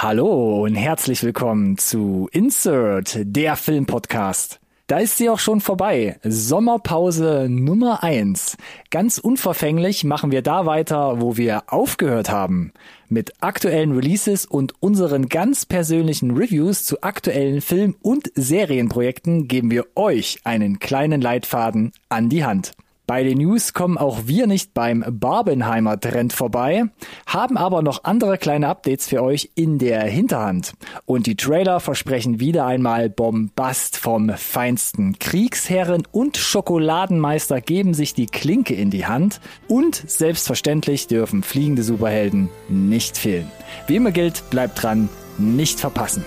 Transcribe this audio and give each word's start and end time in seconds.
Hallo 0.00 0.62
und 0.62 0.76
herzlich 0.76 1.24
willkommen 1.24 1.76
zu 1.76 2.28
Insert, 2.30 3.18
der 3.20 3.56
Filmpodcast. 3.56 4.60
Da 4.86 4.98
ist 4.98 5.16
sie 5.16 5.28
auch 5.28 5.40
schon 5.40 5.60
vorbei. 5.60 6.20
Sommerpause 6.22 7.48
Nummer 7.50 8.04
eins. 8.04 8.56
Ganz 8.92 9.18
unverfänglich 9.18 10.04
machen 10.04 10.30
wir 10.30 10.40
da 10.40 10.66
weiter, 10.66 11.20
wo 11.20 11.36
wir 11.36 11.64
aufgehört 11.66 12.30
haben. 12.30 12.72
Mit 13.08 13.42
aktuellen 13.42 13.90
Releases 13.90 14.46
und 14.46 14.72
unseren 14.80 15.28
ganz 15.28 15.66
persönlichen 15.66 16.36
Reviews 16.36 16.84
zu 16.84 17.02
aktuellen 17.02 17.60
Film- 17.60 17.96
und 18.00 18.30
Serienprojekten 18.36 19.48
geben 19.48 19.72
wir 19.72 19.84
euch 19.96 20.38
einen 20.44 20.78
kleinen 20.78 21.20
Leitfaden 21.20 21.90
an 22.08 22.28
die 22.28 22.44
Hand. 22.44 22.70
Bei 23.08 23.24
den 23.24 23.38
News 23.38 23.72
kommen 23.72 23.96
auch 23.96 24.26
wir 24.26 24.46
nicht 24.46 24.74
beim 24.74 25.02
Barbenheimer 25.08 25.98
Trend 25.98 26.34
vorbei, 26.34 26.84
haben 27.26 27.56
aber 27.56 27.80
noch 27.80 28.04
andere 28.04 28.36
kleine 28.36 28.68
Updates 28.68 29.08
für 29.08 29.22
euch 29.22 29.50
in 29.54 29.78
der 29.78 30.02
Hinterhand. 30.02 30.74
Und 31.06 31.26
die 31.26 31.34
Trailer 31.34 31.80
versprechen 31.80 32.38
wieder 32.38 32.66
einmal 32.66 33.08
Bombast 33.08 33.96
vom 33.96 34.28
Feinsten. 34.36 35.18
Kriegsherren 35.18 36.06
und 36.12 36.36
Schokoladenmeister 36.36 37.62
geben 37.62 37.94
sich 37.94 38.12
die 38.12 38.26
Klinke 38.26 38.74
in 38.74 38.90
die 38.90 39.06
Hand 39.06 39.40
und 39.68 39.94
selbstverständlich 39.94 41.06
dürfen 41.06 41.42
fliegende 41.42 41.84
Superhelden 41.84 42.50
nicht 42.68 43.16
fehlen. 43.16 43.50
Wie 43.86 43.96
immer 43.96 44.10
gilt, 44.10 44.50
bleibt 44.50 44.82
dran, 44.82 45.08
nicht 45.38 45.80
verpassen. 45.80 46.26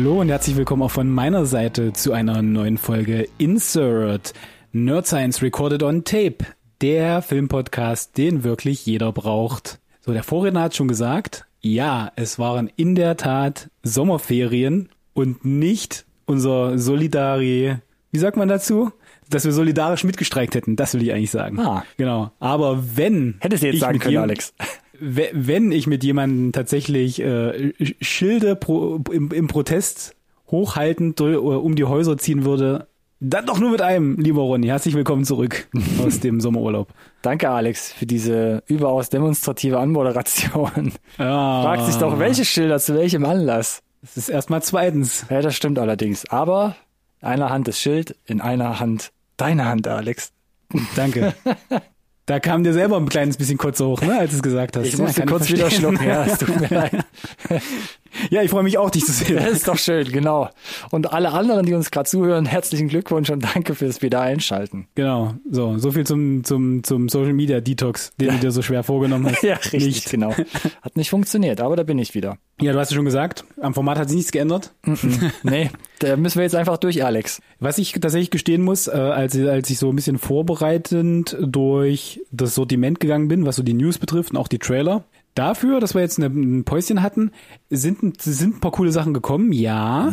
Hallo 0.00 0.22
und 0.22 0.30
herzlich 0.30 0.56
willkommen 0.56 0.82
auch 0.84 0.90
von 0.90 1.10
meiner 1.10 1.44
Seite 1.44 1.92
zu 1.92 2.14
einer 2.14 2.40
neuen 2.40 2.78
Folge 2.78 3.28
Insert 3.36 4.32
Nerd 4.72 5.06
Science 5.06 5.42
Recorded 5.42 5.82
on 5.82 6.04
Tape, 6.04 6.38
der 6.80 7.20
Filmpodcast, 7.20 8.16
den 8.16 8.42
wirklich 8.42 8.86
jeder 8.86 9.12
braucht. 9.12 9.78
So, 10.00 10.14
der 10.14 10.22
Vorredner 10.22 10.62
hat 10.62 10.74
schon 10.74 10.88
gesagt, 10.88 11.44
ja, 11.60 12.12
es 12.16 12.38
waren 12.38 12.70
in 12.76 12.94
der 12.94 13.18
Tat 13.18 13.68
Sommerferien 13.82 14.88
und 15.12 15.44
nicht 15.44 16.06
unser 16.24 16.78
Solidari, 16.78 17.76
wie 18.10 18.18
sagt 18.18 18.38
man 18.38 18.48
dazu? 18.48 18.92
Dass 19.28 19.44
wir 19.44 19.52
solidarisch 19.52 20.04
mitgestreikt 20.04 20.54
hätten, 20.54 20.76
das 20.76 20.94
will 20.94 21.02
ich 21.02 21.12
eigentlich 21.12 21.30
sagen. 21.30 21.60
Ah. 21.60 21.84
Genau. 21.98 22.32
Aber 22.40 22.82
wenn. 22.96 23.34
Hättest 23.40 23.62
du 23.62 23.66
jetzt 23.66 23.80
sagen 23.80 23.98
können, 23.98 24.16
Alex. 24.16 24.54
We- 25.00 25.30
wenn 25.32 25.72
ich 25.72 25.86
mit 25.86 26.04
jemandem 26.04 26.52
tatsächlich 26.52 27.20
äh, 27.20 27.72
Schilde 28.00 28.56
pro, 28.56 29.00
im, 29.12 29.30
im 29.32 29.46
Protest 29.48 30.14
hochhaltend 30.50 31.18
dr- 31.20 31.42
um 31.62 31.74
die 31.76 31.84
Häuser 31.84 32.18
ziehen 32.18 32.44
würde, 32.44 32.86
dann 33.22 33.44
doch 33.46 33.58
nur 33.58 33.70
mit 33.70 33.82
einem, 33.82 34.16
lieber 34.18 34.40
Ronny. 34.42 34.66
Herzlich 34.68 34.94
willkommen 34.94 35.24
zurück 35.24 35.68
aus 36.04 36.20
dem 36.20 36.40
Sommerurlaub. 36.40 36.88
Danke, 37.22 37.50
Alex, 37.50 37.92
für 37.92 38.06
diese 38.06 38.62
überaus 38.66 39.10
demonstrative 39.10 39.78
Anmoderation. 39.78 40.92
Ja, 41.18 41.62
Fragt 41.62 41.86
sich 41.86 41.96
doch, 41.96 42.18
welche 42.18 42.44
Schilder 42.44 42.78
zu 42.78 42.94
welchem 42.94 43.24
Anlass. 43.26 43.82
Das 44.02 44.16
ist 44.16 44.28
erstmal 44.30 44.62
zweitens. 44.62 45.26
Ja, 45.28 45.42
das 45.42 45.54
stimmt 45.54 45.78
allerdings. 45.78 46.24
Aber 46.30 46.76
in 47.20 47.28
einer 47.28 47.50
Hand 47.50 47.68
das 47.68 47.78
Schild, 47.78 48.16
in 48.26 48.40
einer 48.40 48.80
Hand 48.80 49.12
deine 49.36 49.66
Hand, 49.66 49.86
Alex. 49.86 50.32
Danke. 50.96 51.34
Da 52.30 52.38
kam 52.38 52.62
dir 52.62 52.72
selber 52.72 52.96
ein 52.96 53.08
kleines 53.08 53.36
bisschen 53.36 53.58
kurz 53.58 53.80
hoch, 53.80 54.00
ne, 54.02 54.16
als 54.20 54.30
du 54.30 54.36
es 54.36 54.42
gesagt 54.44 54.76
hast. 54.76 54.86
Ich 54.86 54.92
Ja, 54.96 55.00
musste 55.04 55.26
kurz 55.26 55.48
wieder 55.48 55.62
verstehen. 55.62 55.80
schlucken. 55.96 56.06
Ja, 56.08 56.24
es 56.26 56.38
tut 56.38 56.60
mir 56.60 56.68
leid. 56.70 56.92
Ja, 58.30 58.42
ich 58.42 58.50
freue 58.50 58.62
mich 58.62 58.78
auch, 58.78 58.88
dich 58.90 59.04
zu 59.04 59.10
sehen. 59.12 59.36
Das 59.36 59.50
ist 59.50 59.66
doch 59.66 59.78
schön, 59.78 60.10
genau. 60.12 60.48
Und 60.92 61.12
alle 61.12 61.32
anderen, 61.32 61.66
die 61.66 61.74
uns 61.74 61.90
gerade 61.90 62.08
zuhören, 62.08 62.46
herzlichen 62.46 62.86
Glückwunsch 62.88 63.30
und 63.30 63.40
danke 63.54 63.74
fürs 63.74 64.00
wieder 64.02 64.20
einschalten. 64.20 64.86
Genau. 64.94 65.34
So, 65.50 65.76
so 65.78 65.90
viel 65.90 66.06
zum, 66.06 66.44
zum, 66.44 66.84
zum 66.84 67.08
Social 67.08 67.32
Media 67.32 67.60
Detox, 67.60 68.12
den 68.20 68.28
du 68.28 68.38
dir 68.40 68.50
so 68.52 68.62
schwer 68.62 68.84
vorgenommen 68.84 69.26
hast. 69.26 69.42
Ja, 69.42 69.54
richtig, 69.56 69.84
Nicht. 69.86 70.10
genau. 70.10 70.32
Hat 70.82 70.96
nicht 70.96 71.10
funktioniert, 71.10 71.60
aber 71.60 71.74
da 71.74 71.82
bin 71.82 71.98
ich 71.98 72.14
wieder. 72.14 72.36
Ja, 72.60 72.72
du 72.72 72.78
hast 72.78 72.90
ja 72.90 72.94
schon 72.96 73.06
gesagt, 73.06 73.44
am 73.60 73.74
Format 73.74 73.98
hat 73.98 74.08
sich 74.08 74.16
nichts 74.16 74.32
geändert. 74.32 74.72
Nee, 75.42 75.70
da 75.98 76.16
müssen 76.16 76.36
wir 76.38 76.42
jetzt 76.44 76.54
einfach 76.54 76.76
durch, 76.76 77.04
Alex. 77.04 77.40
Was 77.58 77.78
ich 77.78 77.92
tatsächlich 77.92 78.30
gestehen 78.30 78.62
muss, 78.62 78.86
äh, 78.86 78.90
als, 78.92 79.36
als 79.36 79.70
ich 79.70 79.78
so 79.78 79.88
ein 79.88 79.96
bisschen 79.96 80.18
vorbereitend 80.18 81.36
durch 81.40 82.19
das 82.30 82.54
Sortiment 82.54 83.00
gegangen 83.00 83.28
bin, 83.28 83.46
was 83.46 83.56
so 83.56 83.62
die 83.62 83.74
News 83.74 83.98
betrifft 83.98 84.30
und 84.32 84.36
auch 84.36 84.48
die 84.48 84.58
Trailer, 84.58 85.04
dafür, 85.34 85.80
dass 85.80 85.94
wir 85.94 86.00
jetzt 86.02 86.18
eine, 86.18 86.26
ein 86.26 86.64
Päuschen 86.64 87.02
hatten, 87.02 87.30
sind, 87.70 88.02
ein- 88.02 88.12
sind 88.18 88.56
ein 88.56 88.60
paar 88.60 88.72
coole 88.72 88.92
Sachen 88.92 89.14
gekommen, 89.14 89.52
ja, 89.52 90.08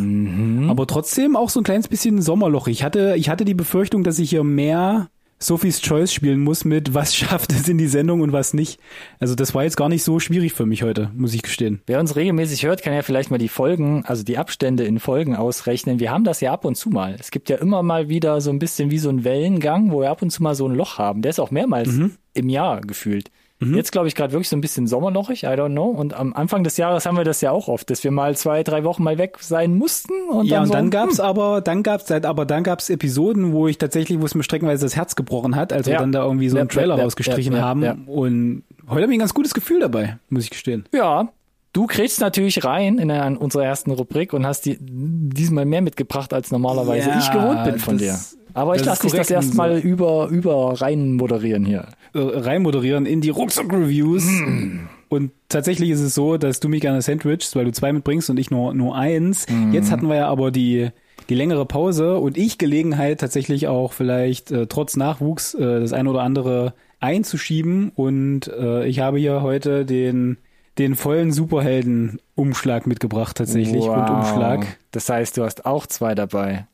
aber 0.69 0.85
trotzdem 0.87 1.35
auch 1.35 1.49
so 1.49 1.59
ein 1.59 1.63
kleines 1.63 1.87
bisschen 1.87 2.21
Sommerloch. 2.21 2.67
Ich 2.67 2.83
hatte, 2.83 3.15
ich 3.17 3.29
hatte 3.29 3.45
die 3.45 3.53
Befürchtung, 3.55 4.03
dass 4.03 4.19
ich 4.19 4.29
hier 4.29 4.43
mehr 4.43 5.09
Sophie's 5.39 5.81
Choice 5.81 6.11
spielen 6.11 6.39
muss 6.39 6.65
mit, 6.65 6.93
was 6.93 7.15
schafft 7.15 7.51
es 7.51 7.67
in 7.67 7.77
die 7.77 7.87
Sendung 7.87 8.21
und 8.21 8.31
was 8.31 8.53
nicht. 8.53 8.79
Also 9.19 9.35
das 9.35 9.53
war 9.53 9.63
jetzt 9.63 9.77
gar 9.77 9.89
nicht 9.89 10.03
so 10.03 10.19
schwierig 10.19 10.53
für 10.53 10.65
mich 10.65 10.83
heute, 10.83 11.11
muss 11.15 11.33
ich 11.33 11.43
gestehen. 11.43 11.81
Wer 11.85 11.99
uns 11.99 12.15
regelmäßig 12.15 12.63
hört, 12.65 12.81
kann 12.81 12.93
ja 12.93 13.03
vielleicht 13.03 13.29
mal 13.29 13.37
die 13.37 13.49
Folgen, 13.49 14.03
also 14.05 14.23
die 14.23 14.37
Abstände 14.37 14.83
in 14.85 14.99
Folgen 14.99 15.35
ausrechnen. 15.35 15.99
Wir 15.99 16.11
haben 16.11 16.23
das 16.23 16.41
ja 16.41 16.51
ab 16.51 16.65
und 16.65 16.75
zu 16.75 16.89
mal. 16.89 17.15
Es 17.19 17.31
gibt 17.31 17.49
ja 17.49 17.57
immer 17.57 17.83
mal 17.83 18.09
wieder 18.09 18.41
so 18.41 18.49
ein 18.49 18.59
bisschen 18.59 18.91
wie 18.91 18.99
so 18.99 19.09
ein 19.09 19.23
Wellengang, 19.23 19.91
wo 19.91 20.01
wir 20.01 20.09
ab 20.09 20.21
und 20.21 20.31
zu 20.31 20.41
mal 20.41 20.55
so 20.55 20.67
ein 20.67 20.75
Loch 20.75 20.97
haben. 20.97 21.21
Der 21.21 21.29
ist 21.29 21.39
auch 21.39 21.51
mehrmals 21.51 21.89
im 22.33 22.49
Jahr 22.49 22.81
gefühlt. 22.81 23.29
Jetzt 23.59 23.91
glaube 23.91 24.07
ich 24.07 24.13
gerade 24.13 24.33
wirklich 24.33 24.49
so 24.49 24.55
ein 24.55 24.61
bisschen 24.61 24.85
sommerlochig, 24.85 25.43
I 25.43 25.47
don't 25.47 25.71
know. 25.71 25.85
Und 25.87 26.13
am 26.13 26.33
Anfang 26.33 26.63
des 26.63 26.77
Jahres 26.77 27.07
haben 27.07 27.17
wir 27.17 27.23
das 27.23 27.41
ja 27.41 27.49
auch 27.51 27.67
oft, 27.67 27.89
dass 27.89 28.03
wir 28.03 28.11
mal 28.11 28.35
zwei, 28.37 28.61
drei 28.61 28.83
Wochen 28.83 29.01
mal 29.03 29.17
weg 29.17 29.37
sein 29.41 29.75
mussten. 29.75 30.13
Und 30.29 30.45
ja, 30.45 30.57
dann 30.57 30.61
und 30.61 30.67
so, 30.67 30.73
dann 30.73 30.89
gab's 30.91 31.17
hm, 31.17 31.25
aber, 31.25 31.61
dann 31.61 31.81
gab's 31.81 32.11
aber 32.11 32.45
dann 32.45 32.63
gab's 32.63 32.91
Episoden, 32.91 33.53
wo 33.53 33.67
ich 33.67 33.79
tatsächlich, 33.79 34.21
wo 34.21 34.25
es 34.25 34.35
mir 34.35 34.43
streckenweise 34.43 34.85
das 34.85 34.95
Herz 34.95 35.15
gebrochen 35.15 35.55
hat, 35.55 35.73
als 35.73 35.87
wir 35.87 35.93
Ja. 35.93 35.99
dann 36.01 36.11
da 36.11 36.23
irgendwie 36.23 36.49
so 36.49 36.57
einen 36.57 36.67
Ja, 36.69 36.73
Trailer 36.75 36.97
ja, 36.97 37.03
rausgestrichen 37.03 37.59
haben. 37.59 38.03
Und 38.05 38.63
heute 38.89 39.01
habe 39.01 39.11
ich 39.11 39.17
ein 39.17 39.19
ganz 39.21 39.33
gutes 39.33 39.55
Gefühl 39.55 39.79
dabei, 39.79 40.17
muss 40.29 40.43
ich 40.43 40.51
gestehen. 40.51 40.85
Ja, 40.93 41.29
du 41.73 41.87
kriegst 41.87 42.21
natürlich 42.21 42.63
rein 42.63 42.99
in 42.99 43.09
eine- 43.09 43.39
unsere 43.39 43.65
ersten 43.65 43.89
Rubrik 43.89 44.33
und 44.33 44.45
hast 44.45 44.67
die 44.67 44.77
diesmal 44.79 45.65
mehr 45.65 45.81
mitgebracht, 45.81 46.31
als 46.31 46.51
normalerweise 46.51 47.09
Ja, 47.09 47.17
ich 47.17 47.31
gewohnt 47.31 47.63
bin 47.63 47.79
von 47.79 47.97
dir. 47.97 48.19
Aber 48.57 48.75
ich 48.75 48.83
lasse 48.83 49.03
dich 49.03 49.11
das 49.11 49.29
und 49.29 49.35
erstmal 49.35 49.77
über, 49.77 50.29
über 50.29 50.81
rein 50.81 51.13
moderieren 51.13 51.63
hier. 51.63 51.89
Äh, 52.15 52.19
reinmoderieren 52.19 53.05
in 53.05 53.21
die 53.21 53.29
Rucksack-Reviews. 53.29 54.25
Mm. 54.25 54.87
Und 55.09 55.31
tatsächlich 55.47 55.91
ist 55.91 56.01
es 56.01 56.15
so, 56.15 56.37
dass 56.37 56.59
du 56.59 56.67
mich 56.67 56.81
gerne 56.81 57.03
sandwichst, 57.03 57.55
weil 57.55 57.65
du 57.65 57.71
zwei 57.71 57.93
mitbringst 57.93 58.31
und 58.31 58.39
ich 58.39 58.49
nur, 58.49 58.73
nur 58.73 58.95
eins. 58.95 59.45
Mm. 59.47 59.73
Jetzt 59.73 59.91
hatten 59.91 60.07
wir 60.07 60.15
ja 60.15 60.27
aber 60.27 60.49
die, 60.49 60.89
die 61.29 61.35
längere 61.35 61.67
Pause 61.67 62.17
und 62.17 62.35
ich 62.35 62.57
Gelegenheit 62.57 63.19
tatsächlich 63.19 63.67
auch 63.67 63.93
vielleicht 63.93 64.49
äh, 64.49 64.65
trotz 64.65 64.95
Nachwuchs 64.95 65.53
äh, 65.53 65.79
das 65.79 65.93
ein 65.93 66.07
oder 66.07 66.23
andere 66.23 66.73
einzuschieben. 66.99 67.91
Und 67.93 68.47
äh, 68.47 68.87
ich 68.87 69.01
habe 69.01 69.19
hier 69.19 69.43
heute 69.43 69.85
den, 69.85 70.37
den 70.79 70.95
vollen 70.95 71.31
Superhelden-Umschlag 71.31 72.87
mitgebracht, 72.87 73.37
tatsächlich. 73.37 73.83
Rundumschlag. 73.83 74.65
Das 74.89 75.07
heißt, 75.09 75.37
du 75.37 75.43
hast 75.43 75.67
auch 75.67 75.85
zwei 75.85 76.15
dabei. 76.15 76.65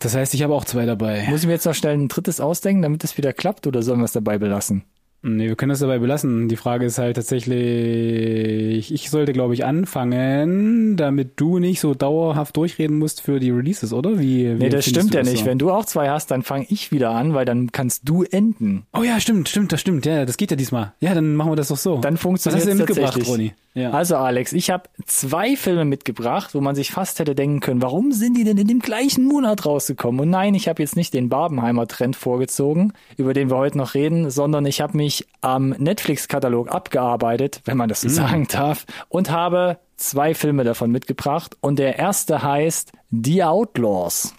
Das 0.00 0.14
heißt, 0.14 0.34
ich 0.34 0.42
habe 0.42 0.54
auch 0.54 0.64
zwei 0.64 0.86
dabei. 0.86 1.26
Muss 1.28 1.40
ich 1.40 1.46
mir 1.46 1.52
jetzt 1.52 1.66
noch 1.66 1.74
schnell 1.74 1.94
ein 1.94 2.08
drittes 2.08 2.40
ausdenken, 2.40 2.82
damit 2.82 3.04
es 3.04 3.16
wieder 3.18 3.32
klappt, 3.32 3.66
oder 3.66 3.82
sollen 3.82 4.00
wir 4.00 4.04
es 4.06 4.12
dabei 4.12 4.38
belassen? 4.38 4.84
Nee, 5.24 5.46
wir 5.46 5.54
können 5.54 5.70
das 5.70 5.78
dabei 5.78 5.98
belassen. 6.00 6.48
Die 6.48 6.56
Frage 6.56 6.84
ist 6.84 6.98
halt 6.98 7.14
tatsächlich, 7.14 8.92
ich 8.92 9.08
sollte, 9.10 9.32
glaube 9.32 9.54
ich, 9.54 9.64
anfangen, 9.64 10.96
damit 10.96 11.38
du 11.40 11.60
nicht 11.60 11.78
so 11.78 11.94
dauerhaft 11.94 12.56
durchreden 12.56 12.98
musst 12.98 13.20
für 13.20 13.38
die 13.38 13.50
Releases, 13.50 13.92
oder? 13.92 14.18
Wie, 14.18 14.46
wie 14.48 14.54
Nee, 14.54 14.68
das 14.68 14.84
stimmt 14.86 15.14
ja 15.14 15.20
das 15.20 15.30
nicht. 15.30 15.40
so? 15.40 15.46
Wenn 15.46 15.58
du 15.58 15.70
auch 15.70 15.84
zwei 15.84 16.10
hast, 16.10 16.32
dann 16.32 16.42
fange 16.42 16.66
ich 16.68 16.90
wieder 16.90 17.10
an, 17.10 17.34
weil 17.34 17.44
dann 17.44 17.70
kannst 17.70 18.08
du 18.08 18.24
enden. 18.24 18.86
Oh 18.92 19.04
ja, 19.04 19.20
stimmt, 19.20 19.48
stimmt, 19.48 19.70
das 19.72 19.80
stimmt. 19.80 20.06
Ja, 20.06 20.24
das 20.24 20.36
geht 20.36 20.50
ja 20.50 20.56
diesmal. 20.56 20.92
Ja, 20.98 21.14
dann 21.14 21.36
machen 21.36 21.52
wir 21.52 21.56
das 21.56 21.68
doch 21.68 21.76
so. 21.76 21.98
Dann 21.98 22.14
Was 22.14 22.20
funktioniert 22.20 22.60
hast 22.60 22.66
du 22.66 22.70
denn 22.76 22.80
es 22.80 22.88
mitgebracht. 22.88 23.28
Ronny? 23.28 23.52
Ja. 23.74 23.90
Also 23.90 24.16
Alex, 24.16 24.52
ich 24.52 24.70
habe 24.70 24.84
zwei 25.06 25.56
Filme 25.56 25.86
mitgebracht, 25.86 26.54
wo 26.54 26.60
man 26.60 26.74
sich 26.74 26.90
fast 26.90 27.18
hätte 27.18 27.34
denken 27.34 27.60
können, 27.60 27.80
warum 27.80 28.12
sind 28.12 28.36
die 28.36 28.44
denn 28.44 28.58
in 28.58 28.66
dem 28.66 28.80
gleichen 28.80 29.24
Monat 29.24 29.64
rausgekommen? 29.64 30.20
Und 30.20 30.30
nein, 30.30 30.54
ich 30.54 30.68
habe 30.68 30.82
jetzt 30.82 30.94
nicht 30.94 31.14
den 31.14 31.30
Barbenheimer 31.30 31.86
Trend 31.86 32.14
vorgezogen, 32.14 32.92
über 33.16 33.32
den 33.32 33.48
wir 33.48 33.56
heute 33.56 33.78
noch 33.78 33.94
reden, 33.94 34.30
sondern 34.30 34.66
ich 34.66 34.82
habe 34.82 34.96
mich 34.96 35.26
am 35.40 35.70
Netflix-Katalog 35.70 36.70
abgearbeitet, 36.70 37.62
wenn 37.64 37.78
man 37.78 37.88
das 37.88 38.02
so 38.02 38.08
sagen 38.10 38.46
darf, 38.50 38.84
und 39.08 39.30
habe 39.30 39.78
zwei 39.96 40.34
Filme 40.34 40.64
davon 40.64 40.90
mitgebracht. 40.90 41.56
Und 41.60 41.78
der 41.78 41.98
erste 41.98 42.42
heißt 42.42 42.92
The 43.10 43.44
Outlaws. 43.44 44.34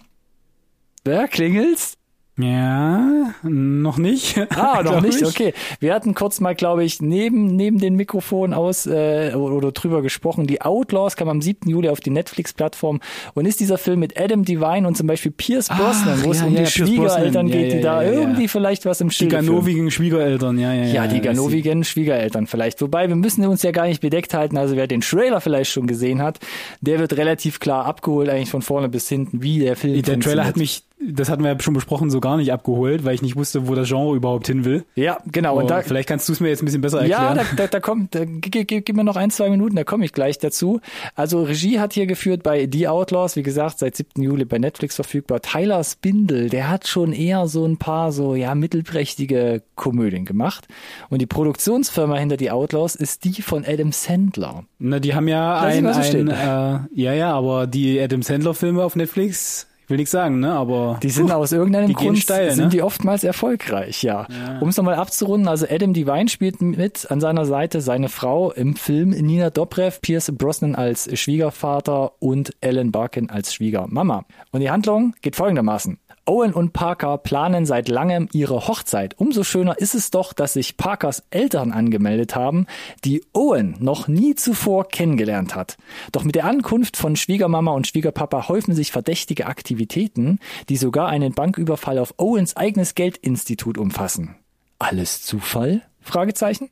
Wer 1.04 1.28
klingelt's? 1.28 1.98
Ja, 2.36 3.36
noch 3.44 3.98
nicht. 3.98 4.40
Ah, 4.58 4.82
noch 4.84 5.02
nicht, 5.02 5.22
ich. 5.22 5.28
okay. 5.28 5.54
Wir 5.80 5.94
hatten 5.94 6.16
kurz 6.16 6.40
mal, 6.40 6.56
glaube 6.56 6.84
ich, 6.84 7.00
neben, 7.00 7.56
neben 7.56 7.78
den 7.78 7.96
Mikrofonen 7.96 8.56
aus 8.56 8.88
äh, 8.88 9.34
oder, 9.36 9.72
drüber 9.72 10.02
gesprochen. 10.02 10.48
Die 10.48 10.62
Outlaws 10.62 11.16
kam 11.16 11.30
am 11.30 11.44
7. 11.44 11.70
Juli 11.70 11.90
auf 11.90 12.00
die 12.00 12.10
Netflix-Plattform 12.10 13.02
und 13.36 13.46
ist 13.46 13.60
dieser 13.60 13.78
Film 13.78 14.00
mit 14.00 14.20
Adam 14.20 14.46
Devine 14.46 14.88
und 14.88 14.98
zum 14.98 15.06
Beispiel 15.06 15.32
Pierce 15.32 15.68
Brosnan, 15.68 16.24
wo 16.24 16.32
es 16.32 16.40
ja, 16.40 16.48
um 16.48 16.56
ja, 16.56 16.64
die 16.64 16.72
Pierce 16.72 16.74
Schwiegereltern. 16.74 17.48
Ja, 17.48 17.56
geht, 17.56 17.72
die 17.72 17.78
ja, 17.78 17.84
da 17.84 18.02
ja, 18.02 18.08
ja, 18.08 18.14
ja. 18.14 18.22
irgendwie 18.22 18.48
vielleicht 18.48 18.86
was 18.88 19.00
im 19.00 19.10
Die 19.10 19.16
Schilde 19.16 19.36
führen. 19.36 19.46
ganovigen 19.46 19.92
Schwiegereltern, 19.92 20.58
ja, 20.58 20.74
ja, 20.74 20.86
ja. 20.86 20.94
Ja, 20.94 21.08
die 21.08 21.22
ganovigen 21.22 21.84
Schwiegereltern 21.84 22.48
vielleicht. 22.48 22.82
Wobei, 22.82 23.10
wir 23.10 23.16
müssen 23.16 23.46
uns 23.46 23.62
ja 23.62 23.70
gar 23.70 23.86
nicht 23.86 24.02
bedeckt 24.02 24.34
halten. 24.34 24.58
Also 24.58 24.76
wer 24.76 24.88
den 24.88 25.02
Trailer 25.02 25.40
vielleicht 25.40 25.70
schon 25.70 25.86
gesehen 25.86 26.20
hat, 26.24 26.40
der 26.82 26.98
wird 26.98 27.14
relativ 27.14 27.60
klar 27.60 27.86
abgeholt, 27.86 28.28
eigentlich 28.30 28.50
von 28.50 28.64
vorne 28.64 28.90
bis 28.90 29.08
hinten, 29.08 29.44
wie 29.44 29.60
der 29.60 29.76
Film 29.76 30.02
Der 30.02 30.20
Trailer 30.20 30.46
hat 30.46 30.58
mich, 30.58 30.84
das 31.12 31.30
hatten 31.30 31.44
wir 31.44 31.52
ja 31.52 31.60
schon 31.60 31.74
besprochen, 31.74 32.10
so 32.10 32.20
gar 32.20 32.38
nicht 32.38 32.52
abgeholt, 32.54 33.04
weil 33.06 33.16
ich 33.16 33.22
nicht 33.22 33.36
wusste, 33.36 33.68
wo 33.68 33.76
das 33.76 33.88
Genre 33.88 34.16
überhaupt 34.16 34.48
hin 34.48 34.66
will. 34.66 34.86
Ja, 34.96 35.18
genau. 35.32 35.56
Und 35.56 35.64
Und 35.64 35.70
da, 35.72 35.82
vielleicht 35.82 36.08
kannst 36.08 36.28
du 36.30 36.34
es 36.34 36.40
mir 36.40 36.50
jetzt 36.50 36.62
ein 36.62 36.66
bisschen 36.66 36.82
besser 36.82 37.06
Ja, 37.06 37.30
erklären. 37.30 37.48
da, 37.58 37.64
da, 37.64 37.68
da 37.68 37.80
kommt, 37.80 38.16
da, 38.16 38.26
gib, 38.26 38.68
gib, 38.68 38.86
gib 38.86 38.96
mir 38.96 39.04
noch 39.04 39.16
ein, 39.16 39.32
zwei 39.32 39.50
Minuten, 39.50 39.76
da 39.76 39.84
komme 39.84 40.06
ich 40.06 40.14
gleich 40.14 40.40
dazu. 40.40 40.80
Also 41.16 41.44
Regie 41.44 41.80
hat 41.80 41.94
hier 41.94 42.06
geführt 42.06 42.44
bei 42.44 42.68
The 42.72 42.88
Outlaws, 42.88 43.36
wie 43.36 43.44
gesagt, 43.44 43.80
seit 43.80 43.96
7. 43.96 44.22
Juli 44.22 44.46
bei 44.46 44.60
Netflix 44.60 44.96
verfügbar. 44.96 45.42
Tyler 45.42 45.84
Spindle, 45.84 46.48
der 46.50 46.70
hat 46.70 46.88
schon 46.88 47.14
eher 47.14 47.48
so 47.48 47.66
ein 47.66 47.78
paar 47.78 48.12
so, 48.12 48.36
ja, 48.36 48.56
mittelprächtige 48.56 49.62
Komödien 49.76 50.26
gemacht. 50.26 50.68
Und 51.10 51.22
die 51.22 51.26
Produktionsfirma 51.26 52.18
hinter 52.18 52.38
The 52.40 52.52
Outlaws 52.52 52.96
ist 52.96 53.24
die 53.26 53.42
von 53.42 53.66
Adam 53.66 53.92
Sandler. 53.92 54.64
Na, 54.80 55.00
die 55.00 55.16
haben 55.16 55.28
ja 55.28 55.68
ich 55.70 55.78
ein, 55.78 55.86
ein 55.88 56.28
äh, 56.30 56.80
ja, 56.94 57.14
ja, 57.14 57.34
aber 57.34 57.68
die 57.68 58.00
Adam 58.00 58.22
Sandler 58.22 58.54
Filme 58.54 58.84
auf 58.84 58.96
Netflix, 58.96 59.68
will 59.94 59.98
nichts 59.98 60.12
sagen, 60.12 60.40
ne, 60.40 60.52
aber 60.52 61.00
Die 61.04 61.12
sind 61.12 61.32
aus 61.32 61.52
irgendeinem 61.52 61.94
Grund 61.94 62.18
steil, 62.18 62.52
sind 62.52 62.66
ne? 62.66 62.70
die 62.70 62.82
oftmals 62.82 63.24
erfolgreich, 63.24 64.02
ja. 64.02 64.28
Um 64.60 64.70
es 64.70 64.78
nochmal 64.78 64.96
abzurunden, 64.96 65.48
also 65.48 65.68
Adam 65.70 65.94
Devine 65.94 66.28
spielt 66.30 66.62
mit 66.62 67.10
an 67.12 67.22
seiner 67.22 67.46
Seite 67.46 67.80
seine 67.80 68.10
Frau 68.10 68.52
im 68.52 68.76
Film 68.76 69.12
Nina 69.12 69.52
Dobrev, 69.52 70.00
Pierce 70.02 70.32
Brosnan 70.36 70.74
als 70.74 71.08
Schwiegervater 71.18 72.14
und 72.20 72.54
Ellen 72.60 72.92
Barkin 72.92 73.30
als 73.30 73.54
Schwiegermama. 73.54 74.26
Und 74.52 74.62
die 74.62 74.72
Handlung 74.72 75.14
geht 75.22 75.36
folgendermaßen. 75.36 76.00
Owen 76.26 76.54
und 76.54 76.72
Parker 76.72 77.18
planen 77.18 77.66
seit 77.66 77.90
langem 77.90 78.30
ihre 78.32 78.68
Hochzeit. 78.68 79.20
Umso 79.20 79.44
schöner 79.44 79.80
ist 79.80 79.94
es 79.94 80.10
doch, 80.10 80.32
dass 80.34 80.54
sich 80.54 80.78
Parkers 80.78 81.24
Eltern 81.32 81.72
angemeldet 81.72 82.36
haben, 82.36 82.66
die 83.04 83.24
Owen 83.34 83.76
noch 83.80 84.08
nie 84.08 84.36
zuvor 84.36 84.88
kennengelernt 84.88 85.56
hat. 85.56 85.78
Doch 86.12 86.24
mit 86.24 86.36
der 86.36 86.46
Ankunft 86.46 86.96
von 86.96 87.16
Schwiegermama 87.16 87.72
und 87.72 87.88
Schwiegerpapa 87.88 88.48
häufen 88.48 88.74
sich 88.74 88.92
verdächtige 88.92 89.48
Aktivitäten, 89.48 90.40
die 90.70 90.78
sogar 90.78 91.10
einen 91.10 91.34
Banküberfall 91.34 92.00
auf 92.00 92.14
Owens 92.18 92.56
eigenes 92.56 92.96
Geldinstitut 92.96 93.78
umfassen. 93.78 94.36
Alles 94.80 95.24
Zufall? 95.24 95.82
Fragezeichen? 96.00 96.70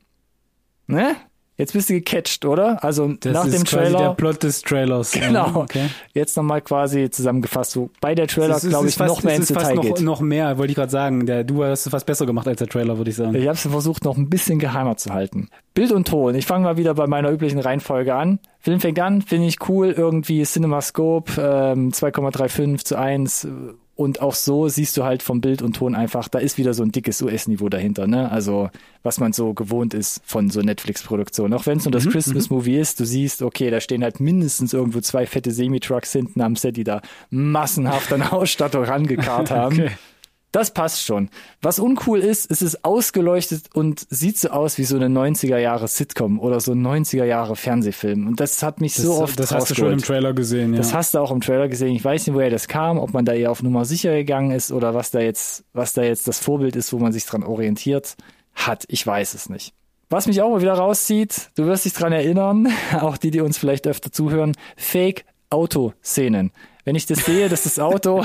Ne? 0.86 1.16
Jetzt 1.58 1.74
bist 1.74 1.90
du 1.90 1.94
gecatcht, 1.94 2.44
oder? 2.44 2.82
Also 2.82 3.12
das 3.20 3.32
nach 3.32 3.44
ist 3.44 3.54
dem 3.54 3.64
quasi 3.64 3.92
Trailer. 3.92 3.98
der 3.98 4.14
Plot 4.14 4.42
des 4.42 4.62
Trailers. 4.62 5.12
Genau. 5.12 5.54
okay. 5.54 5.88
Jetzt 6.14 6.36
nochmal 6.36 6.62
quasi 6.62 7.10
zusammengefasst, 7.10 7.72
so 7.72 7.90
bei 8.00 8.14
der 8.14 8.26
Trailer, 8.26 8.58
glaube 8.58 8.88
ich, 8.88 8.94
fast, 8.94 9.14
noch 9.16 9.22
mehr 9.22 9.36
ins 9.36 9.48
Detail 9.48 9.74
noch, 9.74 9.82
geht. 9.82 10.00
noch 10.00 10.20
mehr, 10.20 10.56
wollte 10.58 10.72
ich 10.72 10.76
gerade 10.76 10.90
sagen. 10.90 11.26
Der, 11.26 11.44
du 11.44 11.62
hast 11.62 11.86
es 11.86 11.90
fast 11.90 12.06
besser 12.06 12.24
gemacht 12.26 12.48
als 12.48 12.58
der 12.58 12.68
Trailer, 12.68 12.96
würde 12.96 13.10
ich 13.10 13.16
sagen. 13.16 13.34
Ich 13.34 13.46
habe 13.46 13.54
es 13.54 13.62
versucht, 13.62 14.04
noch 14.04 14.16
ein 14.16 14.30
bisschen 14.30 14.58
geheimer 14.58 14.96
zu 14.96 15.12
halten. 15.12 15.48
Bild 15.74 15.92
und 15.92 16.08
Ton. 16.08 16.34
Ich 16.34 16.46
fange 16.46 16.64
mal 16.64 16.76
wieder 16.76 16.94
bei 16.94 17.06
meiner 17.06 17.30
üblichen 17.30 17.60
Reihenfolge 17.60 18.14
an. 18.14 18.38
Film 18.58 18.80
fängt 18.80 18.98
an, 18.98 19.22
finde 19.22 19.46
ich 19.46 19.68
cool, 19.68 19.90
irgendwie 19.90 20.44
CinemaScope, 20.44 21.32
ähm, 21.38 21.90
2,35 21.90 22.84
zu 22.84 22.96
1 22.98 23.46
und 24.02 24.20
auch 24.20 24.34
so 24.34 24.68
siehst 24.68 24.96
du 24.96 25.04
halt 25.04 25.22
vom 25.22 25.40
Bild 25.40 25.62
und 25.62 25.76
Ton 25.76 25.94
einfach, 25.94 26.28
da 26.28 26.38
ist 26.38 26.58
wieder 26.58 26.74
so 26.74 26.82
ein 26.82 26.92
dickes 26.92 27.22
US-Niveau 27.22 27.68
dahinter, 27.68 28.06
ne? 28.06 28.30
Also 28.30 28.70
was 29.02 29.18
man 29.18 29.32
so 29.32 29.54
gewohnt 29.54 29.94
ist 29.94 30.20
von 30.24 30.50
so 30.50 30.60
Netflix-Produktionen. 30.60 31.54
Auch 31.54 31.66
wenn 31.66 31.78
es 31.78 31.84
nur 31.84 31.92
das 31.92 32.08
Christmas-Movie 32.08 32.78
ist, 32.78 33.00
du 33.00 33.04
siehst, 33.04 33.42
okay, 33.42 33.70
da 33.70 33.80
stehen 33.80 34.02
halt 34.04 34.20
mindestens 34.20 34.72
irgendwo 34.72 35.00
zwei 35.00 35.26
fette 35.26 35.50
Semi-Trucks 35.50 36.12
hinten 36.12 36.40
am 36.40 36.56
Set, 36.56 36.76
die 36.76 36.84
da 36.84 37.00
massenhaft 37.30 38.12
an 38.12 38.22
Ausstattung 38.22 38.84
rangekarrt 38.84 39.50
haben. 39.50 39.80
Okay. 39.80 39.90
Das 40.52 40.74
passt 40.74 41.02
schon. 41.02 41.30
Was 41.62 41.78
uncool 41.78 42.20
ist, 42.20 42.50
es 42.50 42.60
ist 42.60 42.84
ausgeleuchtet 42.84 43.74
und 43.74 44.06
sieht 44.10 44.38
so 44.38 44.50
aus 44.50 44.76
wie 44.76 44.84
so 44.84 44.96
eine 44.96 45.06
90er 45.06 45.56
Jahre 45.56 45.88
Sitcom 45.88 46.38
oder 46.38 46.60
so 46.60 46.72
ein 46.72 46.86
90er 46.86 47.24
Jahre 47.24 47.56
Fernsehfilm. 47.56 48.26
Und 48.26 48.38
das 48.38 48.62
hat 48.62 48.80
mich 48.80 48.94
Das, 48.94 49.04
so 49.04 49.14
oft 49.14 49.40
das 49.40 49.50
hast 49.50 49.70
du 49.70 49.74
schon 49.74 49.92
im. 49.92 49.98
Trailer 49.98 50.34
gesehen, 50.34 50.74
ja. 50.74 50.78
Das 50.78 50.92
hast 50.92 51.14
du 51.14 51.20
auch 51.20 51.30
im 51.30 51.40
Trailer 51.40 51.68
gesehen. 51.68 51.96
Ich 51.96 52.04
weiß 52.04 52.26
nicht, 52.26 52.36
woher 52.36 52.50
das 52.50 52.68
kam, 52.68 52.98
ob 52.98 53.14
man 53.14 53.24
da 53.24 53.32
eher 53.32 53.50
auf 53.50 53.62
Nummer 53.62 53.86
sicher 53.86 54.12
gegangen 54.14 54.50
ist 54.50 54.72
oder 54.72 54.94
was 54.94 55.10
da 55.10 55.20
jetzt, 55.20 55.64
was 55.72 55.94
da 55.94 56.02
jetzt 56.02 56.28
das 56.28 56.38
Vorbild 56.38 56.76
ist, 56.76 56.92
wo 56.92 56.98
man 56.98 57.12
sich 57.12 57.24
dran 57.24 57.44
orientiert 57.44 58.16
hat. 58.54 58.84
Ich 58.88 59.06
weiß 59.06 59.32
es 59.32 59.48
nicht. 59.48 59.72
Was 60.10 60.26
mich 60.26 60.42
auch 60.42 60.50
mal 60.50 60.60
wieder 60.60 60.74
rauszieht, 60.74 61.50
du 61.54 61.64
wirst 61.64 61.86
dich 61.86 61.94
dran 61.94 62.12
erinnern, 62.12 62.68
auch 63.00 63.16
die, 63.16 63.30
die 63.30 63.40
uns 63.40 63.56
vielleicht 63.56 63.86
öfter 63.86 64.12
zuhören, 64.12 64.52
Fake-Auto-Szenen. 64.76 66.52
Wenn 66.84 66.96
ich 66.96 67.06
das 67.06 67.24
sehe, 67.24 67.48
dass 67.48 67.62
das 67.62 67.78
Auto 67.78 68.24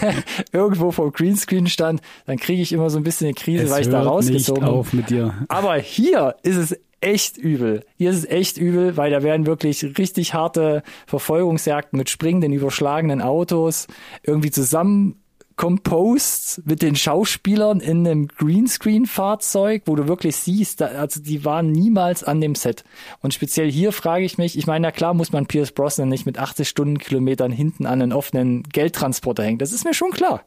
irgendwo 0.52 0.90
vor 0.90 1.12
Greenscreen 1.12 1.66
stand, 1.66 2.02
dann 2.26 2.36
kriege 2.36 2.60
ich 2.60 2.72
immer 2.72 2.90
so 2.90 2.98
ein 2.98 3.02
bisschen 3.02 3.26
eine 3.26 3.34
Krise, 3.34 3.64
es 3.64 3.70
weil 3.70 3.82
ich 3.82 3.88
da 3.88 4.02
rausgezogen 4.02 4.64
bin. 4.64 4.72
auf 4.72 4.92
mit 4.92 5.10
dir. 5.10 5.34
Aber 5.48 5.76
hier 5.76 6.36
ist 6.42 6.56
es 6.56 6.78
echt 7.00 7.36
übel. 7.36 7.84
Hier 7.96 8.10
ist 8.10 8.18
es 8.18 8.24
echt 8.26 8.58
übel, 8.58 8.96
weil 8.96 9.10
da 9.10 9.22
werden 9.22 9.46
wirklich 9.46 9.98
richtig 9.98 10.34
harte 10.34 10.82
Verfolgungsjagden 11.06 11.96
mit 11.98 12.10
springenden, 12.10 12.52
überschlagenen 12.52 13.22
Autos 13.22 13.86
irgendwie 14.22 14.50
zusammen 14.50 15.22
composed 15.56 16.66
mit 16.66 16.82
den 16.82 16.96
Schauspielern 16.96 17.80
in 17.80 18.06
einem 18.06 18.28
Greenscreen-Fahrzeug, 18.28 19.82
wo 19.86 19.96
du 19.96 20.06
wirklich 20.06 20.36
siehst, 20.36 20.82
da, 20.82 20.86
also 20.86 21.20
die 21.20 21.44
waren 21.46 21.72
niemals 21.72 22.22
an 22.22 22.40
dem 22.42 22.54
Set. 22.54 22.84
Und 23.22 23.32
speziell 23.32 23.70
hier 23.70 23.92
frage 23.92 24.24
ich 24.24 24.36
mich, 24.36 24.58
ich 24.58 24.66
meine, 24.66 24.86
na 24.86 24.92
klar 24.92 25.14
muss 25.14 25.32
man 25.32 25.46
Pierce 25.46 25.72
Brosnan 25.72 26.10
nicht 26.10 26.26
mit 26.26 26.38
80 26.38 26.68
Stundenkilometern 26.68 27.50
hinten 27.50 27.86
an 27.86 28.02
einen 28.02 28.12
offenen 28.12 28.64
Geldtransporter 28.64 29.44
hängen. 29.44 29.58
Das 29.58 29.72
ist 29.72 29.84
mir 29.84 29.94
schon 29.94 30.10
klar. 30.10 30.42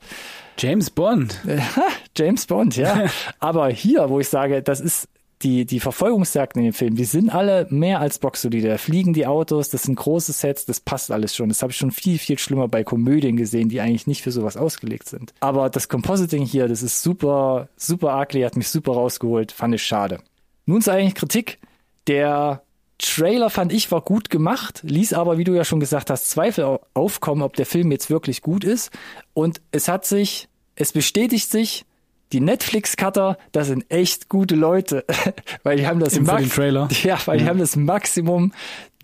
James 0.59 0.91
Bond. 0.91 1.39
James 2.17 2.45
Bond, 2.45 2.75
ja. 2.75 3.05
Aber 3.39 3.69
hier, 3.69 4.09
wo 4.09 4.19
ich 4.19 4.29
sage, 4.29 4.61
das 4.61 4.79
ist 4.79 5.07
die, 5.41 5.65
die 5.65 5.79
Verfolgungsjagden 5.79 6.61
in 6.61 6.71
dem 6.71 6.73
Film, 6.73 6.95
die 6.95 7.05
sind 7.05 7.29
alle 7.29 7.65
mehr 7.69 8.01
als 8.01 8.19
boxsolide. 8.19 8.67
Da 8.67 8.77
fliegen 8.77 9.13
die 9.13 9.25
Autos, 9.25 9.69
das 9.69 9.83
sind 9.83 9.95
große 9.95 10.33
Sets, 10.33 10.65
das 10.65 10.81
passt 10.81 11.11
alles 11.11 11.35
schon. 11.35 11.47
Das 11.49 11.61
habe 11.61 11.71
ich 11.71 11.77
schon 11.77 11.91
viel, 11.91 12.17
viel 12.19 12.37
schlimmer 12.37 12.67
bei 12.67 12.83
Komödien 12.83 13.37
gesehen, 13.37 13.69
die 13.69 13.79
eigentlich 13.79 14.05
nicht 14.07 14.21
für 14.21 14.31
sowas 14.31 14.57
ausgelegt 14.57 15.07
sind. 15.07 15.33
Aber 15.39 15.69
das 15.69 15.87
Compositing 15.87 16.45
hier, 16.45 16.67
das 16.67 16.83
ist 16.83 17.01
super, 17.01 17.69
super 17.77 18.19
ugly, 18.19 18.41
hat 18.41 18.57
mich 18.57 18.67
super 18.67 18.93
rausgeholt, 18.93 19.51
fand 19.53 19.75
ich 19.75 19.83
schade. 19.83 20.19
Nun 20.65 20.81
zur 20.81 20.93
eigentlich 20.93 21.15
Kritik. 21.15 21.59
Der 22.07 22.63
Trailer 22.97 23.49
fand 23.49 23.71
ich 23.71 23.91
war 23.93 24.01
gut 24.01 24.29
gemacht, 24.29 24.81
ließ 24.83 25.13
aber, 25.13 25.37
wie 25.37 25.45
du 25.45 25.53
ja 25.53 25.63
schon 25.63 25.79
gesagt 25.79 26.09
hast, 26.09 26.29
Zweifel 26.29 26.65
au- 26.65 26.81
aufkommen, 26.93 27.43
ob 27.43 27.55
der 27.55 27.65
Film 27.65 27.91
jetzt 27.93 28.09
wirklich 28.09 28.41
gut 28.41 28.65
ist. 28.65 28.91
Und 29.33 29.61
es 29.71 29.87
hat 29.87 30.05
sich, 30.05 30.49
es 30.75 30.91
bestätigt 30.91 31.49
sich, 31.49 31.85
die 32.31 32.39
Netflix-Cutter, 32.39 33.37
das 33.51 33.67
sind 33.67 33.85
echt 33.89 34.29
gute 34.29 34.55
Leute, 34.55 35.05
weil 35.63 35.77
die 35.77 35.87
haben 35.87 35.99
das 35.99 36.13
den 36.13 36.25
Trailer. 36.25 36.87
Ja, 37.03 37.17
weil 37.25 37.39
die 37.39 37.45
haben 37.45 37.59
das 37.59 37.75
Maximum 37.75 38.53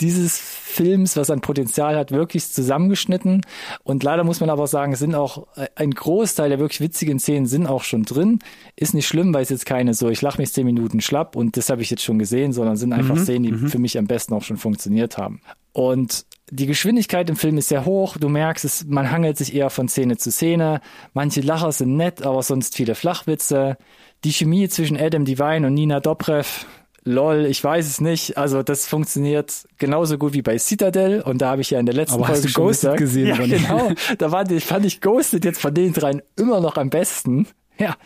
dieses 0.01 0.37
Films, 0.37 1.15
was 1.15 1.29
an 1.29 1.41
Potenzial 1.41 1.95
hat, 1.95 2.11
wirklich 2.11 2.51
zusammengeschnitten. 2.51 3.41
Und 3.83 4.03
leider 4.03 4.23
muss 4.23 4.41
man 4.41 4.49
aber 4.49 4.67
sagen, 4.67 4.93
es 4.93 4.99
sind 4.99 5.15
auch 5.15 5.47
äh, 5.55 5.67
ein 5.75 5.91
Großteil 5.91 6.49
der 6.49 6.59
wirklich 6.59 6.81
witzigen 6.81 7.19
Szenen 7.19 7.45
sind 7.45 7.65
auch 7.65 7.83
schon 7.83 8.03
drin. 8.03 8.39
Ist 8.75 8.93
nicht 8.93 9.07
schlimm, 9.07 9.33
weil 9.33 9.43
es 9.43 9.49
jetzt 9.49 9.65
keine 9.65 9.93
so, 9.93 10.09
ich 10.09 10.21
lach 10.21 10.37
mich 10.37 10.51
zehn 10.51 10.65
Minuten 10.65 11.01
schlapp 11.01 11.35
und 11.35 11.55
das 11.55 11.69
habe 11.69 11.81
ich 11.81 11.89
jetzt 11.89 12.03
schon 12.03 12.19
gesehen, 12.19 12.51
sondern 12.51 12.75
sind 12.75 12.93
einfach 12.93 13.17
Szenen, 13.17 13.43
die 13.43 13.69
für 13.69 13.79
mich 13.79 13.97
am 13.97 14.07
besten 14.07 14.33
auch 14.33 14.43
schon 14.43 14.57
funktioniert 14.57 15.17
haben. 15.17 15.41
Und 15.71 16.25
die 16.51 16.67
Geschwindigkeit 16.67 17.29
im 17.29 17.35
Film 17.35 17.57
ist 17.57 17.69
sehr 17.69 17.85
hoch. 17.85 18.17
Du 18.17 18.29
merkst, 18.29 18.63
es, 18.65 18.85
man 18.85 19.11
hangelt 19.11 19.37
sich 19.37 19.53
eher 19.53 19.69
von 19.69 19.87
Szene 19.87 20.17
zu 20.17 20.31
Szene. 20.31 20.79
Manche 21.13 21.41
Lacher 21.41 21.71
sind 21.71 21.97
nett, 21.97 22.21
aber 22.21 22.43
sonst 22.43 22.75
viele 22.75 22.95
Flachwitze. 22.95 23.77
Die 24.23 24.31
Chemie 24.31 24.69
zwischen 24.69 24.97
Adam 24.97 25.25
Devine 25.25 25.67
und 25.67 25.73
Nina 25.73 25.99
Dobrev, 25.99 26.65
lol, 27.05 27.45
ich 27.45 27.63
weiß 27.63 27.85
es 27.87 28.01
nicht. 28.01 28.37
Also 28.37 28.61
das 28.63 28.87
funktioniert 28.87 29.53
genauso 29.77 30.17
gut 30.17 30.33
wie 30.33 30.41
bei 30.41 30.57
Citadel 30.57 31.21
und 31.21 31.41
da 31.41 31.51
habe 31.51 31.61
ich 31.61 31.69
ja 31.69 31.79
in 31.79 31.85
der 31.85 31.95
letzten 31.95 32.15
Aber 32.15 32.25
Folge 32.33 32.51
Ghosted 32.51 32.97
gesehen, 32.97 33.27
Ja, 33.27 33.37
genau. 33.37 33.91
Da 34.17 34.31
war, 34.31 34.49
ich, 34.51 34.65
fand 34.65 34.85
ich 34.85 34.99
Ghosted 35.01 35.45
jetzt 35.45 35.61
von 35.61 35.73
den 35.73 35.93
dreien 35.93 36.21
immer 36.35 36.59
noch 36.59 36.75
am 36.77 36.89
besten. 36.89 37.47
Ja, 37.77 37.97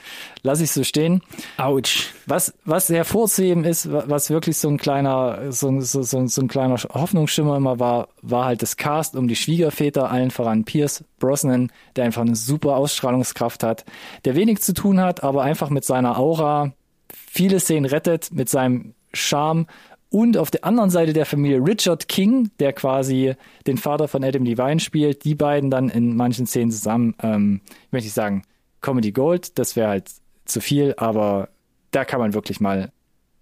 lass 0.42 0.62
ich 0.62 0.72
so 0.72 0.84
stehen. 0.84 1.22
Autsch. 1.58 2.10
Was, 2.26 2.56
was 2.66 2.90
hervorzuheben 2.90 3.66
ist, 3.66 3.92
wa- 3.92 4.04
was 4.08 4.32
wirklich 4.32 4.58
so 4.58 4.68
ein 4.68 4.78
kleiner, 4.80 5.52
so, 5.52 5.68
ein- 5.70 5.82
so, 5.82 6.02
so, 6.02 6.26
so 6.26 6.42
ein 6.42 6.48
kleiner 6.48 6.76
Hoffnungsschimmer 6.76 7.56
immer 7.56 7.80
war, 7.80 8.08
war 8.24 8.46
halt 8.46 8.64
das 8.64 8.78
Cast 8.78 9.16
um 9.16 9.28
die 9.28 9.36
Schwiegerväter, 9.36 10.10
allen 10.10 10.32
voran 10.32 10.64
Pierce 10.66 11.04
Brosnan, 11.20 11.72
der 11.96 12.06
einfach 12.06 12.24
eine 12.24 12.36
super 12.36 12.78
Ausstrahlungskraft 12.78 13.62
hat, 13.62 13.86
der 14.26 14.36
wenig 14.36 14.60
zu 14.62 14.74
tun 14.74 15.00
hat, 15.00 15.24
aber 15.24 15.44
einfach 15.44 15.70
mit 15.70 15.86
seiner 15.86 16.18
Aura 16.18 16.74
viele 17.14 17.60
Szenen 17.60 17.86
rettet, 17.86 18.32
mit 18.32 18.50
seinem 18.50 18.94
Charme 19.14 19.66
und 20.10 20.38
auf 20.38 20.50
der 20.50 20.66
anderen 20.66 20.90
Seite 20.90 21.14
der 21.14 21.26
Familie 21.26 21.60
Richard 21.60 22.08
King, 22.08 22.50
der 22.60 22.74
quasi 22.74 23.36
den 23.68 23.78
Vater 23.78 24.08
von 24.08 24.24
Adam 24.24 24.44
Devine 24.44 24.80
spielt, 24.80 25.24
die 25.24 25.36
beiden 25.36 25.70
dann 25.70 25.90
in 25.90 26.16
manchen 26.16 26.48
Szenen 26.48 26.72
zusammen, 26.72 27.16
ähm, 27.22 27.62
ich 27.66 27.92
möchte 27.92 28.08
nicht 28.08 28.16
sagen, 28.16 28.44
Comedy 28.82 29.12
Gold, 29.12 29.60
das 29.60 29.76
wäre 29.76 29.90
halt 29.90 30.10
zu 30.46 30.62
viel, 30.62 30.96
aber 30.98 31.50
da 31.92 32.06
kann 32.06 32.20
man 32.20 32.34
wirklich 32.34 32.60
mal 32.60 32.92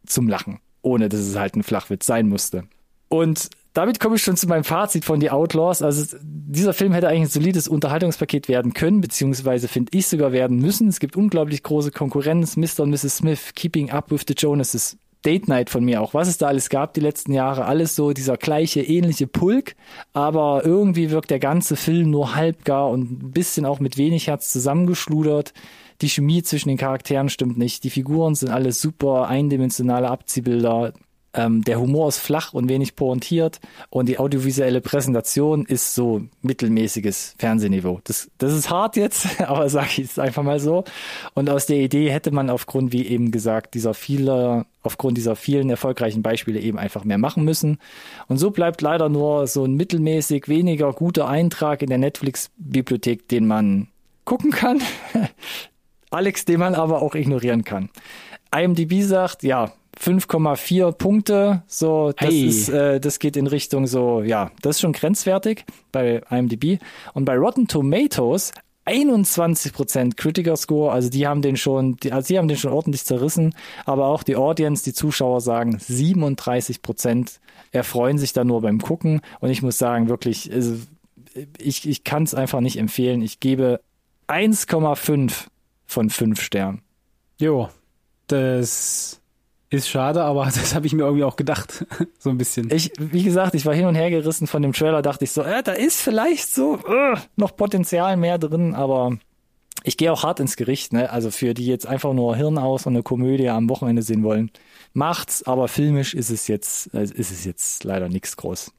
zum 0.06 0.28
Lachen, 0.28 0.60
ohne 0.82 1.08
dass 1.10 1.22
es 1.22 1.38
halt 1.38 1.56
ein 1.56 1.64
Flachwitz 1.64 2.06
sein 2.06 2.28
musste. 2.28 2.66
Und 3.08 3.50
damit 3.78 4.00
komme 4.00 4.16
ich 4.16 4.24
schon 4.24 4.38
zu 4.38 4.48
meinem 4.48 4.64
Fazit 4.64 5.06
von 5.06 5.22
The 5.22 5.30
Outlaws. 5.30 5.84
Also 5.84 6.18
dieser 6.24 6.74
Film 6.74 6.94
hätte 6.94 7.10
eigentlich 7.10 7.22
ein 7.22 7.28
solides 7.28 7.68
Unterhaltungspaket 7.68 8.48
werden 8.48 8.74
können, 8.74 9.02
beziehungsweise 9.02 9.68
finde 9.68 9.96
ich 9.96 10.08
sogar 10.08 10.32
werden 10.32 10.58
müssen. 10.58 10.88
Es 10.88 11.00
gibt 11.00 11.16
unglaublich 11.16 11.62
große 11.62 11.92
Konkurrenz. 11.92 12.58
Mr. 12.58 12.80
und 12.82 12.90
Mrs. 12.90 13.18
Smith, 13.18 13.54
Keeping 13.54 13.92
Up 13.92 14.10
with 14.10 14.24
the 14.28 14.34
Jonases, 14.34 14.98
Date 15.24 15.48
Night 15.48 15.70
von 15.70 15.86
mir 15.86 16.02
auch, 16.02 16.16
was 16.16 16.28
es 16.28 16.40
da 16.40 16.48
alles 16.48 16.70
gab 16.70 16.96
die 16.96 17.02
letzten 17.02 17.34
Jahre, 17.34 17.66
alles 17.66 17.96
so 17.96 18.14
dieser 18.14 18.38
gleiche, 18.38 18.82
ähnliche 18.82 19.28
Pulk, 19.28 19.76
aber 20.14 20.62
irgendwie 20.66 21.12
wirkt 21.12 21.30
der 21.30 21.40
ganze 21.40 21.76
Film 21.76 22.10
nur 22.10 22.36
halbgar 22.36 22.90
und 22.90 23.12
ein 23.12 23.32
bisschen 23.32 23.66
auch 23.66 23.80
mit 23.80 23.98
wenig 23.98 24.28
Herz 24.28 24.52
zusammengeschludert. 24.52 25.54
Die 26.02 26.10
Chemie 26.10 26.44
zwischen 26.44 26.70
den 26.70 26.78
Charakteren 26.78 27.30
stimmt 27.30 27.58
nicht, 27.58 27.84
die 27.84 27.90
Figuren 27.90 28.36
sind 28.36 28.50
alle 28.50 28.72
super 28.72 29.28
eindimensionale 29.28 30.10
Abziehbilder, 30.10 30.94
ähm, 31.38 31.64
der 31.64 31.80
Humor 31.80 32.10
ist 32.10 32.18
flach 32.18 32.54
und 32.54 32.68
wenig 32.68 32.96
pointiert 32.96 33.60
und 33.90 34.10
die 34.10 34.18
audiovisuelle 34.18 34.82
Präsentation 34.82 35.66
ist 35.66 35.94
so 35.94 36.24
mittelmäßiges 36.42 37.36
Fernsehniveau. 37.38 38.02
Das, 38.04 38.30
das 38.40 38.54
ist 38.54 38.72
hart 38.72 38.98
jetzt, 38.98 39.40
aber 39.48 39.70
sage 39.70 39.90
ich 39.98 40.06
es 40.06 40.20
einfach 40.20 40.44
mal 40.44 40.60
so. 40.60 40.84
Und 41.36 41.50
aus 41.50 41.68
der 41.68 41.78
Idee 41.78 42.10
hätte 42.10 42.32
man 42.32 42.50
aufgrund, 42.50 42.92
wie 42.92 43.06
eben 43.06 43.30
gesagt, 43.30 43.76
dieser 43.76 43.94
viele, 43.94 44.66
aufgrund 44.82 45.18
dieser 45.18 45.36
vielen 45.36 45.70
erfolgreichen 45.70 46.24
Beispiele 46.24 46.60
eben 46.60 46.80
einfach 46.80 47.04
mehr 47.04 47.20
machen 47.20 47.46
müssen. 47.46 47.78
Und 48.28 48.38
so 48.38 48.50
bleibt 48.50 48.82
leider 48.82 49.08
nur 49.08 49.46
so 49.46 49.64
ein 49.64 49.76
mittelmäßig 49.76 50.48
weniger 50.48 50.92
guter 50.92 51.28
Eintrag 51.28 51.84
in 51.84 51.90
der 51.90 52.00
Netflix-Bibliothek, 52.00 53.28
den 53.28 53.46
man 53.46 53.90
gucken 54.26 54.50
kann. 54.50 54.82
Alex, 56.10 56.46
den 56.46 56.60
man 56.60 56.74
aber 56.74 57.02
auch 57.04 57.14
ignorieren 57.14 57.64
kann. 57.64 57.90
IMDb 58.56 59.04
sagt, 59.04 59.44
ja, 59.44 59.74
5,4 60.00 60.92
Punkte. 60.94 61.64
So, 61.68 62.14
das 62.18 62.30
hey. 62.30 62.46
ist, 62.46 62.70
äh, 62.70 63.00
das 63.00 63.20
geht 63.20 63.38
in 63.38 63.48
Richtung 63.48 63.88
so, 63.88 64.22
ja, 64.22 64.52
das 64.62 64.78
ist 64.78 64.82
schon 64.82 64.94
grenzwertig 64.94 65.66
bei 65.92 66.22
IMDb. 66.30 66.80
Und 67.14 67.26
bei 67.26 67.36
Rotten 67.36 67.68
Tomatoes 67.68 68.52
21% 68.86 70.16
Critical 70.16 70.56
Score, 70.56 70.92
also 70.92 71.10
die 71.10 71.28
haben 71.28 71.42
den 71.42 71.58
schon, 71.58 71.98
die, 71.98 72.12
also 72.14 72.28
die 72.28 72.38
haben 72.38 72.48
den 72.48 72.58
schon 72.58 72.72
ordentlich 72.72 73.04
zerrissen, 73.04 73.54
aber 73.86 74.06
auch 74.08 74.24
die 74.24 74.38
Audience, 74.38 74.84
die 74.84 74.94
Zuschauer 74.94 75.42
sagen 75.42 75.78
37% 75.78 77.40
erfreuen 77.72 78.18
sich 78.18 78.32
da 78.32 78.46
nur 78.46 78.62
beim 78.62 78.80
Gucken 78.80 79.22
und 79.42 79.50
ich 79.50 79.62
muss 79.62 79.78
sagen, 79.78 80.08
wirklich, 80.08 80.52
also 80.54 80.76
ich, 81.58 81.88
ich 81.88 82.04
kann 82.06 82.24
es 82.24 82.34
einfach 82.34 82.62
nicht 82.62 82.78
empfehlen. 82.78 83.22
Ich 83.22 83.40
gebe 83.40 83.82
1,5 84.28 85.34
von 85.86 86.10
5 86.10 86.42
Sternen. 86.42 86.82
Jo, 87.40 87.70
das 88.28 89.20
ist 89.70 89.90
schade, 89.90 90.24
aber 90.24 90.46
das 90.46 90.76
habe 90.76 90.88
ich 90.88 90.94
mir 90.94 91.04
irgendwie 91.04 91.24
auch 91.24 91.36
gedacht, 91.36 91.86
so 92.20 92.30
ein 92.30 92.38
bisschen. 92.38 92.72
Ich, 92.72 92.92
wie 92.98 93.24
gesagt, 93.24 93.56
ich 93.56 93.66
war 93.66 93.74
hin 93.74 93.86
und 93.86 93.96
her 93.96 94.10
gerissen 94.10 94.48
von 94.48 94.62
dem 94.62 94.74
Trailer, 94.74 95.02
dachte 95.02 95.24
ich 95.24 95.32
so, 95.32 95.42
äh, 95.42 95.64
da 95.64 95.74
ist 95.74 96.02
vielleicht 96.02 96.54
so 96.54 96.80
uh, 96.88 97.18
noch 97.36 97.56
Potenzial 97.56 98.18
mehr 98.18 98.38
drin, 98.38 98.76
aber 98.76 99.18
ich 99.84 99.98
gehe 99.98 100.12
auch 100.12 100.24
hart 100.24 100.40
ins 100.40 100.56
Gericht, 100.56 100.94
ne? 100.94 101.10
Also 101.12 101.32
für 101.32 101.54
die 101.54 101.66
jetzt 101.66 101.86
einfach 101.86 102.14
nur 102.14 102.36
Hirn 102.36 102.58
aus 102.58 102.86
und 102.86 102.94
eine 102.94 103.04
Komödie 103.04 103.50
am 103.50 103.70
Wochenende 103.70 104.02
sehen 104.02 104.24
wollen, 104.24 104.52
macht's, 104.94 105.44
aber 105.44 105.68
filmisch 105.68 106.14
ist 106.14 106.30
es 106.30 106.48
jetzt, 106.48 106.94
äh, 106.94 107.04
ist 107.04 107.32
es 107.32 107.46
jetzt 107.46 107.84
leider 107.84 108.10
nichts 108.10 108.38
groß. 108.38 108.72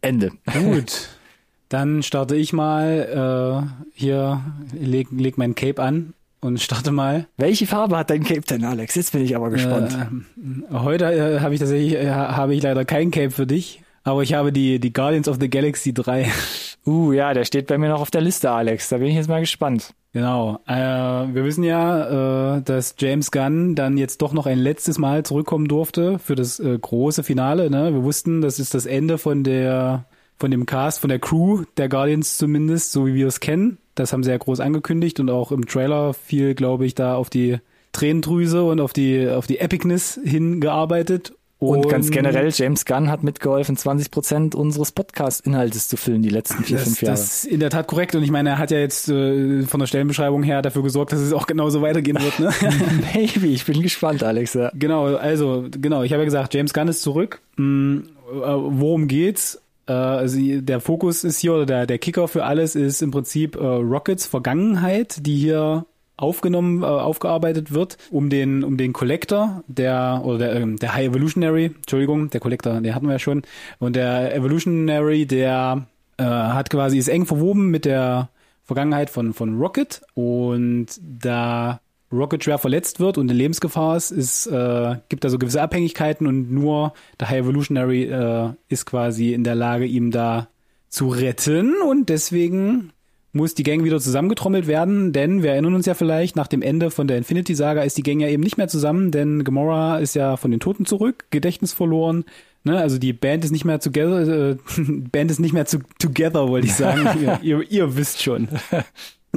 Ende. 0.00 0.32
Gut. 0.52 1.08
Dann 1.68 2.04
starte 2.04 2.36
ich 2.36 2.52
mal 2.52 3.66
äh, 3.66 3.88
hier, 3.92 4.40
leg, 4.72 5.08
leg 5.10 5.36
mein 5.36 5.56
Cape 5.56 5.82
an 5.82 6.14
und 6.46 6.60
starte 6.60 6.92
mal. 6.92 7.26
Welche 7.36 7.66
Farbe 7.66 7.96
hat 7.96 8.10
dein 8.10 8.24
Cape 8.24 8.42
denn, 8.42 8.64
Alex? 8.64 8.94
Jetzt 8.94 9.12
bin 9.12 9.22
ich 9.22 9.36
aber 9.36 9.50
gespannt. 9.50 9.92
Äh, 9.92 10.74
heute 10.74 11.04
äh, 11.04 11.40
habe 11.40 11.54
ich 11.54 11.60
tatsächlich 11.60 11.94
äh, 11.94 12.10
habe 12.10 12.54
ich 12.54 12.62
leider 12.62 12.84
kein 12.84 13.10
Cape 13.10 13.30
für 13.30 13.46
dich, 13.46 13.82
aber 14.04 14.22
ich 14.22 14.34
habe 14.34 14.52
die 14.52 14.78
die 14.78 14.92
Guardians 14.92 15.28
of 15.28 15.38
the 15.40 15.50
Galaxy 15.50 15.92
3. 15.92 16.30
Uh, 16.88 17.12
ja, 17.12 17.34
der 17.34 17.44
steht 17.44 17.66
bei 17.66 17.78
mir 17.78 17.88
noch 17.88 18.00
auf 18.00 18.12
der 18.12 18.20
Liste, 18.20 18.48
Alex. 18.48 18.90
Da 18.90 18.98
bin 18.98 19.08
ich 19.08 19.16
jetzt 19.16 19.28
mal 19.28 19.40
gespannt. 19.40 19.92
Genau. 20.12 20.60
Äh, 20.68 20.74
wir 20.76 21.44
wissen 21.44 21.64
ja, 21.64 22.58
äh, 22.58 22.62
dass 22.62 22.94
James 22.96 23.32
Gunn 23.32 23.74
dann 23.74 23.98
jetzt 23.98 24.22
doch 24.22 24.32
noch 24.32 24.46
ein 24.46 24.58
letztes 24.58 24.96
Mal 24.96 25.24
zurückkommen 25.24 25.66
durfte 25.66 26.20
für 26.20 26.36
das 26.36 26.60
äh, 26.60 26.78
große 26.80 27.24
Finale. 27.24 27.70
Ne? 27.70 27.92
Wir 27.92 28.04
wussten, 28.04 28.40
das 28.40 28.60
ist 28.60 28.72
das 28.72 28.86
Ende 28.86 29.18
von 29.18 29.42
der 29.42 30.04
von 30.38 30.50
dem 30.50 30.64
Cast, 30.64 31.00
von 31.00 31.08
der 31.08 31.18
Crew 31.18 31.64
der 31.76 31.88
Guardians 31.88 32.38
zumindest, 32.38 32.92
so 32.92 33.06
wie 33.06 33.14
wir 33.14 33.26
es 33.26 33.40
kennen. 33.40 33.78
Das 33.96 34.12
haben 34.12 34.22
sie 34.22 34.30
ja 34.30 34.38
groß 34.38 34.60
angekündigt 34.60 35.18
und 35.20 35.30
auch 35.30 35.50
im 35.50 35.66
Trailer 35.66 36.14
viel, 36.14 36.54
glaube 36.54 36.86
ich, 36.86 36.94
da 36.94 37.16
auf 37.16 37.30
die 37.30 37.58
Tränendrüse 37.92 38.62
und 38.62 38.80
auf 38.80 38.92
die, 38.92 39.28
auf 39.28 39.46
die 39.46 39.58
Epicness 39.58 40.20
hingearbeitet. 40.22 41.32
Und, 41.58 41.86
und 41.86 41.88
ganz 41.88 42.10
generell, 42.10 42.50
James 42.52 42.84
Gunn 42.84 43.10
hat 43.10 43.22
mitgeholfen, 43.22 43.78
20 43.78 44.10
Prozent 44.10 44.54
unseres 44.54 44.92
Podcast-Inhaltes 44.92 45.88
zu 45.88 45.96
füllen 45.96 46.20
die 46.20 46.28
letzten 46.28 46.62
vier, 46.64 46.76
das, 46.76 46.84
fünf 46.84 47.00
Jahre. 47.00 47.16
Das 47.16 47.44
ist 47.44 47.44
in 47.46 47.60
der 47.60 47.70
Tat 47.70 47.86
korrekt. 47.86 48.14
Und 48.14 48.22
ich 48.22 48.30
meine, 48.30 48.50
er 48.50 48.58
hat 48.58 48.70
ja 48.70 48.78
jetzt 48.78 49.08
äh, 49.08 49.62
von 49.62 49.80
der 49.80 49.86
Stellenbeschreibung 49.86 50.42
her 50.42 50.60
dafür 50.60 50.82
gesorgt, 50.82 51.12
dass 51.12 51.20
es 51.20 51.32
auch 51.32 51.46
genauso 51.46 51.80
weitergehen 51.80 52.18
wird. 52.20 52.38
Ne? 52.38 52.52
Maybe, 53.14 53.46
ich 53.46 53.64
bin 53.64 53.80
gespannt, 53.80 54.22
Alex. 54.22 54.52
Ja. 54.52 54.70
Genau, 54.74 55.16
also 55.16 55.64
genau, 55.70 56.02
ich 56.02 56.12
habe 56.12 56.20
ja 56.20 56.26
gesagt, 56.26 56.52
James 56.52 56.74
Gunn 56.74 56.88
ist 56.88 57.00
zurück. 57.00 57.40
Hm, 57.56 58.10
äh, 58.30 58.34
worum 58.34 59.08
geht's? 59.08 59.62
Äh, 59.86 60.60
der 60.62 60.80
Fokus 60.80 61.24
ist 61.24 61.38
hier, 61.38 61.54
oder 61.54 61.66
der, 61.66 61.86
der 61.86 61.98
Kicker 61.98 62.28
für 62.28 62.44
alles 62.44 62.74
ist 62.74 63.02
im 63.02 63.10
Prinzip 63.10 63.56
äh, 63.56 63.64
Rockets 63.64 64.26
Vergangenheit, 64.26 65.24
die 65.26 65.36
hier 65.36 65.86
aufgenommen, 66.16 66.82
äh, 66.82 66.86
aufgearbeitet 66.86 67.72
wird, 67.72 67.98
um 68.10 68.30
den, 68.30 68.64
um 68.64 68.76
den 68.76 68.92
Collector, 68.92 69.62
der, 69.66 70.22
oder 70.24 70.38
der, 70.38 70.56
ähm, 70.56 70.76
der 70.78 70.94
High 70.94 71.08
Evolutionary, 71.08 71.66
Entschuldigung, 71.66 72.30
der 72.30 72.40
Collector, 72.40 72.80
den 72.80 72.94
hatten 72.94 73.06
wir 73.06 73.12
ja 73.12 73.18
schon, 73.18 73.42
und 73.78 73.96
der 73.96 74.34
Evolutionary, 74.34 75.26
der 75.26 75.86
äh, 76.16 76.24
hat 76.24 76.70
quasi, 76.70 76.98
ist 76.98 77.08
eng 77.08 77.26
verwoben 77.26 77.70
mit 77.70 77.84
der 77.84 78.30
Vergangenheit 78.64 79.10
von, 79.10 79.34
von 79.34 79.58
Rocket 79.58 80.02
und 80.14 80.86
da 81.00 81.80
Rocket 82.12 82.44
schwer 82.44 82.58
verletzt 82.58 83.00
wird 83.00 83.18
und 83.18 83.30
in 83.30 83.36
Lebensgefahr 83.36 83.96
ist, 83.96 84.10
ist 84.10 84.46
äh, 84.46 84.96
gibt 85.08 85.24
da 85.24 85.28
so 85.28 85.38
gewisse 85.38 85.60
Abhängigkeiten 85.60 86.26
und 86.26 86.52
nur 86.52 86.92
der 87.18 87.28
High 87.28 87.40
Evolutionary 87.40 88.04
äh, 88.04 88.50
ist 88.68 88.86
quasi 88.86 89.32
in 89.32 89.44
der 89.44 89.54
Lage, 89.54 89.86
ihm 89.86 90.10
da 90.10 90.48
zu 90.88 91.08
retten 91.08 91.74
und 91.82 92.08
deswegen 92.08 92.92
muss 93.32 93.54
die 93.54 93.64
Gang 93.64 93.84
wieder 93.84 94.00
zusammengetrommelt 94.00 94.66
werden, 94.66 95.12
denn 95.12 95.42
wir 95.42 95.50
erinnern 95.50 95.74
uns 95.74 95.86
ja 95.86 95.94
vielleicht, 95.94 96.36
nach 96.36 96.46
dem 96.46 96.62
Ende 96.62 96.90
von 96.90 97.06
der 97.06 97.18
Infinity 97.18 97.54
Saga 97.54 97.82
ist 97.82 97.98
die 97.98 98.02
Gang 98.02 98.20
ja 98.20 98.28
eben 98.28 98.42
nicht 98.42 98.56
mehr 98.56 98.68
zusammen, 98.68 99.10
denn 99.10 99.44
Gamora 99.44 99.98
ist 99.98 100.14
ja 100.14 100.36
von 100.36 100.50
den 100.50 100.60
Toten 100.60 100.86
zurück, 100.86 101.26
Gedächtnis 101.30 101.72
verloren, 101.72 102.24
ne? 102.64 102.78
also 102.78 102.98
die 102.98 103.12
Band 103.12 103.44
ist 103.44 103.50
nicht 103.50 103.64
mehr 103.64 103.78
together, 103.78 104.50
äh, 104.50 104.56
Band 104.78 105.30
ist 105.30 105.40
nicht 105.40 105.52
mehr 105.52 105.66
zu, 105.66 105.78
together, 105.98 106.48
wollte 106.48 106.66
ich 106.66 106.74
sagen, 106.74 107.06
ihr, 107.22 107.38
ihr, 107.42 107.70
ihr 107.70 107.96
wisst 107.96 108.22
schon. 108.22 108.48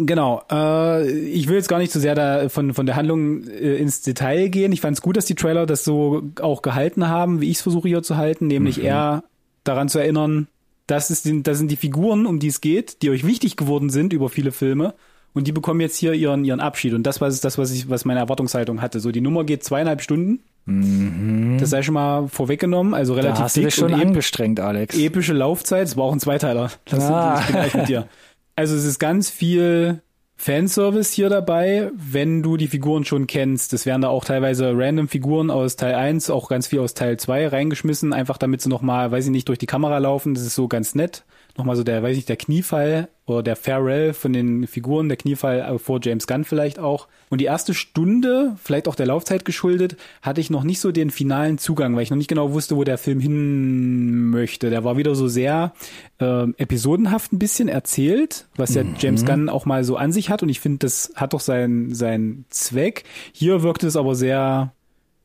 Genau. 0.05 0.43
Äh, 0.51 1.09
ich 1.09 1.47
will 1.47 1.55
jetzt 1.55 1.69
gar 1.69 1.79
nicht 1.79 1.91
so 1.91 1.99
sehr 1.99 2.15
da 2.15 2.49
von, 2.49 2.73
von 2.73 2.85
der 2.85 2.95
Handlung 2.95 3.47
äh, 3.47 3.75
ins 3.77 4.01
Detail 4.01 4.49
gehen. 4.49 4.71
Ich 4.71 4.81
fand 4.81 4.97
es 4.97 5.01
gut, 5.01 5.17
dass 5.17 5.25
die 5.25 5.35
Trailer 5.35 5.65
das 5.65 5.83
so 5.83 6.23
auch 6.41 6.61
gehalten 6.61 7.07
haben, 7.07 7.41
wie 7.41 7.49
ich 7.49 7.57
es 7.57 7.61
versuche 7.61 7.87
hier 7.87 8.03
zu 8.03 8.17
halten, 8.17 8.47
nämlich 8.47 8.77
mhm. 8.77 8.85
eher 8.85 9.23
daran 9.63 9.89
zu 9.89 9.99
erinnern, 9.99 10.47
das, 10.87 11.11
ist 11.11 11.29
das 11.43 11.57
sind 11.57 11.69
die 11.69 11.75
Figuren, 11.75 12.25
um 12.25 12.39
die 12.39 12.47
es 12.47 12.61
geht, 12.61 13.01
die 13.01 13.09
euch 13.09 13.25
wichtig 13.25 13.55
geworden 13.55 13.89
sind 13.89 14.13
über 14.13 14.29
viele 14.29 14.51
Filme. 14.51 14.95
Und 15.33 15.47
die 15.47 15.51
bekommen 15.51 15.79
jetzt 15.79 15.95
hier 15.95 16.13
ihren, 16.13 16.43
ihren 16.43 16.59
Abschied. 16.59 16.95
Und 16.95 17.03
das 17.03 17.21
war 17.21 17.29
das, 17.29 17.57
was 17.57 17.71
ich, 17.71 17.87
was 17.87 18.03
meine 18.03 18.19
Erwartungshaltung 18.19 18.81
hatte. 18.81 18.99
So, 18.99 19.11
die 19.11 19.21
Nummer 19.21 19.43
geht 19.43 19.63
zweieinhalb 19.63 20.01
Stunden. 20.01 20.39
Mhm. 20.65 21.57
Das 21.59 21.69
sei 21.69 21.83
schon 21.83 21.93
mal 21.93 22.27
vorweggenommen, 22.27 22.93
also 22.93 23.13
relativ 23.13 23.37
da 23.37 23.43
hast 23.43 23.55
dick 23.55 23.63
du 23.63 23.67
dich 23.67 23.75
schon 23.75 23.93
angestrengt, 23.93 24.59
Alex. 24.59 24.97
Epische 24.97 25.33
Laufzeit, 25.33 25.87
es 25.87 25.97
war 25.97 26.05
auch 26.05 26.13
ein 26.13 26.19
Zweiteiler. 26.19 26.71
Das 26.85 27.03
ah. 27.05 27.39
ich 27.39 27.45
bin 27.47 27.55
gleich 27.55 27.73
mit 27.75 27.87
dir. 27.89 28.07
Also 28.59 28.75
es 28.75 28.83
ist 28.83 28.99
ganz 28.99 29.29
viel 29.29 30.01
Fanservice 30.35 31.13
hier 31.13 31.29
dabei, 31.29 31.91
wenn 31.95 32.43
du 32.43 32.57
die 32.57 32.67
Figuren 32.67 33.05
schon 33.05 33.25
kennst. 33.25 33.71
Das 33.71 33.85
wären 33.85 34.01
da 34.01 34.09
auch 34.09 34.25
teilweise 34.25 34.73
random 34.75 35.07
Figuren 35.07 35.49
aus 35.49 35.77
Teil 35.77 35.95
1, 35.95 36.29
auch 36.29 36.49
ganz 36.49 36.67
viel 36.67 36.79
aus 36.79 36.93
Teil 36.93 37.15
2 37.15 37.47
reingeschmissen, 37.47 38.11
einfach 38.11 38.37
damit 38.37 38.59
sie 38.59 38.67
nochmal, 38.67 39.11
weiß 39.11 39.23
ich 39.23 39.31
nicht, 39.31 39.47
durch 39.47 39.59
die 39.59 39.65
Kamera 39.65 39.97
laufen. 39.99 40.33
Das 40.33 40.43
ist 40.43 40.55
so 40.55 40.67
ganz 40.67 40.93
nett. 40.93 41.23
Nochmal 41.59 41.75
so 41.75 41.83
der, 41.83 42.01
weiß 42.01 42.15
ich, 42.15 42.23
der 42.23 42.37
Kniefall 42.37 43.09
oder 43.25 43.43
der 43.43 43.57
Farewell 43.57 44.13
von 44.13 44.31
den 44.31 44.65
Figuren, 44.65 45.09
der 45.09 45.17
Kniefall 45.17 45.77
vor 45.77 45.99
James 46.01 46.25
Gunn 46.25 46.45
vielleicht 46.45 46.79
auch. 46.79 47.09
Und 47.29 47.41
die 47.41 47.45
erste 47.45 47.73
Stunde, 47.73 48.55
vielleicht 48.63 48.87
auch 48.87 48.95
der 48.95 49.07
Laufzeit 49.07 49.43
geschuldet, 49.43 49.97
hatte 50.21 50.39
ich 50.39 50.49
noch 50.49 50.63
nicht 50.63 50.79
so 50.79 50.93
den 50.93 51.11
finalen 51.11 51.57
Zugang, 51.57 51.97
weil 51.97 52.03
ich 52.03 52.11
noch 52.11 52.17
nicht 52.17 52.29
genau 52.29 52.53
wusste, 52.53 52.77
wo 52.77 52.85
der 52.85 52.97
Film 52.97 53.19
hin 53.19 54.29
möchte. 54.29 54.69
Der 54.69 54.85
war 54.85 54.95
wieder 54.95 55.15
so 55.15 55.27
sehr 55.27 55.73
äh, 56.19 56.43
episodenhaft 56.57 57.33
ein 57.33 57.39
bisschen 57.39 57.67
erzählt, 57.67 58.47
was 58.55 58.73
ja 58.73 58.85
mhm. 58.85 58.95
James 58.97 59.25
Gunn 59.25 59.49
auch 59.49 59.65
mal 59.65 59.83
so 59.83 59.97
an 59.97 60.13
sich 60.13 60.29
hat. 60.29 60.41
Und 60.41 60.47
ich 60.47 60.61
finde, 60.61 60.79
das 60.79 61.11
hat 61.15 61.33
doch 61.33 61.41
seinen, 61.41 61.93
seinen 61.93 62.45
Zweck. 62.49 63.03
Hier 63.33 63.63
wirkte 63.63 63.85
es 63.85 63.97
aber 63.97 64.15
sehr 64.15 64.71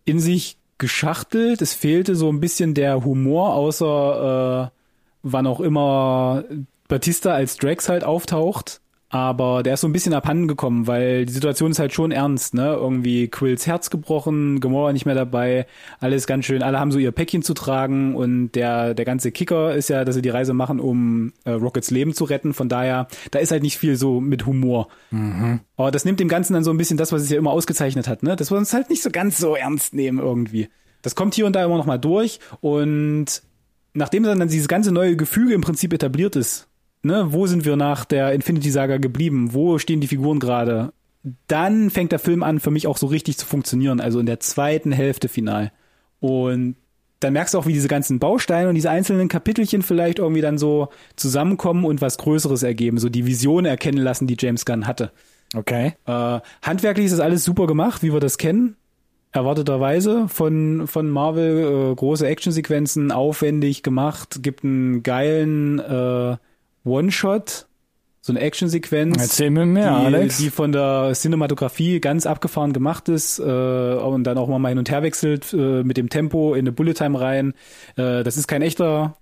in 0.05 0.19
sich 0.19 0.59
geschachtelt. 0.79 1.63
Es 1.63 1.75
fehlte 1.75 2.17
so 2.17 2.29
ein 2.29 2.41
bisschen 2.41 2.75
der 2.75 3.05
Humor, 3.05 3.55
außer 3.55 4.73
äh, 4.73 4.84
wann 5.25 5.49
auch 5.49 5.61
immer 5.61 6.45
Batista 6.87 7.33
als 7.33 7.57
Drax 7.57 7.89
halt 7.89 8.05
auftaucht. 8.05 8.81
aber 9.15 9.63
der 9.63 9.75
ist 9.75 9.83
so 9.83 9.87
ein 9.87 9.93
bisschen 9.93 10.13
abhanden 10.13 10.49
gekommen, 10.49 10.89
weil 10.89 11.25
die 11.25 11.33
Situation 11.33 11.71
ist 11.71 11.79
halt 11.79 11.93
schon 11.93 12.11
ernst, 12.11 12.53
ne? 12.53 12.75
Irgendwie 12.75 13.29
Quills 13.29 13.65
Herz 13.65 13.89
gebrochen, 13.89 14.59
Gamora 14.59 14.93
nicht 14.93 15.07
mehr 15.07 15.15
dabei, 15.15 15.67
alles 16.01 16.27
ganz 16.27 16.47
schön, 16.47 16.65
alle 16.65 16.81
haben 16.81 16.91
so 16.91 16.99
ihr 16.99 17.13
Päckchen 17.13 17.43
zu 17.43 17.55
tragen 17.55 18.17
und 18.17 18.51
der, 18.57 18.93
der 18.93 19.05
ganze 19.05 19.31
Kicker 19.31 19.73
ist 19.73 19.89
ja, 19.89 20.05
dass 20.05 20.17
sie 20.17 20.23
die 20.23 20.31
Reise 20.31 20.53
machen, 20.53 20.81
um 20.81 21.33
äh, 21.45 21.53
Rockets 21.53 21.93
Leben 21.93 22.13
zu 22.13 22.25
retten, 22.25 22.55
von 22.55 22.69
daher, 22.69 23.07
da 23.31 23.39
ist 23.39 23.53
halt 23.53 23.63
nicht 23.63 23.79
viel 23.79 23.95
so 23.95 24.21
mit 24.21 24.47
Humor. 24.47 24.89
Mhm. 25.13 25.61
Aber 25.77 25.93
das 25.93 26.05
nimmt 26.05 26.19
dem 26.19 26.29
Ganzen 26.29 26.55
dann 26.55 26.65
so 26.65 26.73
ein 26.73 26.77
bisschen 26.77 26.97
das, 26.97 27.13
was 27.13 27.23
es 27.23 27.31
ja 27.31 27.39
immer 27.39 27.53
ausgezeichnet 27.53 28.09
hat, 28.09 28.25
ne? 28.25 28.35
Dass 28.35 28.51
wir 28.51 28.59
uns 28.59 28.75
halt 28.75 28.91
nicht 28.91 29.05
so 29.05 29.11
ganz 29.11 29.39
so 29.39 29.55
ernst 29.55 29.95
nehmen 29.95 30.19
irgendwie. 30.19 30.69
Das 31.03 31.15
kommt 31.15 31.35
hier 31.35 31.47
und 31.47 31.55
da 31.55 31.65
immer 31.65 31.77
noch 31.77 31.87
mal 31.87 31.99
durch 31.99 32.41
und 32.61 33.27
nachdem 33.95 34.25
dann 34.25 34.47
dieses 34.49 34.69
ganze 34.69 34.93
neue 34.93 35.17
Gefüge 35.17 35.55
im 35.55 35.63
Prinzip 35.63 35.93
etabliert 35.93 36.37
ist, 36.37 36.69
ne, 37.03 37.29
wo 37.31 37.47
sind 37.47 37.65
wir 37.65 37.77
nach 37.77 38.05
der 38.05 38.33
Infinity 38.33 38.71
Saga 38.71 38.99
geblieben? 38.99 39.55
Wo 39.55 39.79
stehen 39.79 40.01
die 40.01 40.09
Figuren 40.09 40.41
gerade? 40.41 40.93
Dann 41.47 41.91
fängt 41.91 42.13
der 42.13 42.19
Film 42.19 42.43
an, 42.43 42.61
für 42.61 42.71
mich 42.71 42.87
auch 42.87 42.99
so 42.99 43.07
richtig 43.07 43.39
zu 43.39 43.47
funktionieren, 43.47 44.01
also 44.01 44.21
in 44.21 44.27
der 44.27 44.41
zweiten 44.41 44.93
Hälfte 44.93 45.29
final. 45.29 45.73
Und 46.21 46.77
dann 47.21 47.33
merkst 47.33 47.55
du 47.55 47.59
auch, 47.59 47.67
wie 47.67 47.73
diese 47.73 47.89
ganzen 47.89 48.19
Bausteine 48.19 48.69
und 48.69 48.75
diese 48.75 48.91
einzelnen 48.91 49.29
Kapitelchen 49.29 49.83
vielleicht 49.83 50.19
irgendwie 50.19 50.43
dann 50.43 50.59
so 50.59 50.89
zusammenkommen 51.17 51.87
und 51.87 52.03
was 52.03 52.19
Größeres 52.19 52.63
ergeben, 52.63 52.99
so 52.99 53.09
die 53.09 53.25
Vision 53.25 53.65
erkennen 53.65 53.99
lassen, 53.99 54.27
die 54.27 54.37
James 54.39 54.67
Gunn 54.67 54.87
hatte. 54.87 55.11
Okay. 55.55 55.95
Äh, 56.07 56.41
handwerklich 56.63 57.07
ist 57.07 57.13
das 57.13 57.21
alles 57.21 57.45
super 57.45 57.67
gemacht, 57.67 58.03
wie 58.03 58.13
wir 58.13 58.21
das 58.21 58.37
kennen. 58.37 58.77
Erwarteterweise 59.35 60.29
von, 60.29 60.87
von 60.87 61.11
Marvel, 61.11 61.91
äh, 61.91 61.95
große 61.97 62.25
Actionsequenzen, 62.25 63.11
aufwendig 63.11 63.83
gemacht, 63.83 64.45
gibt 64.45 64.63
einen 64.63 65.03
geilen 65.03 65.81
äh, 65.81 66.37
One-Shot, 66.85 67.67
so 68.21 68.33
eine 68.33 68.41
Actionsequenz. 68.41 69.17
Erzähl 69.21 69.51
mir 69.51 69.67
mehr, 69.67 69.99
die, 69.99 70.07
Alex. 70.07 70.39
Die 70.39 70.51
von 70.51 70.71
der 70.71 71.11
Cinematografie 71.15 71.99
ganz 71.99 72.27
abgefahren 72.27 72.73
gemacht 72.73 73.09
ist 73.09 73.41
äh, 73.41 73.43
und 73.43 74.23
dann 74.23 74.39
auch 74.39 74.47
mal 74.47 74.69
hin 74.69 74.79
und 74.79 74.89
her 74.89 75.03
wechselt 75.03 75.53
äh, 75.53 75.83
mit 75.83 75.97
dem 75.97 76.11
Tempo 76.11 76.55
in 76.55 76.61
eine 76.61 76.71
Bullet 76.71 76.95
Time 76.95 77.21
rein. 77.21 77.55
Äh, 77.97 78.23
das 78.23 78.37
ist 78.37 78.47
kein 78.47 78.63
echter 78.63 79.17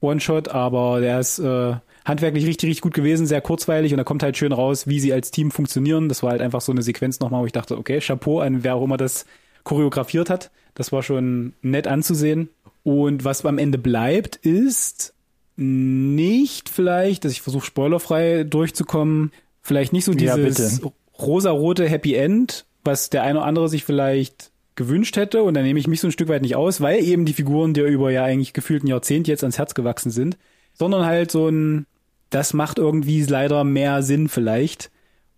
One-Shot, 0.00 0.48
aber 0.48 1.00
der 1.00 1.20
ist 1.20 1.40
äh, 1.40 1.74
handwerklich 2.06 2.46
richtig, 2.46 2.70
richtig 2.70 2.80
gut 2.80 2.94
gewesen, 2.94 3.26
sehr 3.26 3.42
kurzweilig 3.42 3.92
und 3.92 3.98
da 3.98 4.04
kommt 4.04 4.22
halt 4.22 4.38
schön 4.38 4.52
raus, 4.52 4.86
wie 4.86 4.98
sie 4.98 5.12
als 5.12 5.30
Team 5.30 5.50
funktionieren. 5.50 6.08
Das 6.08 6.22
war 6.22 6.30
halt 6.30 6.40
einfach 6.40 6.62
so 6.62 6.72
eine 6.72 6.80
Sequenz 6.80 7.20
nochmal, 7.20 7.42
wo 7.42 7.46
ich 7.46 7.52
dachte, 7.52 7.76
okay, 7.76 8.00
Chapeau 8.00 8.40
an 8.40 8.64
wer 8.64 8.76
auch 8.76 8.84
immer 8.84 8.96
das 8.96 9.26
choreografiert 9.68 10.30
hat. 10.30 10.50
Das 10.74 10.92
war 10.92 11.02
schon 11.02 11.52
nett 11.60 11.86
anzusehen. 11.86 12.48
Und 12.84 13.24
was 13.24 13.44
am 13.44 13.58
Ende 13.58 13.76
bleibt, 13.76 14.36
ist 14.36 15.12
nicht 15.56 16.70
vielleicht, 16.70 17.24
dass 17.24 17.32
ich 17.32 17.42
versuche 17.42 17.66
spoilerfrei 17.66 18.44
durchzukommen, 18.44 19.30
vielleicht 19.60 19.92
nicht 19.92 20.06
so 20.06 20.14
dieses 20.14 20.80
ja, 20.80 20.90
rosarote 21.18 21.86
Happy 21.86 22.14
End, 22.14 22.64
was 22.82 23.10
der 23.10 23.24
eine 23.24 23.40
oder 23.40 23.46
andere 23.46 23.68
sich 23.68 23.84
vielleicht 23.84 24.52
gewünscht 24.74 25.16
hätte 25.16 25.42
und 25.42 25.54
dann 25.54 25.64
nehme 25.64 25.80
ich 25.80 25.88
mich 25.88 26.00
so 26.00 26.08
ein 26.08 26.12
Stück 26.12 26.28
weit 26.28 26.42
nicht 26.42 26.56
aus, 26.56 26.80
weil 26.80 27.02
eben 27.02 27.24
die 27.24 27.32
Figuren 27.32 27.74
dir 27.74 27.84
über 27.86 28.10
ja 28.12 28.24
eigentlich 28.24 28.52
gefühlt 28.52 28.84
ein 28.84 28.86
Jahrzehnt 28.86 29.26
jetzt 29.26 29.42
ans 29.42 29.58
Herz 29.58 29.74
gewachsen 29.74 30.12
sind, 30.12 30.38
sondern 30.72 31.04
halt 31.04 31.32
so 31.32 31.48
ein, 31.48 31.86
das 32.30 32.54
macht 32.54 32.78
irgendwie 32.78 33.24
leider 33.24 33.64
mehr 33.64 34.02
Sinn 34.02 34.28
vielleicht 34.28 34.92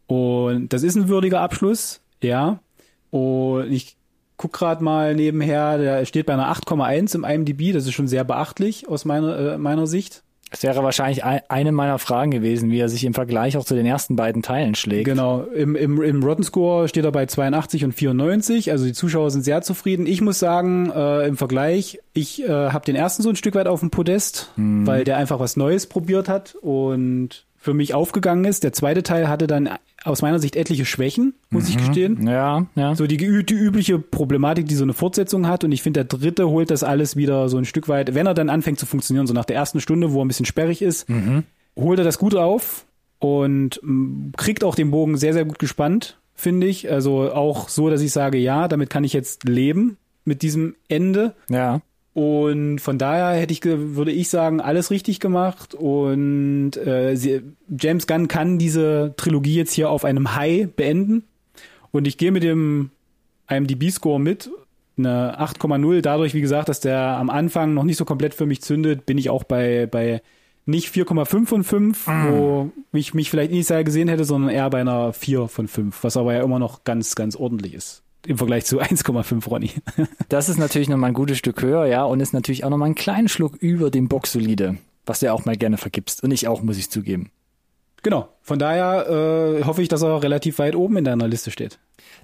und 0.06 0.68
das 0.74 0.82
ist 0.82 0.96
ein 0.96 1.08
würdiger 1.08 1.40
Abschluss, 1.40 2.02
ja, 2.22 2.60
und 3.10 3.72
ich 3.72 3.96
guck 4.40 4.54
gerade 4.54 4.82
mal 4.82 5.14
nebenher, 5.14 5.76
der 5.76 6.06
steht 6.06 6.24
bei 6.24 6.32
einer 6.32 6.50
8,1 6.50 7.14
im 7.14 7.24
IMDb, 7.24 7.74
das 7.74 7.84
ist 7.84 7.92
schon 7.92 8.08
sehr 8.08 8.24
beachtlich 8.24 8.88
aus 8.88 9.04
meiner, 9.04 9.38
äh, 9.38 9.58
meiner 9.58 9.86
Sicht. 9.86 10.22
Das 10.50 10.62
wäre 10.62 10.82
wahrscheinlich 10.82 11.22
eine 11.22 11.72
meiner 11.72 11.98
Fragen 11.98 12.30
gewesen, 12.30 12.70
wie 12.70 12.80
er 12.80 12.88
sich 12.88 13.04
im 13.04 13.12
Vergleich 13.12 13.58
auch 13.58 13.64
zu 13.66 13.74
den 13.74 13.84
ersten 13.84 14.16
beiden 14.16 14.42
Teilen 14.42 14.74
schlägt. 14.74 15.04
Genau, 15.04 15.42
im, 15.42 15.76
im, 15.76 16.02
im 16.02 16.22
Rotten 16.24 16.42
Score 16.42 16.88
steht 16.88 17.04
er 17.04 17.12
bei 17.12 17.26
82 17.26 17.84
und 17.84 17.92
94, 17.92 18.72
also 18.72 18.86
die 18.86 18.94
Zuschauer 18.94 19.30
sind 19.30 19.44
sehr 19.44 19.60
zufrieden. 19.60 20.06
Ich 20.06 20.22
muss 20.22 20.38
sagen, 20.38 20.90
äh, 20.90 21.28
im 21.28 21.36
Vergleich, 21.36 22.00
ich 22.14 22.42
äh, 22.42 22.48
habe 22.48 22.86
den 22.86 22.96
ersten 22.96 23.22
so 23.22 23.28
ein 23.28 23.36
Stück 23.36 23.54
weit 23.54 23.68
auf 23.68 23.80
dem 23.80 23.90
Podest, 23.90 24.50
mhm. 24.56 24.86
weil 24.86 25.04
der 25.04 25.18
einfach 25.18 25.38
was 25.38 25.58
Neues 25.58 25.86
probiert 25.86 26.30
hat 26.30 26.54
und 26.62 27.44
für 27.62 27.74
mich 27.74 27.92
aufgegangen 27.92 28.46
ist. 28.46 28.64
Der 28.64 28.72
zweite 28.72 29.02
Teil 29.02 29.28
hatte 29.28 29.46
dann 29.46 29.68
aus 30.02 30.22
meiner 30.22 30.38
Sicht 30.38 30.56
etliche 30.56 30.86
Schwächen, 30.86 31.34
muss 31.50 31.64
mhm. 31.64 31.68
ich 31.68 31.76
gestehen. 31.76 32.26
Ja, 32.26 32.66
ja. 32.74 32.94
So 32.94 33.06
die, 33.06 33.18
die 33.18 33.54
übliche 33.54 33.98
Problematik, 33.98 34.66
die 34.66 34.74
so 34.74 34.82
eine 34.82 34.94
Fortsetzung 34.94 35.46
hat. 35.46 35.62
Und 35.62 35.70
ich 35.70 35.82
finde, 35.82 36.02
der 36.02 36.18
dritte 36.18 36.48
holt 36.48 36.70
das 36.70 36.82
alles 36.82 37.16
wieder 37.16 37.50
so 37.50 37.58
ein 37.58 37.66
Stück 37.66 37.86
weit, 37.88 38.14
wenn 38.14 38.26
er 38.26 38.32
dann 38.32 38.48
anfängt 38.48 38.78
zu 38.78 38.86
funktionieren, 38.86 39.26
so 39.26 39.34
nach 39.34 39.44
der 39.44 39.56
ersten 39.56 39.80
Stunde, 39.80 40.12
wo 40.12 40.20
er 40.20 40.24
ein 40.24 40.28
bisschen 40.28 40.46
sperrig 40.46 40.80
ist, 40.80 41.06
mhm. 41.10 41.44
holt 41.78 41.98
er 41.98 42.04
das 42.04 42.18
gut 42.18 42.34
auf 42.34 42.86
und 43.18 43.78
mm, 43.82 44.30
kriegt 44.38 44.64
auch 44.64 44.74
den 44.74 44.90
Bogen 44.90 45.18
sehr, 45.18 45.34
sehr 45.34 45.44
gut 45.44 45.58
gespannt, 45.58 46.18
finde 46.34 46.66
ich. 46.66 46.90
Also 46.90 47.30
auch 47.30 47.68
so, 47.68 47.90
dass 47.90 48.00
ich 48.00 48.10
sage, 48.10 48.38
ja, 48.38 48.68
damit 48.68 48.88
kann 48.88 49.04
ich 49.04 49.12
jetzt 49.12 49.44
leben 49.44 49.98
mit 50.24 50.40
diesem 50.40 50.76
Ende. 50.88 51.34
Ja. 51.50 51.82
Und 52.12 52.80
von 52.80 52.98
daher 52.98 53.40
hätte 53.40 53.52
ich, 53.52 53.64
würde 53.64 54.10
ich 54.10 54.28
sagen, 54.28 54.60
alles 54.60 54.90
richtig 54.90 55.20
gemacht. 55.20 55.74
Und 55.74 56.76
äh, 56.76 57.14
sie, 57.14 57.42
James 57.68 58.06
Gunn 58.06 58.28
kann 58.28 58.58
diese 58.58 59.14
Trilogie 59.16 59.54
jetzt 59.54 59.72
hier 59.72 59.90
auf 59.90 60.04
einem 60.04 60.34
High 60.34 60.68
beenden. 60.68 61.24
Und 61.92 62.06
ich 62.06 62.18
gehe 62.18 62.32
mit 62.32 62.42
dem 62.42 62.90
IMDb-Score 63.48 64.20
mit. 64.20 64.50
Eine 64.98 65.40
8,0. 65.40 66.00
Dadurch, 66.00 66.34
wie 66.34 66.40
gesagt, 66.40 66.68
dass 66.68 66.80
der 66.80 66.98
am 66.98 67.30
Anfang 67.30 67.74
noch 67.74 67.84
nicht 67.84 67.96
so 67.96 68.04
komplett 68.04 68.34
für 68.34 68.46
mich 68.46 68.60
zündet, 68.60 69.06
bin 69.06 69.16
ich 69.16 69.30
auch 69.30 69.44
bei, 69.44 69.86
bei 69.86 70.20
nicht 70.66 70.92
4,5 70.92 71.46
von 71.46 71.64
5, 71.64 72.06
mm. 72.06 72.10
wo 72.28 72.70
ich 72.92 73.14
mich 73.14 73.30
vielleicht 73.30 73.52
initial 73.52 73.84
gesehen 73.84 74.08
hätte, 74.08 74.24
sondern 74.24 74.50
eher 74.50 74.68
bei 74.68 74.80
einer 74.80 75.12
4 75.12 75.48
von 75.48 75.68
5, 75.68 76.04
was 76.04 76.16
aber 76.16 76.34
ja 76.34 76.42
immer 76.42 76.58
noch 76.58 76.84
ganz, 76.84 77.14
ganz 77.14 77.34
ordentlich 77.34 77.74
ist 77.74 78.02
im 78.26 78.38
Vergleich 78.38 78.64
zu 78.64 78.80
1,5 78.80 79.48
Ronny. 79.48 79.70
das 80.28 80.48
ist 80.48 80.58
natürlich 80.58 80.88
nochmal 80.88 81.10
ein 81.10 81.14
gutes 81.14 81.38
Stück 81.38 81.62
höher, 81.62 81.86
ja, 81.86 82.04
und 82.04 82.20
ist 82.20 82.32
natürlich 82.32 82.64
auch 82.64 82.70
nochmal 82.70 82.86
einen 82.86 82.94
kleinen 82.94 83.28
Schluck 83.28 83.56
über 83.56 83.90
dem 83.90 84.08
Boxsolide, 84.08 84.78
was 85.06 85.20
du 85.20 85.26
ja 85.26 85.32
auch 85.32 85.44
mal 85.44 85.56
gerne 85.56 85.76
vergibst. 85.76 86.22
Und 86.22 86.30
ich 86.30 86.48
auch, 86.48 86.62
muss 86.62 86.78
ich 86.78 86.90
zugeben. 86.90 87.30
Genau. 88.02 88.28
Von 88.42 88.58
daher 88.58 89.08
äh, 89.60 89.64
hoffe 89.64 89.82
ich, 89.82 89.88
dass 89.88 90.02
er 90.02 90.22
relativ 90.22 90.58
weit 90.58 90.74
oben 90.74 90.96
in 90.96 91.04
deiner 91.04 91.28
Liste 91.28 91.50
steht. 91.50 91.78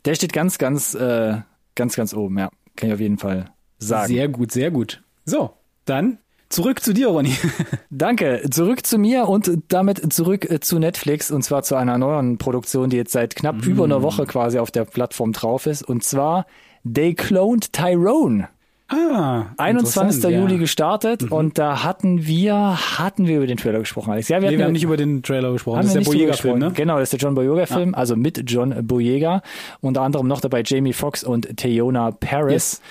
Der 0.04 0.14
steht 0.14 0.32
ganz, 0.32 0.58
ganz, 0.58 0.94
äh, 0.94 1.38
ganz, 1.74 1.96
ganz 1.96 2.14
oben, 2.14 2.38
ja. 2.38 2.50
Kann 2.76 2.88
ich 2.88 2.94
auf 2.94 3.00
jeden 3.00 3.18
Fall 3.18 3.50
sagen. 3.78 4.12
Sehr 4.12 4.28
gut, 4.28 4.52
sehr 4.52 4.70
gut. 4.70 5.02
So, 5.24 5.52
dann 5.84 6.18
Zurück 6.48 6.82
zu 6.82 6.92
dir, 6.92 7.08
Ronny. 7.08 7.34
Danke. 7.90 8.42
Zurück 8.50 8.86
zu 8.86 8.98
mir 8.98 9.28
und 9.28 9.50
damit 9.68 10.12
zurück 10.12 10.48
äh, 10.48 10.60
zu 10.60 10.78
Netflix 10.78 11.30
und 11.30 11.42
zwar 11.42 11.62
zu 11.62 11.74
einer 11.74 11.98
neuen 11.98 12.38
Produktion, 12.38 12.88
die 12.90 12.96
jetzt 12.96 13.12
seit 13.12 13.34
knapp 13.34 13.66
mm. 13.66 13.68
über 13.68 13.84
einer 13.84 14.02
Woche 14.02 14.26
quasi 14.26 14.58
auf 14.58 14.70
der 14.70 14.84
Plattform 14.84 15.32
drauf 15.32 15.66
ist 15.66 15.82
und 15.82 16.04
zwar 16.04 16.46
They 16.84 17.14
Cloned 17.14 17.72
Tyrone. 17.72 18.48
Ah, 18.88 19.46
21. 19.56 20.22
Juli 20.22 20.54
ja. 20.54 20.58
gestartet 20.60 21.22
mhm. 21.22 21.32
und 21.32 21.58
da 21.58 21.82
hatten 21.82 22.24
wir, 22.24 22.54
hatten 22.98 23.26
wir 23.26 23.38
über 23.38 23.48
den 23.48 23.56
Trailer 23.56 23.80
gesprochen, 23.80 24.12
Alex. 24.12 24.28
Ja, 24.28 24.40
wir, 24.40 24.48
nee, 24.48 24.58
wir 24.58 24.64
haben 24.64 24.72
nicht 24.72 24.84
über 24.84 24.96
den 24.96 25.24
Trailer 25.24 25.50
gesprochen. 25.50 25.78
Das 25.78 25.86
ist 25.86 25.94
der 25.96 26.02
Boyega-Film, 26.02 26.60
ne? 26.60 26.70
Genau, 26.72 26.94
das 27.00 27.12
ist 27.12 27.14
der 27.14 27.18
John 27.18 27.34
Boyega-Film, 27.34 27.90
ja. 27.90 27.96
also 27.96 28.14
mit 28.14 28.48
John 28.48 28.86
Boyega. 28.86 29.42
Unter 29.80 30.02
anderem 30.02 30.28
noch 30.28 30.40
dabei 30.40 30.62
Jamie 30.64 30.92
Foxx 30.92 31.24
und 31.24 31.56
Theona 31.56 32.12
Paris. 32.12 32.52
Yes. 32.52 32.82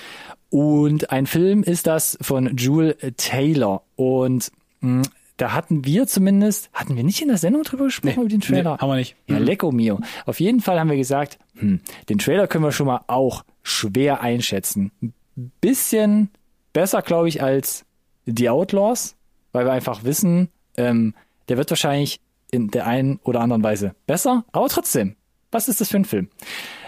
Und 0.50 1.10
ein 1.10 1.26
Film 1.26 1.62
ist 1.62 1.86
das 1.86 2.16
von 2.20 2.56
Jewel 2.56 2.96
Taylor. 3.16 3.82
Und 3.96 4.52
mh, 4.80 5.02
hm, 5.02 5.12
da 5.36 5.52
hatten 5.52 5.84
wir 5.84 6.06
zumindest, 6.06 6.70
hatten 6.72 6.96
wir 6.96 7.04
nicht 7.04 7.20
in 7.20 7.28
der 7.28 7.38
Sendung 7.38 7.62
drüber 7.62 7.84
gesprochen, 7.84 8.14
nee, 8.16 8.20
über 8.22 8.28
den 8.28 8.40
Trailer? 8.40 8.74
Nee, 8.74 8.78
haben 8.78 8.88
wir 8.88 8.96
nicht. 8.96 9.16
Ja, 9.26 9.38
lecko 9.38 9.70
mio. 9.70 10.00
Auf 10.24 10.40
jeden 10.40 10.60
Fall 10.60 10.80
haben 10.80 10.88
wir 10.88 10.96
gesagt, 10.96 11.38
hm, 11.54 11.80
den 12.08 12.18
Trailer 12.18 12.46
können 12.46 12.64
wir 12.64 12.72
schon 12.72 12.86
mal 12.86 13.02
auch 13.06 13.44
schwer 13.62 14.22
einschätzen. 14.22 14.92
Bisschen 15.60 16.30
besser, 16.72 17.02
glaube 17.02 17.28
ich, 17.28 17.42
als 17.42 17.84
The 18.24 18.48
Outlaws, 18.48 19.16
weil 19.52 19.66
wir 19.66 19.72
einfach 19.72 20.04
wissen, 20.04 20.48
ähm, 20.76 21.14
der 21.48 21.58
wird 21.58 21.70
wahrscheinlich 21.70 22.20
in 22.50 22.70
der 22.70 22.86
einen 22.86 23.18
oder 23.22 23.40
anderen 23.40 23.62
Weise 23.62 23.94
besser, 24.06 24.44
aber 24.52 24.68
trotzdem, 24.68 25.16
was 25.50 25.68
ist 25.68 25.80
das 25.80 25.88
für 25.88 25.96
ein 25.96 26.04
Film? 26.04 26.28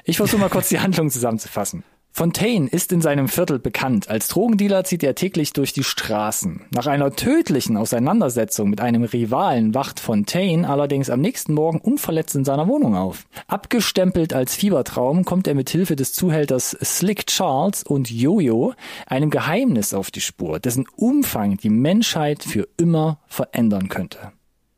Ich 0.05 0.17
versuche 0.17 0.41
mal 0.41 0.49
kurz 0.49 0.69
die 0.69 0.79
Handlung 0.81 1.11
zusammenzufassen. 1.11 1.85
Fontaine 2.19 2.67
ist 2.67 2.91
in 2.91 3.01
seinem 3.01 3.29
Viertel 3.29 3.61
bekannt. 3.61 4.11
Als 4.11 4.27
Drogendealer 4.27 4.83
zieht 4.83 5.05
er 5.05 5.15
täglich 5.15 5.53
durch 5.53 5.73
die 5.73 5.85
Straßen. 5.85 6.63
Nach 6.75 6.89
einer 6.89 7.13
tödlichen 7.13 7.77
Auseinandersetzung 7.77 8.71
mit 8.71 8.81
einem 8.81 9.05
Rivalen 9.05 9.73
wacht 9.73 10.01
Fontaine 10.01 10.69
allerdings 10.69 11.11
am 11.11 11.21
nächsten 11.21 11.55
Morgen 11.55 11.79
unverletzt 11.79 12.35
in 12.35 12.45
seiner 12.45 12.67
Wohnung 12.67 12.97
auf. 12.97 13.27
Abgestempelt 13.47 14.35
als 14.35 14.57
Fiebertraum 14.57 15.25
kommt 15.25 15.47
er 15.47 15.55
mit 15.55 15.71
Hilfe 15.71 15.95
des 15.95 16.13
Zuhälters 16.13 16.77
Slick 16.83 17.29
Charles 17.29 17.85
und 17.85 18.11
Jojo 18.11 18.75
einem 19.07 19.31
Geheimnis 19.31 19.95
auf 19.95 20.11
die 20.11 20.21
Spur, 20.21 20.59
dessen 20.59 20.87
Umfang 20.97 21.57
die 21.59 21.71
Menschheit 21.71 22.43
für 22.43 22.67
immer 22.79 23.21
verändern 23.29 23.89
könnte. 23.89 24.33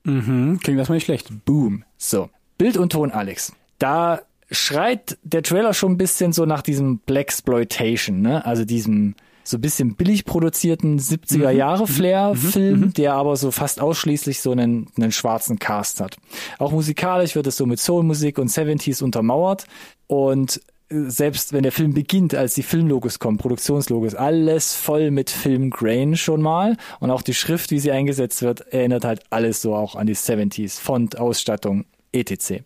Mhm, 0.05 0.61
klingt 0.62 0.79
erstmal 0.79 0.96
nicht 0.96 1.07
schlecht. 1.07 1.31
Boom. 1.46 1.85
So. 1.96 2.29
Bild 2.59 2.76
und 2.76 2.92
Ton, 2.92 3.11
Alex. 3.12 3.55
Da 3.79 4.20
schreit 4.51 5.19
der 5.23 5.43
Trailer 5.43 5.75
schon 5.75 5.93
ein 5.93 5.99
bisschen 5.99 6.33
so 6.33 6.45
nach 6.45 6.63
diesem 6.63 6.99
Black 6.99 7.31
Exploitation, 7.31 8.23
ne? 8.23 8.45
Also 8.45 8.65
diesem 8.65 9.15
so 9.45 9.57
ein 9.57 9.61
bisschen 9.61 9.95
billig 9.95 10.25
produzierten 10.25 10.99
70er 10.99 11.51
Jahre 11.51 11.87
Flair 11.87 12.35
Film, 12.35 12.93
der 12.93 13.15
aber 13.15 13.37
so 13.37 13.51
fast 13.51 13.81
ausschließlich 13.81 14.41
so 14.41 14.53
einen, 14.53 14.89
einen 14.97 15.13
schwarzen 15.13 15.59
Cast 15.59 16.01
hat. 16.01 16.17
Auch 16.59 16.73
musikalisch 16.73 17.35
wird 17.35 17.47
es 17.47 17.57
so 17.57 17.67
mit 17.67 17.81
Soulmusik 17.81 18.39
und 18.39 18.51
70s 18.51 19.03
untermauert 19.03 19.67
und 20.07 20.61
selbst 20.91 21.53
wenn 21.53 21.63
der 21.63 21.73
Film 21.73 21.95
beginnt, 21.95 22.35
als 22.35 22.55
die 22.55 22.65
Filmlogos 22.65 23.21
kommen, 23.21 23.39
Produktionslogos, 23.39 24.15
alles 24.15 24.75
voll 24.75 25.13
mit 25.13 25.31
Filmgrain 25.31 26.17
schon 26.17 26.43
mal. 26.43 26.77
Und 26.99 27.13
auch 27.13 27.23
die 27.23 27.35
Schrift, 27.35 27.71
wie 27.71 27.79
sie 27.79 27.93
eingesetzt 27.93 28.43
wird, 28.43 28.73
erinnert 28.73 29.05
halt 29.05 29.23
alles 29.31 29.63
so 29.63 29.77
auch 29.77 29.95
an 29.95 30.09
die 30.09 30.17
70s. 30.17 30.81
Font, 30.81 31.17
Ausstattung, 31.17 31.85
etc. 32.13 32.65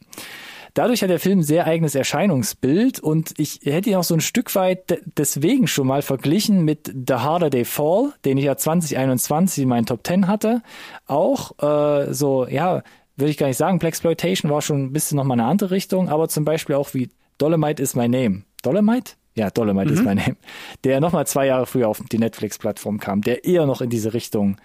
Dadurch 0.75 1.03
hat 1.03 1.11
der 1.11 1.21
Film 1.21 1.43
sehr 1.43 1.67
eigenes 1.67 1.95
Erscheinungsbild 1.95 2.99
und 2.99 3.33
ich 3.39 3.61
hätte 3.63 3.91
ihn 3.91 3.97
auch 3.97 4.05
so 4.05 4.15
ein 4.15 4.21
Stück 4.21 4.55
weit 4.57 5.01
deswegen 5.17 5.69
schon 5.69 5.87
mal 5.87 6.03
verglichen 6.03 6.65
mit 6.65 6.93
The 7.09 7.15
Harder 7.15 7.49
They 7.49 7.65
Fall, 7.65 8.13
den 8.25 8.39
ich 8.39 8.45
ja 8.45 8.57
2021 8.57 9.63
in 9.63 9.69
meinen 9.69 9.87
Top 9.87 10.05
10 10.05 10.27
hatte. 10.27 10.63
Auch 11.07 11.53
äh, 11.63 12.13
so, 12.13 12.49
ja, 12.49 12.83
würde 13.17 13.31
ich 13.31 13.39
gar 13.39 13.47
nicht 13.47 13.57
sagen, 13.57 13.79
Blaxploitation 13.79 14.51
war 14.51 14.63
schon 14.63 14.87
ein 14.87 14.93
bisschen 14.93 15.17
nochmal 15.17 15.39
eine 15.39 15.49
andere 15.49 15.71
Richtung, 15.71 16.09
aber 16.09 16.29
zum 16.29 16.45
Beispiel 16.45 16.75
auch 16.75 16.93
wie 16.93 17.09
Dolomite 17.39 17.81
is 17.81 17.95
my 17.95 18.09
name. 18.09 18.43
Dolomite? 18.63 19.13
Ja, 19.37 19.51
Dolomite 19.51 19.91
mhm. 19.91 19.95
is 19.95 20.03
my 20.03 20.15
name. 20.17 20.37
Der 20.83 21.01
nochmal 21.01 21.27
zwei 21.27 21.47
Jahre 21.47 21.67
früher 21.67 21.89
auf 21.89 22.03
die 22.11 22.19
Netflix-Plattform 22.19 22.99
kam, 22.99 23.21
der 23.21 23.45
eher 23.45 23.67
noch 23.67 23.81
in 23.81 23.91
diese 23.91 24.13
Richtung 24.15 24.57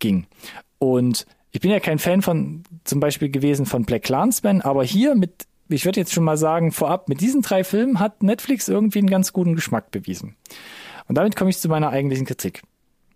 ging. 0.00 0.26
Und 0.78 1.26
ich 1.52 1.60
bin 1.60 1.70
ja 1.70 1.80
kein 1.80 1.98
Fan 1.98 2.22
von 2.22 2.62
zum 2.84 2.98
Beispiel 2.98 3.30
gewesen 3.30 3.66
von 3.66 3.84
Black 3.84 4.02
Clansman, 4.02 4.62
aber 4.62 4.84
hier 4.84 5.14
mit, 5.14 5.46
ich 5.74 5.84
würde 5.84 6.00
jetzt 6.00 6.12
schon 6.12 6.24
mal 6.24 6.36
sagen, 6.36 6.72
vorab, 6.72 7.08
mit 7.08 7.20
diesen 7.20 7.42
drei 7.42 7.64
Filmen 7.64 7.98
hat 7.98 8.22
Netflix 8.22 8.68
irgendwie 8.68 9.00
einen 9.00 9.10
ganz 9.10 9.32
guten 9.32 9.54
Geschmack 9.54 9.90
bewiesen. 9.90 10.36
Und 11.08 11.16
damit 11.16 11.36
komme 11.36 11.50
ich 11.50 11.58
zu 11.58 11.68
meiner 11.68 11.90
eigentlichen 11.90 12.26
Kritik. 12.26 12.62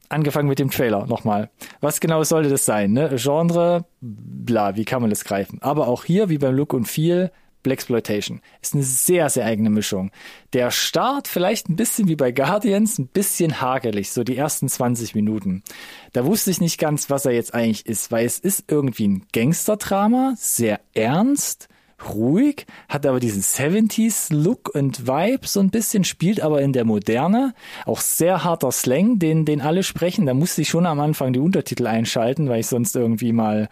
Angefangen 0.09 0.49
mit 0.49 0.59
dem 0.59 0.71
Trailer 0.71 1.07
nochmal. 1.07 1.51
Was 1.81 2.01
genau 2.01 2.23
sollte 2.23 2.49
das 2.49 2.65
sein? 2.65 2.93
Ne? 2.93 3.17
Genre, 3.17 3.85
bla, 4.01 4.77
wie 4.77 4.85
kann 4.85 5.01
man 5.01 5.11
das 5.11 5.25
greifen? 5.25 5.61
Aber 5.63 5.89
auch 5.89 6.05
hier, 6.05 6.29
wie 6.29 6.39
beim 6.39 6.55
Look 6.55 6.73
und 6.73 6.87
Feel, 6.87 7.33
Blaxploitation. 7.67 8.41
Ist 8.63 8.75
eine 8.75 8.85
sehr, 8.85 9.29
sehr 9.29 9.45
eigene 9.45 9.71
Mischung. 9.71 10.13
Der 10.53 10.71
Start 10.71 11.27
vielleicht 11.27 11.69
ein 11.69 11.75
bisschen 11.75 12.07
wie 12.07 12.15
bei 12.15 12.31
Guardians, 12.31 12.99
ein 12.99 13.09
bisschen 13.09 13.61
hagelig, 13.61 14.13
so 14.13 14.23
die 14.23 14.37
ersten 14.37 14.69
20 14.69 15.17
Minuten. 15.17 15.65
Da 16.13 16.25
wusste 16.25 16.53
ich 16.53 16.61
nicht 16.61 16.79
ganz, 16.79 17.11
was 17.11 17.27
er 17.27 17.33
jetzt 17.33 17.55
eigentlich 17.55 17.85
ist, 17.85 18.13
weil 18.13 18.25
es 18.25 18.39
ist 18.39 18.71
irgendwie 18.71 19.09
ein 19.09 19.27
Gangsterdrama, 19.33 20.35
sehr 20.37 20.81
ernst, 20.95 21.67
ruhig, 22.05 22.67
hat 22.89 23.07
aber 23.07 23.21
diesen 23.21 23.43
70s 23.43 24.35
Look 24.35 24.75
und 24.75 25.07
Vibe 25.07 25.47
so 25.47 25.61
ein 25.61 25.71
bisschen, 25.71 26.05
spielt 26.05 26.41
aber 26.41 26.61
in 26.61 26.73
der 26.73 26.85
Moderne, 26.85 27.55
auch 27.85 28.01
sehr 28.01 28.45
harter 28.45 28.73
Slang, 28.73 29.19
den, 29.19 29.45
den 29.45 29.61
alle 29.61 29.83
sprechen. 29.83 30.27
Da 30.27 30.35
musste 30.35 30.63
ich 30.63 30.69
schon 30.69 30.87
am 30.87 31.01
Anfang 31.01 31.33
die 31.33 31.41
Untertitel 31.41 31.87
einschalten, 31.87 32.49
weil 32.49 32.61
ich 32.61 32.67
sonst 32.67 32.97
irgendwie 32.97 33.33
mal, 33.33 33.69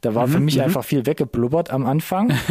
da 0.00 0.14
war 0.14 0.26
mhm, 0.26 0.32
für 0.32 0.40
mich 0.40 0.56
mhm. 0.56 0.62
einfach 0.62 0.84
viel 0.84 1.06
weggeblubbert 1.06 1.70
am 1.70 1.86
Anfang. 1.86 2.32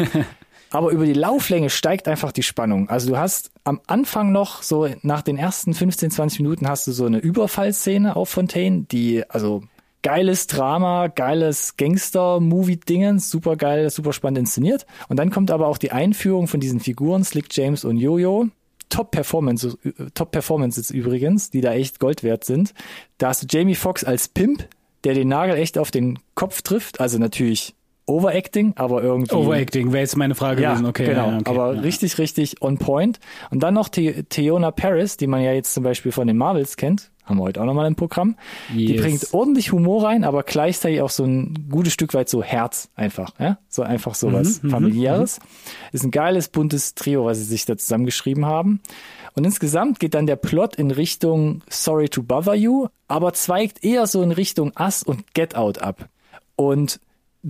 Aber 0.69 0.91
über 0.91 1.05
die 1.05 1.13
Lauflänge 1.13 1.69
steigt 1.69 2.07
einfach 2.07 2.31
die 2.31 2.43
Spannung. 2.43 2.89
Also 2.89 3.09
du 3.09 3.17
hast 3.17 3.51
am 3.63 3.79
Anfang 3.87 4.33
noch 4.33 4.63
so 4.63 4.89
nach 5.01 5.21
den 5.21 5.37
ersten 5.37 5.73
15, 5.73 6.11
20 6.11 6.41
Minuten 6.41 6.67
hast 6.67 6.87
du 6.87 6.91
so 6.91 7.05
eine 7.05 7.19
Überfallszene 7.19 8.15
auf 8.15 8.29
Fontaine, 8.29 8.85
die 8.91 9.23
also 9.29 9.63
geiles 10.01 10.47
Drama, 10.47 11.07
geiles 11.07 11.77
Gangster-Movie-Dingens, 11.77 13.29
super 13.29 13.55
geil, 13.55 13.89
super 13.89 14.13
spannend 14.13 14.39
inszeniert. 14.39 14.85
Und 15.09 15.17
dann 15.17 15.29
kommt 15.29 15.51
aber 15.51 15.67
auch 15.67 15.77
die 15.77 15.91
Einführung 15.91 16.47
von 16.47 16.59
diesen 16.59 16.79
Figuren, 16.79 17.23
Slick 17.23 17.47
James 17.51 17.83
und 17.85 17.97
Jojo. 17.97 18.47
Top 18.89 19.11
Performance, 19.11 19.77
Top 20.13 20.31
Performances 20.31 20.91
übrigens, 20.91 21.49
die 21.49 21.59
da 21.59 21.73
echt 21.73 21.99
Gold 21.99 22.23
wert 22.23 22.45
sind. 22.45 22.73
Da 23.17 23.29
hast 23.29 23.43
du 23.43 23.47
Jamie 23.49 23.75
Foxx 23.75 24.05
als 24.05 24.29
Pimp, 24.29 24.67
der 25.03 25.13
den 25.13 25.27
Nagel 25.27 25.57
echt 25.57 25.77
auf 25.77 25.91
den 25.91 26.19
Kopf 26.35 26.61
trifft. 26.61 27.01
Also 27.01 27.17
natürlich 27.17 27.75
Overacting, 28.07 28.73
aber 28.77 29.03
irgendwie. 29.03 29.35
Overacting 29.35 29.91
wäre 29.91 30.01
jetzt 30.01 30.15
meine 30.15 30.33
Frage 30.33 30.61
ja, 30.61 30.71
gewesen, 30.71 30.87
okay. 30.87 31.07
Genau, 31.07 31.29
ja, 31.29 31.37
okay, 31.39 31.49
aber 31.49 31.75
ja. 31.75 31.81
richtig, 31.81 32.17
richtig 32.17 32.61
on 32.61 32.77
point. 32.77 33.19
Und 33.51 33.63
dann 33.63 33.73
noch 33.73 33.89
The 33.93 34.23
Theona 34.23 34.71
Paris, 34.71 35.17
die 35.17 35.27
man 35.27 35.41
ja 35.41 35.51
jetzt 35.51 35.73
zum 35.73 35.83
Beispiel 35.83 36.13
von 36.13 36.25
den 36.25 36.37
Marvels 36.37 36.77
kennt, 36.77 37.11
haben 37.25 37.37
wir 37.37 37.43
heute 37.43 37.61
auch 37.61 37.65
nochmal 37.65 37.85
im 37.87 37.95
Programm. 37.95 38.37
Yes. 38.73 38.87
Die 38.87 38.93
bringt 38.93 39.33
ordentlich 39.33 39.73
Humor 39.73 40.05
rein, 40.05 40.23
aber 40.23 40.43
gleichzeitig 40.43 41.01
auch 41.01 41.09
so 41.09 41.25
ein 41.25 41.67
gutes 41.69 41.91
Stück 41.91 42.13
weit 42.13 42.29
so 42.29 42.41
Herz 42.41 42.89
einfach, 42.95 43.33
ja? 43.39 43.57
So 43.67 43.83
einfach 43.83 44.15
sowas 44.15 44.63
mhm, 44.63 44.69
mhm 44.69 44.71
familiäres. 44.71 45.39
Mhm. 45.39 45.45
Ist 45.91 46.03
ein 46.05 46.11
geiles, 46.11 46.47
buntes 46.47 46.95
Trio, 46.95 47.25
was 47.25 47.39
sie 47.39 47.43
sich 47.43 47.65
da 47.65 47.77
zusammengeschrieben 47.77 48.45
haben. 48.45 48.79
Und 49.33 49.43
insgesamt 49.43 49.99
geht 49.99 50.13
dann 50.13 50.25
der 50.25 50.37
Plot 50.37 50.75
in 50.77 50.91
Richtung 50.91 51.61
Sorry 51.69 52.07
to 52.07 52.23
Bother 52.23 52.55
You, 52.55 52.87
aber 53.09 53.33
zweigt 53.33 53.83
eher 53.83 54.07
so 54.07 54.21
in 54.21 54.31
Richtung 54.31 54.71
Us 54.79 55.03
und 55.03 55.33
Get 55.33 55.55
Out 55.55 55.79
ab. 55.81 56.07
Und 56.55 57.01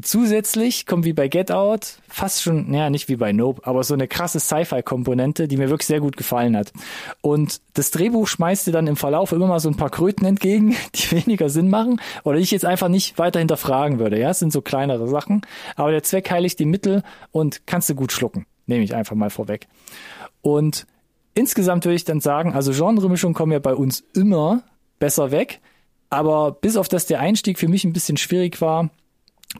Zusätzlich 0.01 0.85
kommt 0.85 1.05
wie 1.05 1.13
bei 1.13 1.27
Get 1.29 1.49
Out 1.49 1.99
fast 2.09 2.43
schon, 2.43 2.69
naja, 2.69 2.89
nicht 2.89 3.07
wie 3.07 3.15
bei 3.15 3.31
Nope, 3.31 3.61
aber 3.65 3.83
so 3.83 3.93
eine 3.93 4.07
krasse 4.07 4.39
Sci-Fi-Komponente, 4.39 5.47
die 5.47 5.57
mir 5.57 5.69
wirklich 5.69 5.87
sehr 5.87 6.01
gut 6.01 6.17
gefallen 6.17 6.57
hat. 6.57 6.73
Und 7.21 7.61
das 7.73 7.91
Drehbuch 7.91 8.27
schmeißt 8.27 8.67
dir 8.67 8.73
dann 8.73 8.87
im 8.87 8.97
Verlauf 8.97 9.31
immer 9.31 9.47
mal 9.47 9.61
so 9.61 9.69
ein 9.69 9.77
paar 9.77 9.89
Kröten 9.89 10.25
entgegen, 10.25 10.75
die 10.95 11.11
weniger 11.11 11.49
Sinn 11.49 11.69
machen 11.69 12.01
oder 12.23 12.37
ich 12.37 12.51
jetzt 12.51 12.65
einfach 12.65 12.89
nicht 12.89 13.17
weiter 13.17 13.39
hinterfragen 13.39 13.97
würde. 13.97 14.19
Ja, 14.19 14.31
es 14.31 14.39
sind 14.39 14.51
so 14.51 14.61
kleinere 14.61 15.07
Sachen, 15.07 15.41
aber 15.75 15.91
der 15.91 16.03
Zweck 16.03 16.29
heiligt 16.29 16.59
die 16.59 16.65
Mittel 16.65 17.01
und 17.31 17.65
kannst 17.65 17.89
du 17.89 17.95
gut 17.95 18.11
schlucken. 18.11 18.45
Nehme 18.65 18.83
ich 18.83 18.93
einfach 18.93 19.15
mal 19.15 19.29
vorweg. 19.29 19.67
Und 20.41 20.85
insgesamt 21.33 21.85
würde 21.85 21.95
ich 21.95 22.05
dann 22.05 22.19
sagen, 22.19 22.53
also 22.53 22.73
Genremischung 22.73 23.33
kommen 23.33 23.53
ja 23.53 23.59
bei 23.59 23.73
uns 23.73 24.03
immer 24.13 24.63
besser 24.99 25.31
weg. 25.31 25.61
Aber 26.09 26.51
bis 26.51 26.77
auf 26.77 26.87
das 26.87 27.05
der 27.05 27.19
Einstieg 27.19 27.59
für 27.59 27.67
mich 27.67 27.83
ein 27.83 27.93
bisschen 27.93 28.17
schwierig 28.17 28.61
war, 28.61 28.89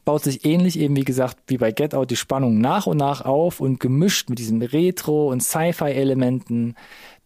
baut 0.04 0.24
sich 0.24 0.46
ähnlich 0.46 0.80
eben 0.80 0.96
wie 0.96 1.06
gesagt 1.06 1.38
wie 1.48 1.58
bei 1.58 1.72
Get 1.72 1.96
Out 1.96 2.12
die 2.12 2.16
Spannung 2.16 2.60
nach 2.60 2.88
und 2.88 2.98
nach 2.98 3.22
auf 3.22 3.60
und 3.60 3.80
gemischt 3.80 4.30
mit 4.30 4.40
diesen 4.40 4.62
Retro- 4.62 5.32
und 5.32 5.42
Sci-Fi-Elementen, 5.42 6.76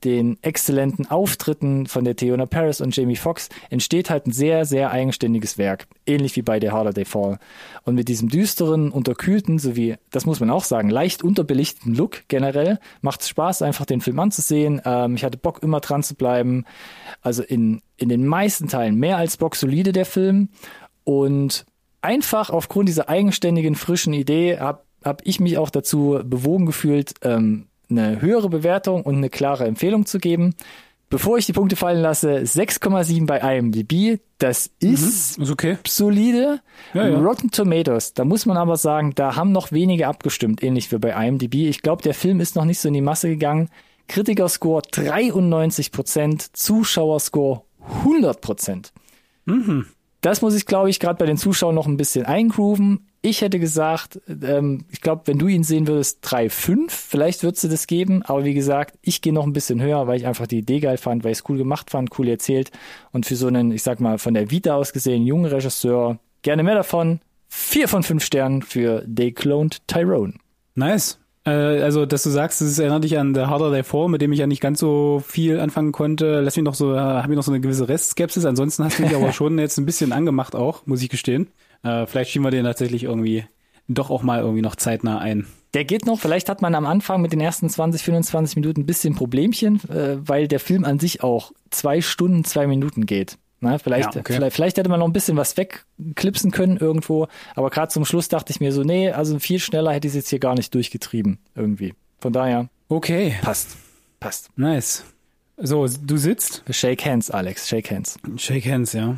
den 0.04 0.38
exzellenten 0.42 1.08
Auftritten 1.08 1.86
von 1.86 2.04
der 2.04 2.16
Theona 2.16 2.48
Paris 2.48 2.82
und 2.82 2.96
Jamie 2.96 3.16
Foxx 3.16 3.50
entsteht 3.70 4.10
halt 4.10 4.26
ein 4.26 4.32
sehr, 4.32 4.66
sehr 4.66 4.92
eigenständiges 4.92 5.58
Werk. 5.60 5.88
Ähnlich 6.08 6.36
wie 6.36 6.42
bei 6.42 6.60
The 6.60 6.70
They 6.92 7.06
Fall. 7.06 7.38
Und 7.84 7.96
mit 7.96 8.08
diesem 8.08 8.30
düsteren, 8.30 8.92
unterkühlten 8.92 9.60
sowie, 9.60 9.98
das 10.10 10.26
muss 10.26 10.40
man 10.40 10.50
auch 10.50 10.64
sagen, 10.64 10.90
leicht 10.90 11.24
unterbelichteten 11.24 11.94
Look 11.94 12.24
generell 12.30 12.80
macht 13.02 13.22
es 13.22 13.30
Spaß, 13.30 13.62
einfach 13.62 13.86
den 13.86 14.02
Film 14.02 14.20
anzusehen. 14.20 14.82
Ähm, 14.86 15.16
ich 15.16 15.24
hatte 15.24 15.38
Bock, 15.38 15.62
immer 15.62 15.82
dran 15.82 16.02
zu 16.02 16.16
bleiben. 16.16 16.66
Also 17.22 17.44
in, 17.44 17.82
in 17.98 18.10
den 18.10 18.26
meisten 18.26 18.68
Teilen 18.68 18.96
mehr 18.96 19.18
als 19.18 19.38
Bock 19.38 19.56
solide 19.56 19.92
der 19.92 20.06
Film. 20.06 20.50
Und 21.04 21.66
einfach 22.02 22.50
aufgrund 22.50 22.90
dieser 22.90 23.10
eigenständigen, 23.10 23.76
frischen 23.76 24.14
Idee 24.14 24.60
habe 24.60 24.84
hab 25.04 25.22
ich 25.26 25.40
mich 25.40 25.58
auch 25.58 25.70
dazu 25.70 26.20
bewogen 26.24 26.66
gefühlt, 26.66 27.16
ähm, 27.24 27.68
eine 27.90 28.22
höhere 28.22 28.50
Bewertung 28.50 29.04
und 29.04 29.16
eine 29.16 29.30
klare 29.30 29.66
Empfehlung 29.66 30.06
zu 30.06 30.20
geben. 30.20 30.56
Bevor 31.10 31.38
ich 31.38 31.46
die 31.46 31.52
Punkte 31.52 31.76
fallen 31.76 32.02
lasse, 32.02 32.38
6,7 32.38 33.26
bei 33.26 33.40
IMDb. 33.58 34.22
Das 34.38 34.72
ist, 34.80 35.38
mhm, 35.38 35.44
ist 35.44 35.52
okay. 35.52 35.78
solide. 35.86 36.62
Ja, 36.94 37.06
ja. 37.06 37.20
Rotten 37.20 37.52
Tomatoes, 37.52 38.14
da 38.14 38.24
muss 38.24 38.46
man 38.46 38.56
aber 38.56 38.78
sagen, 38.78 39.12
da 39.16 39.36
haben 39.36 39.52
noch 39.52 39.74
wenige 39.74 40.08
abgestimmt, 40.08 40.64
ähnlich 40.64 40.90
wie 40.92 40.98
bei 41.00 41.28
IMDb. 41.28 41.68
Ich 41.68 41.82
glaube, 41.82 42.02
der 42.02 42.14
Film 42.14 42.40
ist 42.40 42.56
noch 42.56 42.64
nicht 42.64 42.80
so 42.80 42.88
in 42.88 42.94
die 42.94 43.02
Masse 43.02 43.28
gegangen. 43.28 43.70
Kritikerscore 44.08 44.84
93%, 44.84 46.52
Zuschauerscore 46.54 47.64
100%. 48.06 48.92
Mhm. 49.46 49.88
Das 50.22 50.44
muss 50.44 50.54
ich, 50.54 50.68
glaube 50.68 50.90
ich, 50.90 51.00
gerade 51.00 51.18
bei 51.18 51.26
den 51.26 51.38
Zuschauern 51.38 51.74
noch 51.74 51.88
ein 51.88 51.98
bisschen 51.98 52.26
eingrooven. 52.26 53.08
Ich 53.24 53.42
hätte 53.42 53.60
gesagt, 53.60 54.22
ähm, 54.28 54.86
ich 54.92 55.02
glaube, 55.02 55.24
wenn 55.26 55.40
du 55.40 55.48
ihn 55.48 55.64
sehen 55.64 55.88
würdest, 55.88 56.24
3,5, 56.26 56.90
vielleicht 56.90 57.44
würdest 57.44 57.64
du 57.64 57.68
das 57.68 57.88
geben. 57.88 58.22
Aber 58.24 58.44
wie 58.44 58.54
gesagt, 58.54 58.98
ich 59.02 59.22
gehe 59.22 59.34
noch 59.34 59.46
ein 59.46 59.54
bisschen 59.54 59.82
höher, 59.82 60.06
weil 60.08 60.18
ich 60.18 60.28
einfach 60.28 60.48
die 60.48 60.60
Idee 60.60 60.80
geil 60.80 60.98
fand, 60.98 61.24
weil 61.24 61.32
ich 61.32 61.40
es 61.40 61.50
cool 61.50 61.58
gemacht 61.58 61.90
fand, 61.90 62.18
cool 62.20 62.28
erzählt. 62.28 62.72
Und 63.12 63.26
für 63.26 63.36
so 63.36 63.48
einen, 63.48 63.72
ich 63.72 63.82
sag 63.82 64.00
mal, 64.00 64.20
von 64.20 64.36
der 64.36 64.52
Vita 64.52 64.76
aus 64.76 64.94
gesehen, 64.94 65.26
jungen 65.26 65.46
Regisseur, 65.46 66.20
gerne 66.44 66.64
mehr 66.64 66.76
davon. 66.76 67.20
Vier 67.48 67.88
von 67.88 68.04
fünf 68.04 68.24
Sternen 68.24 68.62
für 68.62 69.06
They 69.14 69.32
Cloned 69.32 69.88
Tyrone. 69.88 70.36
Nice. 70.76 71.21
Äh, 71.46 71.82
also, 71.82 72.06
dass 72.06 72.24
du 72.24 72.30
sagst, 72.30 72.62
es 72.62 72.78
erinnert 72.78 73.04
dich 73.04 73.18
an 73.18 73.34
The 73.34 73.42
Harder 73.42 73.72
Day 73.72 73.84
4, 73.84 74.08
mit 74.10 74.22
dem 74.22 74.32
ich 74.32 74.40
ja 74.40 74.48
nicht 74.48 74.62
ganz 74.62 74.80
so 74.80 75.24
viel 75.26 75.60
anfangen 75.60 75.92
konnte. 75.92 76.42
Lass 76.42 76.56
mich 76.56 76.66
noch 76.66 76.76
so, 76.76 76.94
äh, 76.94 77.00
habe 77.00 77.34
ich 77.34 77.36
noch 77.36 77.44
so 77.44 77.52
eine 77.52 77.62
gewisse 77.62 77.88
Restskepsis. 77.88 78.46
Ansonsten 78.46 78.84
hast 78.84 79.00
du 79.00 79.04
mich 79.04 79.16
aber 79.16 79.34
schon 79.34 79.58
jetzt 79.58 79.78
ein 79.78 79.86
bisschen 79.86 80.12
angemacht 80.12 80.56
auch, 80.56 80.86
muss 80.86 81.02
ich 81.02 81.10
gestehen. 81.10 81.48
Äh, 81.84 82.06
vielleicht 82.06 82.32
schieben 82.32 82.46
wir 82.46 82.52
den 82.52 82.66
tatsächlich 82.66 83.04
irgendwie 83.04 83.46
doch 83.88 84.10
auch 84.10 84.24
mal 84.24 84.42
irgendwie 84.42 84.62
noch 84.62 84.76
zeitnah 84.76 85.20
ein. 85.20 85.48
Der 85.74 85.86
geht 85.86 86.06
noch, 86.06 86.20
vielleicht 86.20 86.50
hat 86.50 86.62
man 86.62 86.76
am 86.76 86.86
Anfang 86.86 87.22
mit 87.22 87.32
den 87.32 87.40
ersten 87.40 87.70
20, 87.70 88.04
25 88.04 88.58
Minuten 88.58 88.82
ein 88.82 88.86
bisschen 88.86 89.16
Problemchen, 89.16 89.82
äh, 89.90 90.18
weil 90.20 90.48
der 90.48 90.60
Film 90.60 90.84
an 90.84 91.00
sich 91.00 91.24
auch 91.24 91.54
zwei 91.70 92.02
Stunden, 92.02 92.44
zwei 92.44 92.68
Minuten 92.68 93.06
geht. 93.06 93.38
Na, 93.64 93.78
vielleicht, 93.78 94.16
ja, 94.16 94.22
okay. 94.22 94.34
vielleicht, 94.34 94.56
vielleicht 94.56 94.78
hätte 94.78 94.90
man 94.90 95.00
noch 95.00 95.08
ein 95.08 95.14
bisschen 95.14 95.38
was 95.38 95.56
wegklipsen 95.56 96.50
können 96.52 96.78
irgendwo, 96.78 97.28
aber 97.56 97.70
gerade 97.70 97.90
zum 97.90 98.06
Schluss 98.06 98.28
dachte 98.28 98.52
ich 98.52 98.60
mir 98.60 98.72
so, 98.72 98.84
nee, 98.84 99.12
also 99.12 99.38
viel 99.38 99.60
schneller 99.60 99.94
hätte 99.94 100.08
ich 100.08 100.12
es 100.12 100.16
jetzt 100.16 100.30
hier 100.30 100.40
gar 100.40 100.56
nicht 100.56 100.74
durchgetrieben 100.74 101.38
irgendwie. 101.56 101.94
Von 102.20 102.34
daher. 102.34 102.70
Okay. 102.90 103.36
Passt. 103.42 103.78
Passt. 104.20 104.50
Nice. 104.58 105.06
So, 105.58 105.88
du 105.88 106.18
sitzt. 106.18 106.64
Shake 106.72 107.06
hands, 107.06 107.30
Alex, 107.30 107.70
shake 107.70 107.92
hands. 107.92 108.18
Shake 108.38 108.66
hands, 108.66 108.94
ja. 108.94 109.18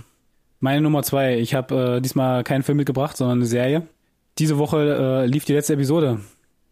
Meine 0.60 0.82
Nummer 0.82 1.04
zwei. 1.04 1.38
Ich 1.40 1.56
habe 1.56 1.98
äh, 1.98 2.02
diesmal 2.02 2.44
keinen 2.44 2.64
Film 2.64 2.78
mitgebracht, 2.78 3.16
sondern 3.16 3.40
eine 3.40 3.46
Serie. 3.46 3.88
Diese 4.40 4.58
Woche 4.58 5.24
äh, 5.24 5.26
lief 5.26 5.46
die 5.46 5.54
letzte 5.54 5.74
Episode. 5.74 6.20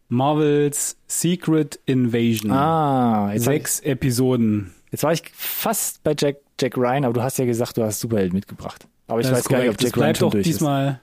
Marvels 0.10 0.98
Secret 1.08 1.80
Invasion. 1.86 2.52
Ah, 2.52 3.32
jetzt, 3.34 3.46
Sechs 3.46 3.80
Episoden. 3.80 4.74
jetzt 4.92 5.04
war 5.04 5.14
ich 5.14 5.24
fast 5.34 6.04
bei 6.04 6.16
Jack, 6.18 6.38
Jack 6.62 6.78
Ryan, 6.78 7.06
aber 7.06 7.14
du 7.14 7.24
hast 7.24 7.38
ja 7.40 7.46
gesagt, 7.46 7.78
du 7.78 7.84
hast 7.84 8.00
Superheld 8.00 8.34
mitgebracht. 8.34 8.88
Aber 9.08 9.20
ich 9.20 9.26
Das 9.26 9.34
weiß 9.34 9.40
ist 9.42 9.50
gar 9.50 9.60
nicht, 9.60 9.70
ob. 9.70 9.82
Jack 9.82 9.98
Ryan 9.98 10.16
schon 10.16 10.30
durch 10.32 10.44
diesmal, 10.44 11.02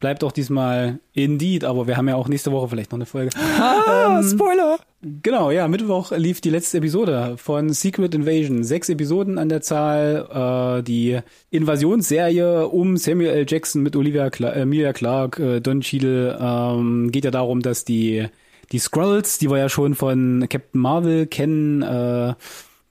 bleibt 0.00 0.24
auch 0.24 0.32
diesmal 0.32 0.98
Indeed, 1.12 1.64
aber 1.64 1.86
wir 1.86 1.96
haben 1.96 2.08
ja 2.08 2.14
auch 2.14 2.28
nächste 2.28 2.52
Woche 2.52 2.68
vielleicht 2.68 2.90
noch 2.92 2.98
eine 2.98 3.06
Folge. 3.06 3.28
ist. 3.28 3.36
Ah, 3.58 4.22
Spoiler! 4.22 4.78
Genau, 5.22 5.50
ja, 5.50 5.68
Mittwoch 5.68 6.12
lief 6.12 6.40
die 6.40 6.50
letzte 6.50 6.78
Episode 6.78 7.34
von 7.36 7.72
Secret 7.72 8.14
Invasion. 8.14 8.64
Sechs 8.64 8.88
Episoden 8.88 9.38
an 9.38 9.48
der 9.48 9.60
Zahl. 9.60 10.78
Äh, 10.78 10.82
die 10.82 11.18
Invasionsserie 11.50 12.66
um 12.68 12.96
Samuel 12.96 13.30
L. 13.30 13.46
Jackson 13.46 13.82
mit 13.82 13.94
Olivia 13.94 14.30
Cla 14.30 14.50
äh, 14.50 14.62
Emilia 14.62 14.92
Clarke, 14.92 15.56
äh, 15.56 15.60
Don 15.60 15.80
Cheadle. 15.82 16.38
Ähm, 16.40 17.10
geht 17.12 17.24
ja 17.24 17.30
darum, 17.30 17.62
dass 17.62 17.84
die 17.84 18.26
die 18.72 18.78
Skrulls, 18.78 19.38
die 19.38 19.50
wir 19.50 19.58
ja 19.58 19.68
schon 19.68 19.94
von 19.94 20.46
Captain 20.48 20.80
Marvel 20.80 21.26
kennen, 21.26 21.82
äh, 21.82 22.34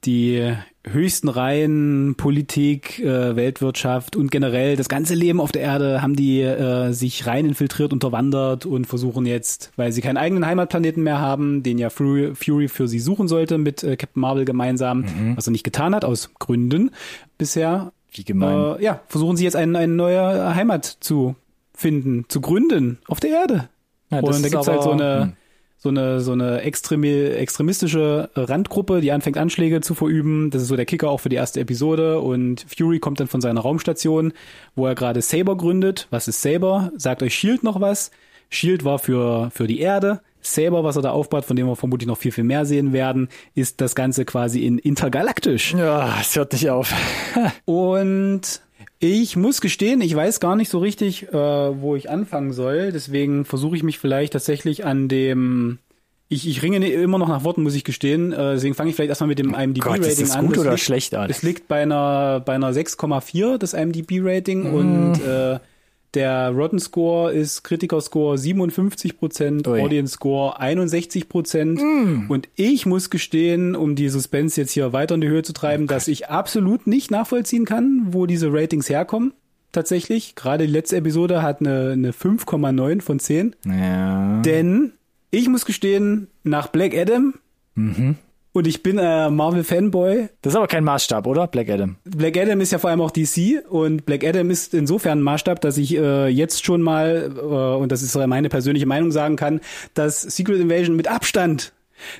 die 0.05 0.53
höchsten 0.91 1.29
Reihen, 1.29 2.15
Politik, 2.15 2.99
äh, 2.99 3.35
Weltwirtschaft 3.35 4.15
und 4.15 4.31
generell 4.31 4.75
das 4.75 4.89
ganze 4.89 5.15
Leben 5.15 5.39
auf 5.39 5.51
der 5.51 5.61
Erde 5.61 6.01
haben 6.01 6.15
die 6.15 6.41
äh, 6.41 6.91
sich 6.91 7.25
rein 7.27 7.45
infiltriert, 7.45 7.93
unterwandert 7.93 8.65
und 8.65 8.85
versuchen 8.85 9.25
jetzt, 9.25 9.71
weil 9.75 9.91
sie 9.91 10.01
keinen 10.01 10.17
eigenen 10.17 10.45
Heimatplaneten 10.45 11.03
mehr 11.03 11.19
haben, 11.19 11.63
den 11.63 11.77
ja 11.77 11.89
Fury, 11.89 12.35
Fury 12.35 12.67
für 12.67 12.87
sie 12.87 12.99
suchen 12.99 13.27
sollte 13.27 13.57
mit 13.57 13.83
äh, 13.83 13.97
Captain 13.97 14.21
Marvel 14.21 14.45
gemeinsam, 14.45 15.05
was 15.35 15.47
er 15.47 15.51
nicht 15.51 15.63
getan 15.63 15.95
hat, 15.95 16.05
aus 16.05 16.31
Gründen 16.39 16.91
bisher. 17.37 17.91
Wie 18.11 18.23
gemein. 18.23 18.77
Äh, 18.79 18.83
ja, 18.83 19.01
versuchen 19.07 19.37
sie 19.37 19.43
jetzt 19.43 19.55
eine, 19.55 19.77
eine 19.77 19.93
neue 19.93 20.55
Heimat 20.55 20.85
zu 20.85 21.35
finden, 21.73 22.25
zu 22.27 22.41
gründen 22.41 22.99
auf 23.07 23.19
der 23.19 23.31
Erde. 23.31 23.69
Ja, 24.09 24.21
das 24.21 24.37
und 24.37 24.45
da 24.45 24.49
gibt's 24.49 24.67
halt 24.67 24.83
so 24.83 24.91
eine, 24.91 25.21
hm. 25.21 25.33
So 25.87 25.91
eine, 25.91 26.19
so 26.19 26.33
eine 26.33 26.61
extremi 26.61 27.27
extremistische 27.27 28.29
Randgruppe, 28.35 28.99
die 28.99 29.13
anfängt 29.13 29.37
Anschläge 29.37 29.79
zu 29.79 29.95
verüben. 29.95 30.49
Das 30.49 30.61
ist 30.61 30.67
so 30.67 30.75
der 30.75 30.85
Kicker 30.85 31.09
auch 31.09 31.19
für 31.19 31.29
die 31.29 31.37
erste 31.37 31.61
Episode. 31.61 32.19
Und 32.19 32.65
Fury 32.67 32.99
kommt 32.99 33.21
dann 33.21 33.27
von 33.27 33.39
seiner 33.39 33.61
Raumstation, 33.61 34.33
wo 34.75 34.85
er 34.85 34.95
gerade 34.95 35.21
Saber 35.21 35.55
gründet. 35.55 36.07
Was 36.09 36.27
ist 36.27 36.41
Saber? 36.41 36.91
Sagt 36.97 37.23
euch 37.23 37.35
Shield 37.35 37.63
noch 37.63 37.79
was? 37.79 38.11
Shield 38.49 38.83
war 38.83 38.99
für, 38.99 39.49
für 39.51 39.65
die 39.67 39.79
Erde. 39.79 40.19
Saber, 40.41 40.83
was 40.83 40.97
er 40.97 41.01
da 41.01 41.11
aufbaut, 41.11 41.45
von 41.45 41.55
dem 41.55 41.67
wir 41.67 41.75
vermutlich 41.75 42.07
noch 42.07 42.17
viel, 42.17 42.31
viel 42.31 42.43
mehr 42.43 42.65
sehen 42.65 42.91
werden, 42.91 43.29
ist 43.55 43.79
das 43.79 43.95
Ganze 43.95 44.25
quasi 44.25 44.65
in 44.65 44.77
intergalaktisch. 44.77 45.73
Ja, 45.73 46.17
es 46.19 46.35
hört 46.35 46.51
nicht 46.51 46.69
auf. 46.69 46.93
Und 47.65 48.61
ich 48.99 49.35
muss 49.35 49.61
gestehen, 49.61 50.01
ich 50.01 50.15
weiß 50.15 50.39
gar 50.39 50.55
nicht 50.55 50.69
so 50.69 50.79
richtig, 50.79 51.29
äh, 51.29 51.33
wo 51.33 51.95
ich 51.95 52.09
anfangen 52.09 52.53
soll. 52.53 52.91
Deswegen 52.91 53.45
versuche 53.45 53.75
ich 53.75 53.83
mich 53.83 53.99
vielleicht 53.99 54.33
tatsächlich 54.33 54.85
an 54.85 55.07
dem. 55.07 55.79
Ich, 56.29 56.47
ich 56.47 56.61
ringe 56.61 56.85
immer 56.89 57.19
noch 57.19 57.29
nach 57.29 57.43
Worten, 57.43 57.63
muss 57.63 57.75
ich 57.75 57.83
gestehen. 57.83 58.33
Äh, 58.33 58.53
deswegen 58.55 58.75
fange 58.75 58.89
ich 58.89 58.95
vielleicht 58.95 59.09
erstmal 59.09 59.29
mit 59.29 59.39
dem 59.39 59.53
IMDb-Rating 59.53 60.03
ist 60.03 60.21
das 60.21 60.31
an. 60.31 60.47
gut 60.47 60.57
oder 60.57 60.71
liegt, 60.71 60.83
schlecht, 60.83 61.15
Alex? 61.15 61.37
Es 61.37 61.43
liegt 61.43 61.67
bei 61.67 61.81
einer, 61.81 62.41
bei 62.41 62.53
einer 62.53 62.71
6,4, 62.71 63.57
das 63.57 63.73
IMDb-Rating. 63.73 64.73
Und 64.73 65.21
äh, 65.23 65.59
der 66.13 66.49
Rotten 66.49 66.79
Score 66.79 67.31
ist 67.31 67.63
Kritiker-Score 67.63 68.37
57 68.37 69.17
Prozent, 69.17 69.67
Ui. 69.67 69.81
Audience-Score 69.81 70.59
61 70.59 71.29
Prozent. 71.29 71.81
Und 72.29 72.49
ich 72.55 72.85
muss 72.85 73.09
gestehen, 73.09 73.75
um 73.75 73.95
die 73.95 74.09
Suspense 74.09 74.59
jetzt 74.59 74.71
hier 74.71 74.93
weiter 74.93 75.15
in 75.15 75.21
die 75.21 75.27
Höhe 75.27 75.43
zu 75.43 75.53
treiben, 75.53 75.87
dass 75.87 76.07
ich 76.07 76.29
absolut 76.29 76.87
nicht 76.87 77.11
nachvollziehen 77.11 77.65
kann, 77.65 78.07
wo 78.11 78.25
diese 78.25 78.51
Ratings 78.51 78.89
herkommen. 78.89 79.33
Tatsächlich. 79.71 80.35
Gerade 80.35 80.65
die 80.65 80.73
letzte 80.73 80.95
Episode 80.95 81.41
hat 81.41 81.59
eine, 81.59 81.91
eine 81.91 82.11
5,9 82.11 83.01
von 83.01 83.19
10. 83.19 83.55
Ja. 83.65 84.41
Denn 84.41 84.93
ich 85.29 85.49
muss 85.49 85.65
gestehen, 85.65 86.27
nach 86.43 86.67
Black 86.67 86.95
Adam 86.95 87.33
und 88.57 88.67
ich 88.67 88.83
bin 88.83 88.97
äh, 88.97 89.29
Marvel-Fanboy, 89.29 90.29
Das 90.41 90.53
ist 90.53 90.57
aber 90.57 90.67
kein 90.67 90.83
Maßstab, 90.83 91.25
oder? 91.27 91.47
Black 91.47 91.69
Adam. 91.69 91.95
Black 92.05 92.37
Adam 92.37 92.59
ist 92.61 92.71
ja 92.71 92.79
vor 92.79 92.89
allem 92.89 93.01
auch 93.01 93.11
DC 93.11 93.63
und 93.69 94.05
Black 94.05 94.23
Adam 94.25 94.49
ist 94.49 94.73
insofern 94.73 95.19
ein 95.19 95.23
Maßstab, 95.23 95.61
dass 95.61 95.77
ich 95.77 95.95
äh, 95.95 96.27
jetzt 96.27 96.65
schon 96.65 96.81
mal, 96.81 97.31
äh, 97.37 97.41
und 97.41 97.91
das 97.91 98.01
ist 98.01 98.15
meine 98.15 98.49
persönliche 98.49 98.85
Meinung, 98.85 99.11
sagen 99.11 99.35
kann, 99.35 99.61
dass 99.93 100.21
Secret 100.21 100.59
Invasion 100.59 100.95
mit 100.95 101.07
Abstand 101.07 101.73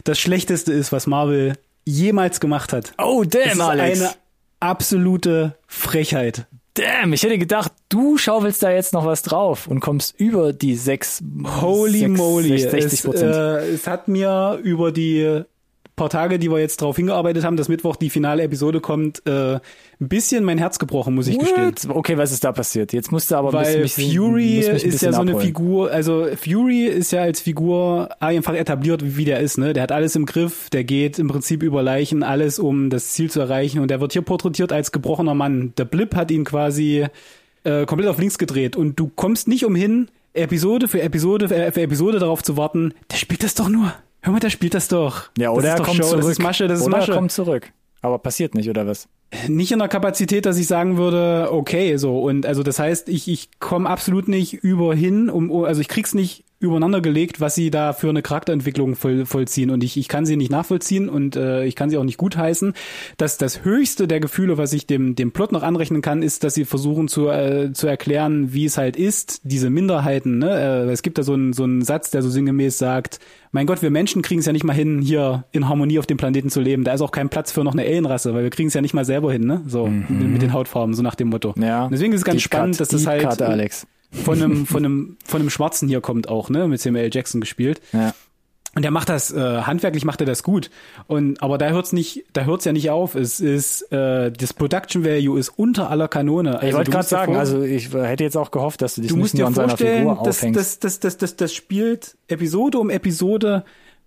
das 0.04 0.18
Schlechteste 0.20 0.72
ist, 0.74 0.92
was 0.92 1.08
Marvel 1.08 1.54
jemals 1.86 2.40
gemacht 2.40 2.74
hat. 2.74 2.94
Oh, 2.98 3.24
Es 3.24 3.30
damn, 3.30 3.44
ist 3.52 3.62
Alex. 3.62 4.02
eine 4.02 4.10
absolute 4.60 5.56
Frechheit. 5.68 6.46
Damn, 6.74 7.12
ich 7.14 7.24
hätte 7.24 7.40
gedacht, 7.40 7.72
du 7.90 8.18
schaufelst 8.18 8.62
da 8.62 8.72
jetzt 8.72 8.94
noch 8.94 9.06
was 9.06 9.24
drauf 9.24 9.68
und 9.68 9.80
kommst 9.80 10.20
über 10.20 10.54
die 10.54 10.76
sechs, 10.76 11.24
Holy 11.62 12.00
sechs, 12.02 12.12
moly. 12.18 12.60
60 12.60 12.84
Es, 12.94 13.02
Prozent. 13.02 13.36
äh, 13.36 13.70
es 13.70 13.88
hat 13.88 14.08
mir 14.08 14.60
über 14.64 14.92
die 14.92 15.42
paar 15.98 16.10
Tage, 16.10 16.40
die 16.40 16.50
wir 16.50 16.60
jetzt 16.60 16.82
drauf 16.82 16.96
hingearbeitet 16.96 17.44
haben, 17.44 17.58
dass 17.58 17.68
Mittwoch 17.68 17.98
die 17.98 18.10
finale 18.10 18.44
Episode 18.44 18.80
kommt, 18.80 19.22
äh, 19.28 19.56
ein 19.56 19.60
bisschen 20.00 20.46
mein 20.46 20.58
Herz 20.58 20.80
gebrochen, 20.80 21.16
muss 21.16 21.28
ich 21.28 21.38
gestehen. 21.38 21.74
What? 21.88 21.96
Okay, 21.96 22.18
was 22.18 22.32
ist 22.32 22.44
da 22.46 22.54
passiert? 22.54 22.94
Jetzt 22.94 23.12
musst 23.12 23.30
du 23.32 23.36
aber 23.36 23.50
ein 23.50 23.54
Weil 23.66 23.82
bisschen, 23.82 24.06
mich- 24.08 24.16
Fury 24.18 24.54
ein 24.70 24.76
ist 24.76 24.84
ja 24.84 24.90
bisschen 24.92 25.14
so 25.14 25.22
eine. 25.22 25.40
Figur, 25.40 25.92
also 25.92 26.28
Fury 26.42 26.86
ist 26.86 27.12
ja 27.12 27.22
als 27.24 27.42
Figur 27.42 28.10
einfach 28.22 28.54
etabliert, 28.54 29.18
wie 29.18 29.26
der 29.26 29.40
ist, 29.42 29.58
ne? 29.58 29.74
Der 29.74 29.84
hat 29.84 29.92
alles 29.92 30.16
im 30.16 30.26
Griff, 30.26 30.70
der 30.70 30.86
geht 30.86 31.20
im 31.20 31.28
Prinzip 31.28 31.64
über 31.64 31.84
Leichen, 31.84 32.24
alles 32.24 32.60
um 32.60 32.90
das 32.90 33.10
Ziel 33.14 33.30
zu 33.30 33.42
erreichen 33.42 33.80
und 33.80 33.90
der 33.92 34.00
wird 34.00 34.14
hier 34.14 34.22
porträtiert 34.22 34.72
als 34.72 34.92
gebrochener 34.92 35.34
Mann. 35.34 35.74
Der 35.78 35.86
Blip 35.86 36.16
hat 36.16 36.30
ihn 36.32 36.46
quasi 36.46 37.08
äh, 37.64 37.86
komplett 37.88 38.10
auf 38.10 38.20
links 38.20 38.38
gedreht 38.38 38.76
und 38.76 39.00
du 39.00 39.10
kommst 39.14 39.48
nicht 39.48 39.66
umhin, 39.66 40.08
Episode 40.34 40.88
für 40.88 41.02
Episode 41.02 41.48
für, 41.50 41.72
für 41.72 41.82
Episode 41.82 42.20
darauf 42.20 42.44
zu 42.44 42.56
warten, 42.56 42.94
der 43.12 43.18
spielt 43.18 43.42
das 43.44 43.56
doch 43.56 43.68
nur. 43.70 43.94
Hör 44.28 44.34
mal, 44.34 44.40
der 44.40 44.50
spielt 44.50 44.74
das 44.74 44.90
doch. 44.90 45.30
Ja, 45.38 45.52
oder 45.52 45.70
er 45.70 45.76
kommt 45.78 45.96
Show, 45.96 46.04
zurück. 46.04 46.24
Das 46.24 46.32
ist 46.32 46.40
Masche, 46.40 46.68
das 46.68 46.82
ist 46.82 46.86
oder 46.86 46.98
Masche 46.98 47.14
kommt 47.14 47.32
zurück. 47.32 47.72
Aber 48.02 48.20
passiert 48.20 48.56
nicht, 48.56 48.70
oder 48.70 48.86
was? 48.86 49.08
nicht 49.48 49.72
in 49.72 49.80
der 49.80 49.88
Kapazität, 49.88 50.46
dass 50.46 50.58
ich 50.58 50.68
sagen 50.68 50.98
würde, 50.98 51.48
okay, 51.52 51.96
so 51.96 52.22
und 52.22 52.46
also 52.46 52.62
das 52.62 52.78
heißt, 52.78 53.08
ich 53.08 53.30
ich 53.30 53.50
komme 53.60 53.90
absolut 53.90 54.28
nicht 54.28 54.54
über 54.54 54.94
hin, 54.96 55.30
um 55.30 55.64
also 55.64 55.80
ich 55.80 55.88
krieg's 55.88 56.14
nicht 56.14 56.44
übereinander 56.60 57.02
gelegt, 57.02 57.40
was 57.40 57.56
sie 57.56 57.70
da 57.70 57.94
für 57.94 58.10
eine 58.10 58.22
Charakterentwicklung 58.22 58.96
voll, 58.96 59.26
vollziehen 59.26 59.70
und 59.70 59.84
ich 59.84 59.98
ich 59.98 60.08
kann 60.08 60.26
sie 60.26 60.38
nicht 60.38 60.52
nachvollziehen 60.52 61.08
und 61.08 61.36
äh, 61.36 61.66
ich 61.66 61.76
kann 61.76 61.90
sie 61.90 61.98
auch 61.98 62.04
nicht 62.04 62.18
gutheißen. 62.18 62.74
Dass 63.18 63.38
das 63.38 63.64
höchste 63.64 64.08
der 64.08 64.20
Gefühle, 64.20 64.58
was 64.58 64.74
ich 64.74 64.88
dem 64.88 65.16
dem 65.16 65.32
Plot 65.32 65.52
noch 65.52 65.64
anrechnen 65.64 66.02
kann, 66.02 66.24
ist, 66.24 66.44
dass 66.44 66.56
sie 66.56 66.66
versuchen 66.66 67.08
zu 67.08 67.30
äh, 67.30 67.74
zu 67.74 67.88
erklären, 67.88 68.54
wie 68.54 68.66
es 68.66 68.78
halt 68.78 68.96
ist, 68.96 69.42
diese 69.44 69.70
Minderheiten. 69.70 70.40
Ne? 70.40 70.50
Äh, 70.50 70.92
es 70.92 71.04
gibt 71.04 71.18
da 71.18 71.24
so 71.24 71.34
einen 71.34 71.54
so 71.54 71.64
einen 71.64 71.84
Satz, 71.84 72.10
der 72.10 72.24
so 72.24 72.30
sinngemäß 72.30 72.78
sagt, 72.78 73.20
mein 73.52 73.68
Gott, 73.68 73.82
wir 73.82 73.92
Menschen 73.92 74.22
kriegen 74.22 74.40
es 74.40 74.46
ja 74.46 74.54
nicht 74.54 74.64
mal 74.64 74.74
hin, 74.74 75.00
hier 75.02 75.46
in 75.52 75.70
Harmonie 75.70 76.00
auf 76.00 76.08
dem 76.08 76.18
Planeten 76.18 76.50
zu 76.50 76.60
leben. 76.60 76.84
Da 76.84 76.94
ist 76.94 77.02
auch 77.02 77.12
kein 77.12 77.30
Platz 77.30 77.52
für 77.52 77.64
noch 77.64 77.74
eine 77.74 77.84
Alienrasse, 77.84 78.34
weil 78.34 78.44
wir 78.44 78.50
kriegen 78.50 78.68
es 78.68 78.74
ja 78.74 78.82
nicht 78.82 78.94
mal 78.94 79.06
selber 79.06 79.32
hin, 79.32 79.46
ne? 79.46 79.62
So 79.68 79.88
mit, 79.88 80.10
mit 80.10 80.42
den 80.42 80.54
Hautfarben, 80.54 80.94
so 80.94 81.04
nach 81.04 81.16
dem 81.16 81.30
Motto. 81.30 81.54
Ja. 81.58 81.86
Und 81.86 81.92
Deswegen 81.92 82.14
ist 82.14 82.22
es 82.22 82.26
ganz 82.26 82.38
Deep 82.38 82.44
spannend, 82.44 82.76
Cut, 82.76 82.82
dass 82.82 82.90
das 82.90 83.02
Deep 83.02 83.10
halt 83.10 83.22
Cut, 83.24 83.42
Alex. 83.42 83.88
Von 84.12 84.42
einem 84.42 84.66
von 84.68 84.86
einem 84.86 85.18
von 85.26 85.42
einem 85.42 85.50
Schwarzen 85.50 85.88
hier 85.88 86.02
kommt 86.02 86.30
auch, 86.30 86.50
ne? 86.50 86.68
Mit 86.68 86.80
Samuel 86.82 87.06
L. 87.06 87.12
Jackson 87.14 87.42
gespielt. 87.42 87.82
Ja. 87.94 88.14
Und 88.76 88.84
der 88.84 88.92
macht 88.92 89.10
das, 89.10 89.32
äh, 89.34 89.62
handwerklich 89.62 90.06
macht 90.06 90.20
er 90.22 90.28
das 90.28 90.44
gut. 90.44 90.70
Und 91.08 91.42
aber 91.42 91.58
da 91.58 91.70
hört's 91.70 91.94
nicht, 91.94 92.26
da 92.34 92.44
hört's 92.44 92.64
ja 92.64 92.74
nicht 92.74 92.92
auf. 92.92 93.16
Es 93.16 93.40
ist 93.40 93.92
äh, 93.92 94.32
das 94.32 94.54
Production 94.54 95.04
Value 95.04 95.40
ist 95.40 95.50
unter 95.50 95.90
aller 95.90 96.08
Kanone. 96.08 96.60
Ich 96.64 96.76
wollte 96.76 96.92
gerade 96.92 97.08
sagen, 97.08 97.32
vor- 97.34 97.40
also 97.40 97.64
ich 97.64 97.92
hätte 97.92 98.24
jetzt 98.24 98.38
auch 98.38 98.52
gehofft, 98.52 98.84
dass 98.84 98.94
du 98.96 99.02
dich 99.02 99.10
du 99.10 99.16
nicht 99.16 99.24
musst 99.24 99.34
nur 99.34 99.44
dir 99.44 99.48
an 99.48 99.54
seiner 99.56 99.68
vorstellen, 99.70 99.98
Figur 100.10 100.22
das, 100.24 100.38
aufhängst. 100.38 100.60
das, 100.60 100.80
das, 100.80 101.00
das, 101.00 101.18
das, 101.18 101.36
das 101.38 101.54
spielt 101.56 102.18
Episode 102.28 102.78
um 102.78 102.92
Episode. 102.92 103.64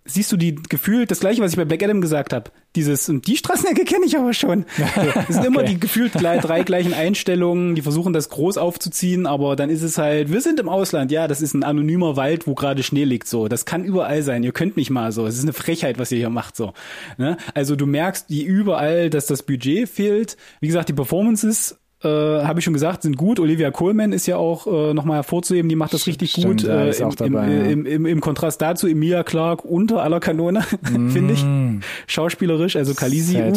Siehst 0.07 0.33
du 0.33 0.37
die 0.39 0.55
gefühlt 0.55 1.11
das 1.11 1.21
gleiche, 1.21 1.43
was 1.43 1.53
ich 1.53 1.57
bei 1.59 1.65
Black 1.67 1.83
Adam 1.83 2.01
gesagt 2.01 2.33
habe. 2.33 2.51
Dieses 2.75 3.09
und 3.09 3.27
die 3.27 3.37
Straßenecke 3.37 3.85
kenne 3.85 4.07
ich 4.07 4.17
aber 4.17 4.33
schon. 4.33 4.65
Es 5.29 5.35
sind 5.35 5.45
immer 5.45 5.61
Okay. 5.61 5.75
die 5.75 5.81
gefühlt 5.81 6.13
drei 6.15 6.63
gleichen 6.63 6.95
Einstellungen, 6.95 7.75
die 7.75 7.83
versuchen 7.83 8.13
das 8.13 8.29
groß 8.31 8.57
aufzuziehen, 8.59 9.27
aber 9.27 9.57
dann 9.57 9.69
ist 9.69 9.83
es 9.83 9.99
halt, 9.99 10.33
wir 10.33 10.41
sind 10.41 10.59
im 10.59 10.69
Ausland, 10.69 11.13
ja, 11.13 11.29
das 11.29 11.43
ist 11.43 11.53
ein 11.55 11.65
anonymer 11.65 12.17
Wald, 12.17 12.47
wo 12.47 12.55
gerade 12.55 12.83
Schnee 12.83 13.05
liegt, 13.05 13.29
so. 13.29 13.47
Das 13.49 13.67
kann 13.67 13.85
überall 13.85 14.23
sein. 14.23 14.43
Ihr 14.43 14.53
könnt 14.53 14.77
mich 14.77 14.89
mal 14.89 15.13
so. 15.13 15.27
Es 15.27 15.37
ist 15.37 15.43
eine 15.43 15.53
Frechheit, 15.53 15.99
was 15.99 16.11
ihr 16.13 16.19
hier 16.19 16.31
macht, 16.31 16.57
so. 16.57 16.73
Ne? 17.19 17.37
Also 17.55 17.77
du 17.77 17.87
merkst 17.87 18.31
die 18.31 18.43
überall, 18.43 19.11
dass 19.11 19.27
das 19.27 19.43
Budget 19.43 19.89
fehlt. 19.89 20.37
Wie 20.61 20.67
gesagt, 20.69 20.89
die 20.89 20.95
Performances 20.95 21.77
äh, 22.03 22.09
habe 22.09 22.61
ich 22.61 22.65
schon 22.65 22.73
gesagt, 22.73 23.03
sind 23.03 23.17
gut. 23.17 23.39
Olivia 23.41 23.71
Coleman 23.71 24.13
ist 24.13 24.27
ja 24.27 24.37
auch 24.37 24.67
äh, 24.67 24.95
nochmal 24.95 25.17
hervorzuheben, 25.17 25.69
die 25.69 25.77
macht 25.77 25.93
das 25.93 26.07
richtig 26.07 26.31
Stimmt, 26.33 26.63
gut. 26.63 26.63
ja, 26.63 26.85
äh, 26.85 26.97
im, 26.97 27.11
dabei, 27.17 27.27
im, 27.27 27.35
ja. 27.35 27.71
im, 27.71 27.87
im, 27.87 28.07
Im 28.07 28.21
Kontrast 28.21 28.63
dazu 28.63 28.87
Emilia 28.87 29.23
Clark 29.23 29.65
unter 29.65 30.03
aller 30.03 30.21
Kanone, 30.21 30.63
finde 31.09 31.35
ich. 31.35 31.45
Schauspielerisch, 32.07 32.77
also 32.77 32.95
Kalisi. 32.95 33.37
Uh. 33.43 33.53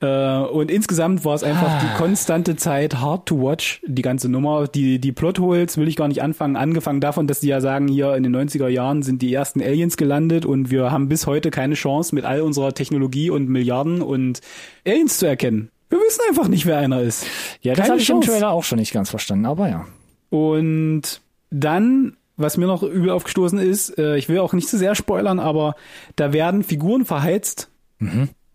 Äh, 0.00 0.38
und 0.38 0.70
insgesamt 0.70 1.24
war 1.24 1.34
es 1.34 1.42
einfach 1.42 1.68
Ah. 1.68 1.80
die 1.80 1.96
konstante 1.96 2.56
Zeit 2.56 3.00
hard 3.00 3.26
to 3.26 3.40
watch, 3.40 3.80
die 3.86 4.02
ganze 4.02 4.28
Nummer. 4.28 4.66
Die, 4.66 4.98
die 4.98 5.12
Plotholes 5.12 5.78
will 5.78 5.88
ich 5.88 5.96
gar 5.96 6.08
nicht 6.08 6.22
anfangen. 6.22 6.56
Angefangen 6.56 7.00
davon, 7.00 7.26
dass 7.26 7.40
die 7.40 7.48
ja 7.48 7.60
sagen, 7.60 7.88
hier 7.88 8.14
in 8.14 8.22
den 8.22 8.34
90er 8.34 8.68
Jahren 8.68 9.02
sind 9.02 9.22
die 9.22 9.32
ersten 9.32 9.62
Aliens 9.62 9.96
gelandet 9.96 10.44
und 10.44 10.70
wir 10.70 10.90
haben 10.90 11.08
bis 11.08 11.26
heute 11.26 11.50
keine 11.50 11.74
Chance 11.74 12.14
mit 12.14 12.24
all 12.24 12.40
unserer 12.42 12.74
Technologie 12.74 13.30
und 13.30 13.48
Milliarden 13.48 14.02
und 14.02 14.40
Aliens 14.86 15.18
zu 15.18 15.26
erkennen. 15.26 15.70
Wir 15.94 16.00
wissen 16.00 16.22
einfach 16.28 16.48
nicht, 16.48 16.66
wer 16.66 16.78
einer 16.78 17.02
ist. 17.02 17.24
Ja, 17.62 17.74
das 17.74 17.88
habe 17.88 18.00
ich 18.00 18.10
im. 18.10 18.20
Trailer 18.20 18.50
auch 18.50 18.64
schon 18.64 18.80
nicht 18.80 18.92
ganz 18.92 19.10
verstanden, 19.10 19.46
aber 19.46 19.68
ja. 19.68 19.86
Und 20.28 21.20
dann, 21.50 22.16
was 22.36 22.56
mir 22.56 22.66
noch 22.66 22.82
übel 22.82 23.10
aufgestoßen 23.10 23.60
ist, 23.60 23.96
äh, 23.96 24.16
ich 24.16 24.28
will 24.28 24.40
auch 24.40 24.54
nicht 24.54 24.68
zu 24.68 24.76
sehr 24.76 24.96
spoilern, 24.96 25.38
aber 25.38 25.76
da 26.16 26.32
werden 26.32 26.64
Figuren 26.64 27.04
verheizt, 27.04 27.68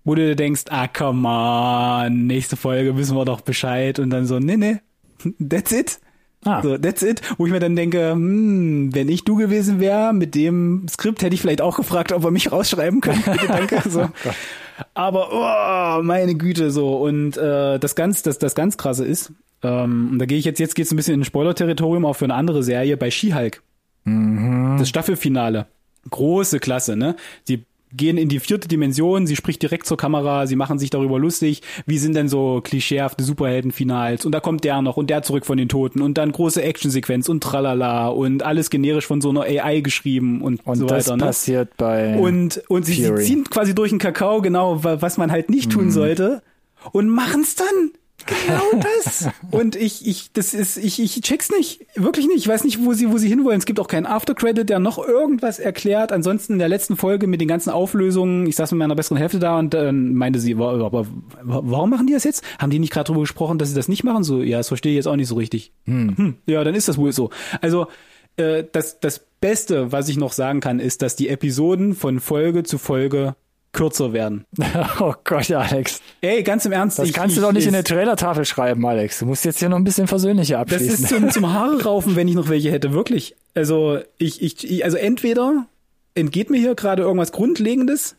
wo 0.04 0.15
du 0.15 0.36
denkst, 0.36 0.63
ah, 0.69 0.88
come 0.89 1.28
on, 1.30 2.28
nächste 2.28 2.58
Folge 2.58 2.97
wissen 2.97 3.15
wir 3.15 3.23
doch 3.23 3.39
Bescheid 3.39 3.99
und 3.99 4.10
dann 4.10 4.25
so, 4.25 4.39
nee, 4.39 4.58
nee, 4.58 4.80
that's 5.39 5.71
it. 5.71 5.99
Ah, 6.43 6.62
So, 6.62 6.78
that's 6.78 7.02
it. 7.04 7.21
Wo 7.38 7.45
ich 7.45 7.54
mir 7.54 7.60
dann 7.62 7.75
denke, 7.78 8.12
hm, 8.12 8.93
wenn 8.93 9.08
ich 9.08 9.23
du 9.23 9.36
gewesen 9.36 9.80
wäre 9.80 10.13
mit 10.13 10.36
dem 10.36 10.86
Skript, 10.89 11.21
hätte 11.21 11.36
ich 11.36 11.41
vielleicht 11.41 11.62
auch 11.62 11.78
gefragt, 11.78 12.12
ob 12.12 12.23
er 12.25 12.32
mich 12.32 12.52
rausschreiben 12.52 12.99
könnte. 12.99 13.32
Danke. 13.47 13.82
So. 13.89 14.10
Aber 14.94 15.30
oh, 16.00 16.04
meine 16.04 16.36
Güte, 16.36 16.72
so. 16.72 16.98
Und 16.98 17.38
äh, 17.38 17.80
das 17.80 17.96
ganz, 17.96 18.24
das, 18.24 18.39
das 18.39 18.56
ganz 18.56 18.78
krasse 18.78 19.06
ist, 19.06 19.32
ähm, 19.63 20.10
und 20.12 20.20
da 20.20 20.26
gehe 20.26 20.38
ich 20.38 20.46
jetzt, 20.46 20.60
jetzt 20.60 20.76
geht's 20.76 20.92
ein 20.92 20.96
bisschen 20.96 21.15
in 21.15 21.26
Spoiler-Territorium, 21.26 22.06
auch 22.06 22.15
für 22.15 22.26
eine 22.26 22.36
andere 22.36 22.63
Serie, 22.63 22.98
bei 22.98 23.12
She-Hulk. 23.12 23.62
Das 24.80 24.89
Staffelfinale. 24.89 25.68
Große 26.10 26.60
Klasse, 26.60 26.96
ne? 26.96 27.15
Die 27.48 27.63
gehen 27.95 28.17
in 28.17 28.30
die 28.30 28.39
vierte 28.39 28.67
Dimension, 28.67 29.25
sie 29.28 29.36
spricht 29.36 29.62
direkt 29.62 29.86
zur 29.88 29.97
Kamera, 29.97 30.45
sie 30.47 30.56
machen 30.56 30.78
sich 30.80 30.89
darüber 30.89 31.17
lustig, 31.19 31.62
wie 31.86 31.97
sind 31.97 32.15
denn 32.15 32.28
so 32.30 32.62
klischeehafte 32.63 33.23
Superheldenfinals 33.23 34.25
und 34.25 34.32
da 34.32 34.39
kommt 34.39 34.63
der 34.63 34.82
noch 34.82 34.97
und 34.97 35.10
der 35.10 35.23
zurück 35.23 35.45
von 35.45 35.58
den 35.58 35.69
Toten 35.69 36.02
und 36.02 36.17
dann 36.17 36.32
große 36.32 36.62
Actionsequenz 36.62 37.30
und 37.30 37.41
tralala 37.43 38.08
und 38.10 38.43
alles 38.43 38.69
generisch 38.69 39.08
von 39.08 39.21
so 39.21 39.30
einer 39.30 39.41
AI 39.41 39.80
geschrieben 39.82 40.41
und, 40.41 40.65
und 40.65 40.75
so 40.78 40.86
das 40.86 41.08
weiter, 41.08 41.17
ne? 41.17 41.23
passiert 41.25 41.78
bei 41.78 42.15
Und, 42.17 42.62
und 42.67 42.86
sie, 42.86 42.93
sie 42.93 43.15
ziehen 43.15 43.43
quasi 43.49 43.73
durch 43.73 43.89
den 43.89 43.99
Kakao, 43.99 44.41
genau, 44.41 44.84
wa- 44.84 45.02
was 45.02 45.17
man 45.17 45.32
halt 45.32 45.49
nicht 45.49 45.71
tun 45.71 45.86
Mhm. 45.86 45.91
sollte. 45.91 46.41
Und 46.91 47.10
machen's 47.10 47.56
dann. 47.56 47.91
Genau 48.26 48.84
das. 49.04 49.28
Und 49.52 49.76
ich, 49.76 50.06
ich, 50.08 50.32
das 50.34 50.54
ist, 50.54 50.78
ich, 50.78 51.02
ich 51.02 51.20
check's 51.22 51.50
nicht. 51.50 51.86
Wirklich 51.96 52.28
nicht. 52.28 52.38
Ich 52.38 52.48
weiß 52.48 52.64
nicht, 52.64 52.84
wo 52.86 52.94
sie, 52.94 53.10
wo 53.12 53.18
sie 53.18 53.28
hinwollen. 53.28 53.58
Es 53.60 53.66
gibt 53.66 53.80
auch 53.80 53.88
keinen 53.88 54.06
Aftercredit, 54.06 54.70
der 54.70 54.80
noch 54.80 54.98
irgendwas 55.00 55.58
erklärt. 55.60 56.12
Ansonsten 56.12 56.54
in 56.54 56.60
der 56.60 56.70
letzten 56.70 56.96
Folge 56.96 57.28
mit 57.28 57.42
den 57.42 57.48
ganzen 57.48 57.70
Auflösungen, 57.70 58.46
ich 58.46 58.56
saß 58.56 58.72
mit 58.72 58.80
meiner 58.80 58.96
besseren 58.96 59.18
Hälfte 59.18 59.40
da 59.40 59.58
und 59.58 59.74
dann 59.74 60.14
meinte 60.14 60.40
sie, 60.40 60.54
aber 60.56 60.92
wa- 60.92 61.06
warum 61.42 61.90
machen 61.90 62.08
die 62.08 62.14
das 62.14 62.24
jetzt? 62.24 62.44
Haben 62.60 62.70
die 62.72 62.80
nicht 62.80 62.94
gerade 62.94 63.06
darüber 63.08 63.22
gesprochen, 63.22 63.58
dass 63.58 63.70
sie 63.70 63.76
das 63.76 63.88
nicht 63.88 64.04
machen? 64.04 64.24
So, 64.24 64.42
ja, 64.44 64.58
das 64.58 64.68
verstehe 64.68 64.92
ich 64.92 64.98
jetzt 64.98 65.08
auch 65.08 65.16
nicht 65.16 65.28
so 65.28 65.36
richtig. 65.36 65.72
Hm, 65.86 66.36
ja, 66.46 66.64
dann 66.64 66.76
ist 66.76 66.88
das 66.88 66.98
wohl 66.98 67.12
so. 67.12 67.30
Also, 67.62 67.88
äh, 68.38 68.64
das, 68.72 69.00
das 69.00 69.26
Beste, 69.42 69.92
was 69.92 70.10
ich 70.10 70.18
noch 70.18 70.34
sagen 70.34 70.60
kann, 70.60 70.80
ist, 70.80 71.02
dass 71.02 71.16
die 71.16 71.30
Episoden 71.30 71.96
von 71.96 72.20
Folge 72.20 72.64
zu 72.64 72.78
Folge 72.78 73.36
kürzer 73.72 74.14
werden. 74.14 74.46
Oh 75.00 75.14
Gott, 75.24 75.52
Alex. 75.52 76.02
Ey, 76.22 76.44
ganz 76.44 76.66
im 76.66 76.72
Ernst. 76.72 77.00
Das 77.00 77.08
ich, 77.08 77.14
kannst 77.14 77.36
ich, 77.36 77.42
du 77.42 77.46
doch 77.46 77.54
nicht 77.54 77.68
in 77.68 77.74
der 77.74 77.84
Trailertafel 77.84 78.46
schreiben, 78.46 78.86
Alex. 78.86 79.20
Du 79.20 79.26
musst 79.26 79.46
jetzt 79.46 79.60
hier 79.60 79.70
noch 79.70 79.78
ein 79.78 79.84
bisschen 79.84 80.08
versöhnlicher 80.08 80.64
Das 80.66 80.74
abschließen. 80.82 81.04
ist 81.06 81.08
zum, 81.10 81.30
zum 81.32 81.54
Haare 81.54 81.84
raufen, 81.84 82.16
wenn 82.16 82.28
ich 82.28 82.36
noch 82.36 82.50
welche 82.50 82.72
hätte, 82.72 82.94
wirklich. 82.94 83.36
Also, 83.56 84.00
ich, 84.18 84.42
ich, 84.42 84.84
also 84.84 84.98
entweder 84.98 85.66
entgeht 86.16 86.50
mir 86.50 86.58
hier 86.60 86.76
gerade 86.76 87.04
irgendwas 87.04 87.32
Grundlegendes, 87.32 88.16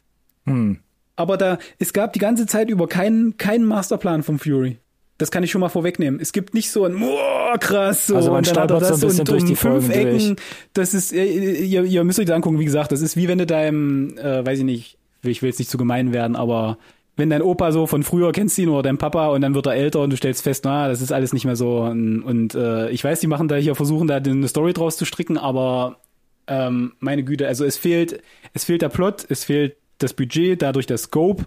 Hm. 0.47 0.79
aber 1.17 1.37
da, 1.37 1.59
es 1.79 1.93
gab 1.93 2.13
die 2.15 2.19
ganze 2.19 2.47
Zeit 2.47 2.71
über 2.71 2.89
keinen, 2.89 3.37
keinen 3.37 3.65
Masterplan 3.67 4.23
vom 4.23 4.39
Fury. 4.39 4.79
Das 5.19 5.31
kann 5.31 5.43
ich 5.43 5.51
schon 5.51 5.61
mal 5.61 5.69
vorwegnehmen. 5.69 6.19
Es 6.19 6.33
gibt 6.33 6.55
nicht 6.55 6.71
so 6.71 6.87
ein, 6.87 6.97
oh, 7.03 7.57
krass, 7.61 8.07
so, 8.07 8.17
Also 8.17 8.31
man 8.31 8.39
und 8.39 8.57
dann 8.57 8.63
hat 8.63 8.71
er 8.71 8.77
stolpert 8.79 8.87
so 8.87 8.91
das 8.91 9.03
ein 9.03 9.07
bisschen 9.09 9.21
und 9.21 9.29
durch 9.29 9.43
um 9.43 9.49
die 9.49 9.57
fünf 9.57 9.87
Folgen 9.87 9.91
Ecken. 10.09 10.19
durch. 10.37 10.37
Das 10.73 10.95
ist, 10.95 11.13
ihr, 11.13 11.25
ihr, 11.27 11.85
ihr 11.85 12.05
müsst 12.05 12.19
euch 12.19 12.25
das 12.27 12.35
angucken, 12.37 12.59
wie 12.59 12.65
gesagt, 12.65 12.91
das 12.93 13.03
ist 13.03 13.17
wie 13.19 13.29
wenn 13.29 13.37
du 13.37 13.45
deinem, 13.45 14.17
äh, 14.17 14.47
weiß 14.47 14.61
ich 14.61 14.65
nicht, 14.65 14.97
ich 15.23 15.43
will 15.43 15.49
jetzt 15.49 15.59
nicht 15.59 15.71
zu 15.71 15.79
gemein 15.79 16.13
werden, 16.13 16.37
aber 16.37 16.79
wenn 17.17 17.31
dein 17.31 17.43
Opa 17.43 17.71
so 17.71 17.87
von 17.87 18.03
früher 18.03 18.33
kennst 18.33 18.59
ihn 18.59 18.69
oder 18.69 18.83
dein 18.83 18.99
Papa 18.99 19.29
und 19.29 19.43
dann 19.43 19.55
wird 19.55 19.67
er 19.67 19.75
älter 19.75 20.01
und 20.01 20.11
du 20.11 20.17
stellst 20.17 20.43
fest, 20.43 20.65
na, 20.65 20.89
das 20.89 21.03
ist 21.03 21.13
alles 21.13 21.33
nicht 21.33 21.45
mehr 21.45 21.57
so. 21.57 21.81
Und, 21.81 22.55
äh, 22.55 22.89
ich 22.91 23.05
weiß, 23.05 23.21
die 23.21 23.27
machen 23.27 23.47
da 23.47 23.57
hier 23.57 23.75
versuchen, 23.75 24.09
da 24.09 24.17
eine 24.17 24.49
Story 24.49 24.73
draus 24.73 24.97
zu 24.97 25.05
stricken, 25.05 25.37
aber 25.37 25.99
ähm, 26.47 26.93
meine 26.99 27.23
Güte, 27.23 27.47
also 27.47 27.65
es 27.65 27.77
fehlt, 27.77 28.23
es 28.55 28.65
fehlt 28.65 28.83
der 28.83 28.89
Plot, 28.89 29.27
es 29.29 29.45
fehlt 29.45 29.77
das 29.99 30.15
Budget, 30.15 30.63
dadurch 30.63 30.87
der 30.87 30.99
Scope. 30.99 31.45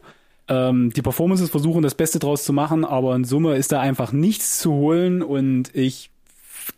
Ähm, 0.48 0.92
die 0.96 1.02
Performances 1.02 1.50
versuchen 1.50 1.82
das 1.82 1.96
Beste 1.96 2.20
draus 2.20 2.44
zu 2.44 2.54
machen, 2.54 2.86
aber 2.86 3.16
in 3.16 3.24
Summe 3.24 3.56
ist 3.56 3.72
da 3.72 3.80
einfach 3.80 4.12
nichts 4.12 4.60
zu 4.60 4.74
holen 4.74 5.22
und 5.24 5.76
ich 5.76 6.12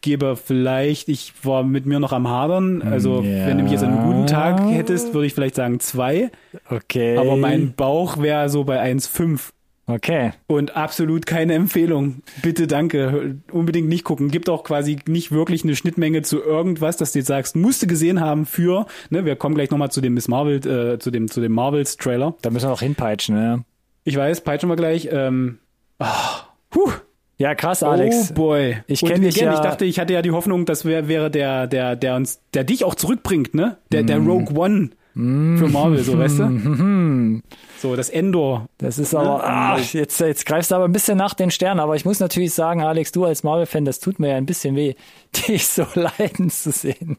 gebe 0.02 0.36
vielleicht, 0.36 1.10
ich 1.10 1.34
war 1.44 1.64
mit 1.64 1.86
mir 1.86 2.00
noch 2.00 2.12
am 2.14 2.28
Hadern, 2.30 2.82
also 2.82 3.22
Ja. 3.22 3.48
wenn 3.48 3.58
du 3.58 3.64
mich 3.64 3.72
jetzt 3.74 3.84
an 3.84 3.98
einem 3.98 4.06
guten 4.12 4.28
Tag 4.28 4.62
hättest, 4.70 5.14
würde 5.14 5.28
ich 5.28 5.34
vielleicht 5.34 5.56
sagen 5.56 5.80
zwei, 5.80 6.32
Okay. 6.70 7.18
aber 7.18 7.36
mein 7.38 7.74
Bauch 7.76 8.22
wäre 8.22 8.50
so 8.50 8.64
bei 8.64 8.80
1,5 8.82 9.52
Okay. 9.88 10.32
und 10.48 10.76
absolut 10.76 11.28
keine 11.28 11.54
Empfehlung. 11.54 12.24
Bitte 12.42 12.66
danke, 12.66 13.36
unbedingt 13.52 13.88
nicht 13.88 14.04
gucken. 14.04 14.30
Gibt 14.32 14.50
auch 14.50 14.64
quasi 14.64 14.98
nicht 15.08 15.32
wirklich 15.32 15.64
eine 15.64 15.76
Schnittmenge 15.76 16.24
zu 16.24 16.42
irgendwas, 16.42 16.98
dass 16.98 17.12
du 17.12 17.20
jetzt 17.20 17.28
sagst, 17.28 17.56
musst 17.56 17.84
du 17.84 17.88
gesehen 17.88 18.20
haben 18.20 18.48
für, 18.48 18.88
ne, 19.12 19.26
wir 19.26 19.36
kommen 19.36 19.54
gleich 19.54 19.70
nochmal 19.70 19.92
zu 19.92 20.02
dem 20.02 20.16
Miss 20.16 20.28
Marvel, 20.28 20.56
äh, 20.66 20.98
zu 20.98 21.12
dem, 21.12 21.30
zu 21.30 21.40
dem 21.40 21.52
Marvels 21.52 21.98
Trailer. 21.98 22.34
Da 22.42 22.50
müssen 22.50 22.66
wir 22.66 22.72
noch 22.72 22.82
hinpeitschen, 22.82 23.36
ne? 23.36 23.64
Ich 24.06 24.18
weiß, 24.18 24.42
peitschen 24.42 24.70
wir 24.70 24.76
gleich, 24.76 25.08
ähm, 25.12 25.60
ah, 26.00 26.48
puh, 26.72 26.92
Ja, 27.38 27.54
krass, 27.56 27.84
Alex. 27.84 28.32
Oh 28.32 28.34
boy. 28.34 28.78
Ich 28.88 29.04
Und 29.04 29.10
kenn 29.10 29.22
dich 29.22 29.36
ja- 29.36 29.54
Ich 29.54 29.60
dachte, 29.60 29.84
ich 29.86 30.00
hatte 30.00 30.14
ja 30.14 30.22
die 30.22 30.32
Hoffnung, 30.32 30.66
das 30.66 30.86
wär, 30.86 31.08
wäre 31.10 31.30
der, 31.30 31.68
der, 31.68 31.96
der 31.96 32.16
uns, 32.16 32.40
der 32.54 32.64
dich 32.64 32.84
auch 32.86 32.96
zurückbringt, 32.96 33.54
ne? 33.54 33.78
Der, 33.92 34.04
der 34.04 34.20
Mm. 34.20 34.30
Rogue 34.30 34.58
One 34.58 34.90
für 35.18 35.70
Marvel, 35.70 36.04
so, 36.04 36.18
weißt 36.20 36.40
du? 36.40 37.42
So, 37.80 37.96
das 37.96 38.10
Endor. 38.10 38.68
Das 38.80 39.00
ist 39.00 39.16
aber, 39.16 39.46
ah, 39.46 39.78
jetzt, 39.80 40.20
jetzt 40.20 40.46
greifst 40.46 40.72
du 40.72 40.76
aber 40.76 40.84
ein 40.86 40.92
bisschen 40.92 41.18
nach 41.18 41.34
den 41.34 41.52
Sternen. 41.52 41.80
Aber 41.80 41.96
ich 41.96 42.04
muss 42.04 42.20
natürlich 42.20 42.54
sagen, 42.54 42.82
Alex, 42.82 43.14
du 43.14 43.24
als 43.24 43.42
Marvel-Fan, 43.44 43.86
das 43.86 44.02
tut 44.02 44.20
mir 44.20 44.32
ja 44.32 44.36
ein 44.36 44.46
bisschen 44.46 44.76
weh, 44.76 44.96
dich 45.48 45.68
so 45.68 45.86
leiden 45.94 46.50
zu 46.50 46.72
sehen. 46.72 47.18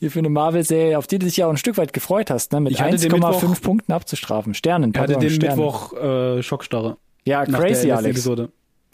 Hier 0.00 0.10
für 0.10 0.18
eine 0.18 0.28
Marvel-Serie, 0.28 0.98
auf 0.98 1.06
die 1.06 1.20
du 1.20 1.26
dich 1.26 1.36
ja 1.36 1.46
auch 1.46 1.50
ein 1.50 1.56
Stück 1.56 1.76
weit 1.78 1.92
gefreut 1.92 2.30
hast, 2.30 2.52
ne? 2.52 2.60
mit 2.60 2.72
Ich 2.72 2.80
hatte 2.80 2.96
den 2.96 3.12
1,5 3.12 3.14
Mittwoch- 3.20 3.60
Punkten 3.62 3.92
abzustrafen. 3.92 4.54
Sternen, 4.54 4.92
Er 4.92 5.00
hatte 5.02 5.16
den 5.16 5.30
Sternen. 5.30 5.56
Mittwoch 5.56 5.92
äh, 5.92 6.42
Schockstarre. 6.42 6.96
Ja, 7.24 7.44
crazy, 7.44 7.92
Alex. 7.92 8.10
Episode. 8.16 8.48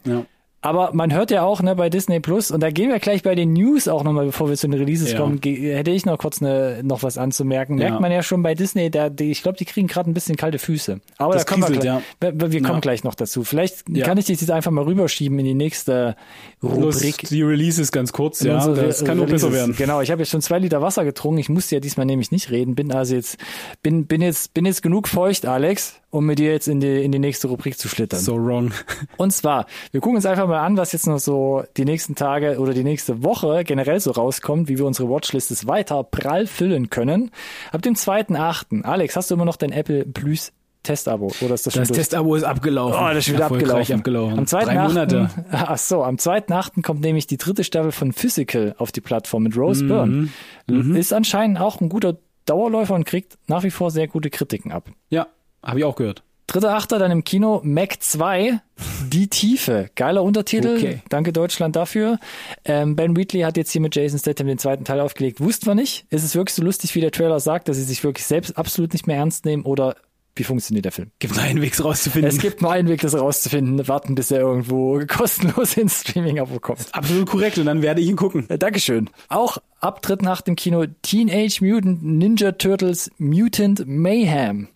Ja. 0.04 0.26
Aber 0.62 0.90
man 0.94 1.12
hört 1.12 1.30
ja 1.30 1.42
auch 1.44 1.62
ne, 1.62 1.76
bei 1.76 1.90
Disney 1.90 2.18
Plus, 2.18 2.50
und 2.50 2.60
da 2.60 2.70
gehen 2.70 2.90
wir 2.90 2.98
gleich 2.98 3.22
bei 3.22 3.34
den 3.36 3.52
News 3.52 3.86
auch 3.86 4.02
nochmal, 4.02 4.26
bevor 4.26 4.48
wir 4.48 4.56
zu 4.56 4.66
den 4.66 4.78
Releases 4.80 5.12
Ja. 5.12 5.18
kommen, 5.20 5.38
hätte 5.42 5.90
ich 5.92 6.06
noch 6.06 6.18
kurz 6.18 6.40
ne, 6.40 6.80
noch 6.82 7.02
was 7.04 7.18
anzumerken. 7.18 7.76
Merkt 7.76 7.94
Ja. 7.94 8.00
man 8.00 8.10
ja 8.10 8.22
schon 8.24 8.42
bei 8.42 8.54
Disney, 8.56 8.90
da, 8.90 9.08
die, 9.08 9.30
ich 9.30 9.42
glaube, 9.42 9.58
die 9.58 9.64
kriegen 9.64 9.86
gerade 9.86 10.10
ein 10.10 10.14
bisschen 10.14 10.36
kalte 10.36 10.58
Füße. 10.58 11.00
Aber 11.18 11.34
Das 11.34 11.44
da 11.44 11.50
kommen 11.52 11.62
wir, 11.62 11.78
kriselt, 11.78 12.02
gleich, 12.20 12.32
wir, 12.40 12.52
wir 12.52 12.62
kommen 12.62 12.74
Ja. 12.76 12.80
gleich 12.80 13.04
noch 13.04 13.14
dazu. 13.14 13.44
Vielleicht 13.44 13.84
Ja. 13.88 14.04
kann 14.06 14.18
ich 14.18 14.24
dich 14.24 14.40
jetzt 14.40 14.50
einfach 14.50 14.72
mal 14.72 14.82
rüberschieben 14.84 15.38
in 15.38 15.44
die 15.44 15.54
nächste 15.54 16.16
Rubrik. 16.62 17.28
die 17.28 17.42
Releases 17.42 17.92
ganz 17.92 18.12
kurz, 18.12 18.40
ja. 18.40 18.66
Das 18.74 19.04
kann 19.04 19.18
nur 19.18 19.26
besser 19.26 19.52
werden. 19.52 19.74
Genau, 19.76 20.00
ich 20.00 20.10
habe 20.10 20.22
jetzt 20.22 20.30
schon 20.30 20.40
zwei 20.42 20.58
Liter 20.58 20.82
Wasser 20.82 21.04
getrunken. 21.04 21.38
Ich 21.38 21.48
musste 21.48 21.76
ja 21.76 21.80
diesmal 21.80 22.06
nämlich 22.06 22.32
nicht 22.32 22.50
reden. 22.50 22.74
Bin 22.74 22.90
also 22.92 23.14
jetzt 23.14 23.36
bin 23.82 24.06
bin 24.06 24.22
jetzt 24.22 24.54
bin 24.54 24.64
jetzt 24.66 24.82
genug 24.82 25.06
feucht, 25.06 25.46
Alex, 25.46 26.00
um 26.16 26.26
mit 26.26 26.38
dir 26.38 26.50
jetzt 26.52 26.66
in 26.66 26.80
die 26.80 27.04
in 27.04 27.12
die 27.12 27.18
nächste 27.18 27.48
Rubrik 27.48 27.78
zu 27.78 27.88
schlittern. 27.88 28.20
So 28.20 28.36
wrong. 28.36 28.72
Und 29.16 29.32
zwar, 29.32 29.66
wir 29.92 30.00
gucken 30.00 30.16
uns 30.16 30.26
einfach 30.26 30.48
mal 30.48 30.60
an, 30.60 30.76
was 30.76 30.92
jetzt 30.92 31.06
noch 31.06 31.18
so 31.18 31.64
die 31.76 31.84
nächsten 31.84 32.14
Tage 32.14 32.58
oder 32.58 32.72
die 32.72 32.84
nächste 32.84 33.22
Woche 33.22 33.64
generell 33.64 34.00
so 34.00 34.10
rauskommt, 34.10 34.68
wie 34.68 34.78
wir 34.78 34.86
unsere 34.86 35.08
Watchlistes 35.10 35.66
weiter 35.66 36.02
prall 36.04 36.46
füllen 36.46 36.90
können. 36.90 37.30
Ab 37.72 37.82
dem 37.82 37.94
2.8. 37.94 38.82
Alex, 38.82 39.16
hast 39.16 39.30
du 39.30 39.34
immer 39.34 39.44
noch 39.44 39.56
dein 39.56 39.72
Apple 39.72 40.04
Plus 40.06 40.52
Testabo 40.82 41.32
oder 41.40 41.54
ist 41.54 41.66
das 41.66 41.74
schon 41.74 41.82
Das? 41.82 41.90
Testabo 41.92 42.34
ist 42.36 42.44
abgelaufen. 42.44 42.96
Oh, 42.98 43.08
das 43.08 43.26
ist 43.26 43.34
wieder 43.34 43.46
abgelaufen. 43.46 43.96
abgelaufen. 43.96 44.38
Am 44.38 44.44
2.8. 44.44 44.64
Drei 44.64 44.88
Monate. 44.88 45.30
Ach 45.50 45.78
so, 45.78 46.04
am 46.04 46.16
2.8. 46.16 46.82
kommt 46.82 47.00
nämlich 47.00 47.26
die 47.26 47.36
dritte 47.36 47.64
Staffel 47.64 47.92
von 47.92 48.12
Physical 48.12 48.74
auf 48.78 48.92
die 48.92 49.00
Plattform 49.00 49.42
mit 49.42 49.56
Rose 49.56 49.84
Byrne. 49.84 50.28
Mhm. 50.68 50.96
Ist 50.96 51.12
anscheinend 51.12 51.60
auch 51.60 51.80
ein 51.80 51.88
guter 51.88 52.16
Dauerläufer 52.46 52.94
und 52.94 53.04
kriegt 53.04 53.36
nach 53.48 53.64
wie 53.64 53.70
vor 53.70 53.90
sehr 53.90 54.06
gute 54.06 54.30
Kritiken 54.30 54.70
ab. 54.70 54.88
Ja, 55.10 55.26
habe 55.66 55.80
ich 55.80 55.84
auch 55.84 55.96
gehört. 55.96 56.22
Dritter 56.46 56.74
Achter 56.74 57.00
dann 57.00 57.10
im 57.10 57.24
Kino 57.24 57.60
Mac 57.64 57.96
2, 58.00 58.60
Die 59.08 59.26
Tiefe. 59.28 59.90
Geiler 59.96 60.22
Untertitel. 60.22 60.76
Okay. 60.76 61.02
Danke 61.08 61.32
Deutschland 61.32 61.74
dafür. 61.74 62.18
Ähm, 62.64 62.94
ben 62.94 63.16
Wheatley 63.16 63.40
hat 63.40 63.56
jetzt 63.56 63.72
hier 63.72 63.80
mit 63.80 63.96
Jason 63.96 64.20
Statham 64.20 64.46
den 64.46 64.58
zweiten 64.58 64.84
Teil 64.84 65.00
aufgelegt. 65.00 65.40
Wussten 65.40 65.66
wir 65.66 65.74
nicht. 65.74 66.06
Ist 66.10 66.22
es 66.22 66.36
wirklich 66.36 66.54
so 66.54 66.62
lustig, 66.62 66.94
wie 66.94 67.00
der 67.00 67.10
Trailer 67.10 67.40
sagt, 67.40 67.68
dass 67.68 67.76
sie 67.76 67.82
sich 67.82 68.04
wirklich 68.04 68.24
selbst 68.26 68.56
absolut 68.56 68.92
nicht 68.92 69.08
mehr 69.08 69.16
ernst 69.16 69.44
nehmen 69.44 69.64
oder 69.64 69.96
wie 70.36 70.44
funktioniert 70.44 70.84
der 70.84 70.92
Film? 70.92 71.10
Gibt 71.18 71.34
nur 71.34 71.42
einen 71.42 71.62
Weg 71.62 71.82
rauszufinden. 71.82 72.30
Es 72.30 72.38
gibt 72.38 72.62
nur 72.62 72.70
einen 72.70 72.88
Weg, 72.88 73.00
das 73.00 73.18
rauszufinden. 73.18 73.88
Warten, 73.88 74.14
bis 74.14 74.30
er 74.30 74.40
irgendwo 74.40 75.00
kostenlos 75.08 75.76
ins 75.76 76.02
Streaming-Abo 76.02 76.60
kommt. 76.60 76.86
Absolut 76.92 77.26
korrekt 77.28 77.58
und 77.58 77.66
dann 77.66 77.82
werde 77.82 78.02
ich 78.02 78.08
ihn 78.08 78.16
gucken. 78.16 78.48
Äh, 78.50 78.58
Dankeschön. 78.58 79.10
Auch 79.28 79.58
ab 79.80 80.02
3.8. 80.04 80.48
im 80.48 80.56
Kino 80.56 80.84
Teenage 81.02 81.58
Mutant 81.64 82.04
Ninja 82.04 82.52
Turtles 82.52 83.10
Mutant 83.18 83.84
Mayhem. 83.86 84.68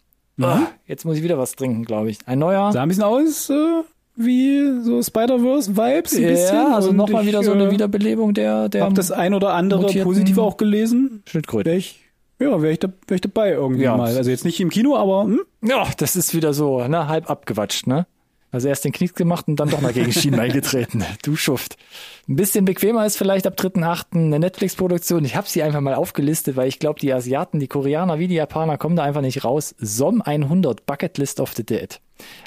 Ah, 0.45 0.68
jetzt 0.86 1.05
muss 1.05 1.16
ich 1.16 1.22
wieder 1.22 1.38
was 1.38 1.55
trinken, 1.57 1.84
glaube 1.84 2.11
ich. 2.11 2.18
Ein 2.26 2.38
neuer. 2.38 2.72
Sah 2.72 2.82
ein 2.82 2.88
bisschen 2.88 3.05
aus 3.05 3.51
äh, 3.51 3.82
wie 4.16 4.82
so 4.82 5.03
Spider-Verse-Vibes 5.03 6.16
ein 6.16 6.22
bisschen. 6.26 6.57
Ja, 6.57 6.74
also 6.74 6.93
nochmal 6.93 7.26
wieder 7.26 7.43
so 7.43 7.53
eine 7.53 7.68
äh, 7.68 7.70
Wiederbelebung 7.70 8.34
der, 8.34 8.68
der 8.68 8.84
Hab 8.84 8.95
das 8.95 9.11
ein 9.11 9.34
oder 9.34 9.55
andere 9.55 9.86
positive 10.03 10.43
auch 10.43 10.57
gelesen. 10.57 11.22
Schildkröte. 11.26 11.72
Ich, 11.72 12.01
ja, 12.38 12.61
wäre 12.62 12.72
ich, 12.72 12.78
da, 12.78 12.88
wär 13.07 13.14
ich 13.14 13.20
dabei 13.20 13.53
irgendwie 13.53 13.84
Ja. 13.84 13.97
mal. 13.97 14.14
Also 14.16 14.30
jetzt 14.30 14.45
nicht 14.45 14.61
im 14.61 14.70
Kino, 14.70 14.97
aber 14.97 15.24
hm? 15.24 15.41
Ja, 15.62 15.86
das 15.99 16.16
ist 16.16 16.34
wieder 16.34 16.53
so, 16.55 16.86
ne, 16.86 17.09
halb 17.09 17.28
abgewatscht, 17.30 17.86
ne? 17.86 18.07
Also 18.53 18.68
erst 18.68 18.84
den 18.84 18.92
Knick 18.92 19.14
gemacht 19.14 19.46
und 19.48 19.57
dann 19.61 19.70
doch 19.70 19.80
mal 19.80 19.92
gegen 19.92 20.12
Schienbein 20.12 20.51
getreten. 20.53 21.05
Du 21.22 21.36
Schuft. 21.36 21.76
Ein 22.28 22.36
bisschen 22.36 22.64
bequemer 22.64 23.07
ist 23.07 23.16
vielleicht 23.16 23.46
ab 23.46 23.55
3.8. 23.59 24.07
eine 24.14 24.38
Netflix-Produktion. 24.40 25.24
Ich 25.24 25.36
habe 25.36 25.48
sie 25.48 25.62
einfach 25.62 25.80
mal 25.80 25.94
aufgelistet, 25.94 26.57
weil 26.57 26.68
ich 26.68 26.78
glaube, 26.78 26.98
die 27.01 27.12
Asiaten, 27.12 27.61
die 27.61 27.68
Koreaner 27.68 28.18
wie 28.18 28.26
die 28.28 28.34
Japaner 28.34 28.76
kommen 28.78 28.96
da 28.96 29.05
einfach 29.05 29.20
nicht 29.20 29.44
raus. 29.44 29.74
SOM 29.78 30.20
100, 30.22 30.84
Bucket 30.86 31.16
List 31.18 31.38
of 31.40 31.53
the 31.55 31.64
Dead. 31.64 32.01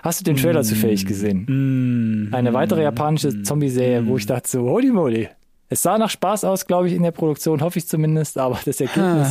Hast 0.03 0.19
du 0.19 0.23
den 0.23 0.35
Trailer 0.37 0.61
zufällig 0.63 1.05
gesehen? 1.05 2.29
Eine 2.33 2.53
weitere 2.53 2.83
japanische 2.83 3.41
Zombie-Serie, 3.43 4.05
wo 4.05 4.17
ich 4.17 4.25
dachte 4.25 4.49
so, 4.49 4.61
holy 4.69 4.91
moly. 4.91 5.29
Es 5.69 5.81
sah 5.81 5.97
nach 5.97 6.09
Spaß 6.11 6.43
aus, 6.43 6.67
glaube 6.67 6.87
ich, 6.87 6.93
in 6.93 7.01
der 7.01 7.11
Produktion, 7.11 7.61
hoffe 7.61 7.79
ich 7.79 7.87
zumindest, 7.87 8.37
aber 8.37 8.59
das 8.63 8.79
Ergebnis, 8.79 9.29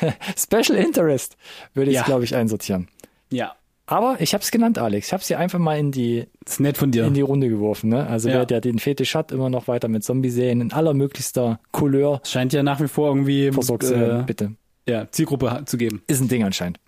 Special 0.38 0.78
Interest, 0.78 1.36
würde 1.74 1.90
ich, 1.90 1.96
Ja. 1.96 2.04
glaube 2.04 2.22
ich, 2.24 2.36
einsortieren. 2.36 2.86
ja, 3.30 3.54
Aber 3.90 4.20
ich 4.20 4.34
habe 4.34 4.42
es 4.42 4.52
genannt, 4.52 4.78
Alex. 4.78 5.08
Ich 5.08 5.12
habe 5.12 5.20
es 5.20 5.26
hier 5.26 5.38
einfach 5.40 5.58
mal 5.58 5.76
in 5.76 5.90
die 5.90 6.26
ist 6.46 6.60
nett 6.60 6.76
von 6.78 6.92
dir. 6.92 7.04
in 7.06 7.14
die 7.14 7.22
Runde 7.22 7.48
geworfen. 7.48 7.90
Ne? 7.90 8.06
Also 8.06 8.28
Ja. 8.28 8.36
wer 8.36 8.46
der 8.46 8.60
den 8.60 8.78
Fetisch 8.78 9.16
hat, 9.16 9.32
immer 9.32 9.50
noch 9.50 9.66
weiter 9.66 9.88
mit 9.88 10.04
Zombie-Serien 10.04 10.60
in 10.60 10.72
allermöglichster 10.72 11.58
Couleur 11.72 12.20
Scheint 12.24 12.52
ja 12.52 12.62
nach 12.62 12.80
wie 12.80 12.86
vor 12.86 13.08
irgendwie 13.08 13.50
versorgt 13.50 13.82
zu 13.84 13.98
werden, 13.98 14.20
äh, 14.20 14.24
bitte. 14.24 14.52
ja, 14.88 15.10
Zielgruppe 15.10 15.62
zu 15.66 15.76
geben. 15.76 16.02
Ist 16.06 16.20
ein 16.20 16.28
Ding 16.28 16.44
anscheinend. 16.44 16.78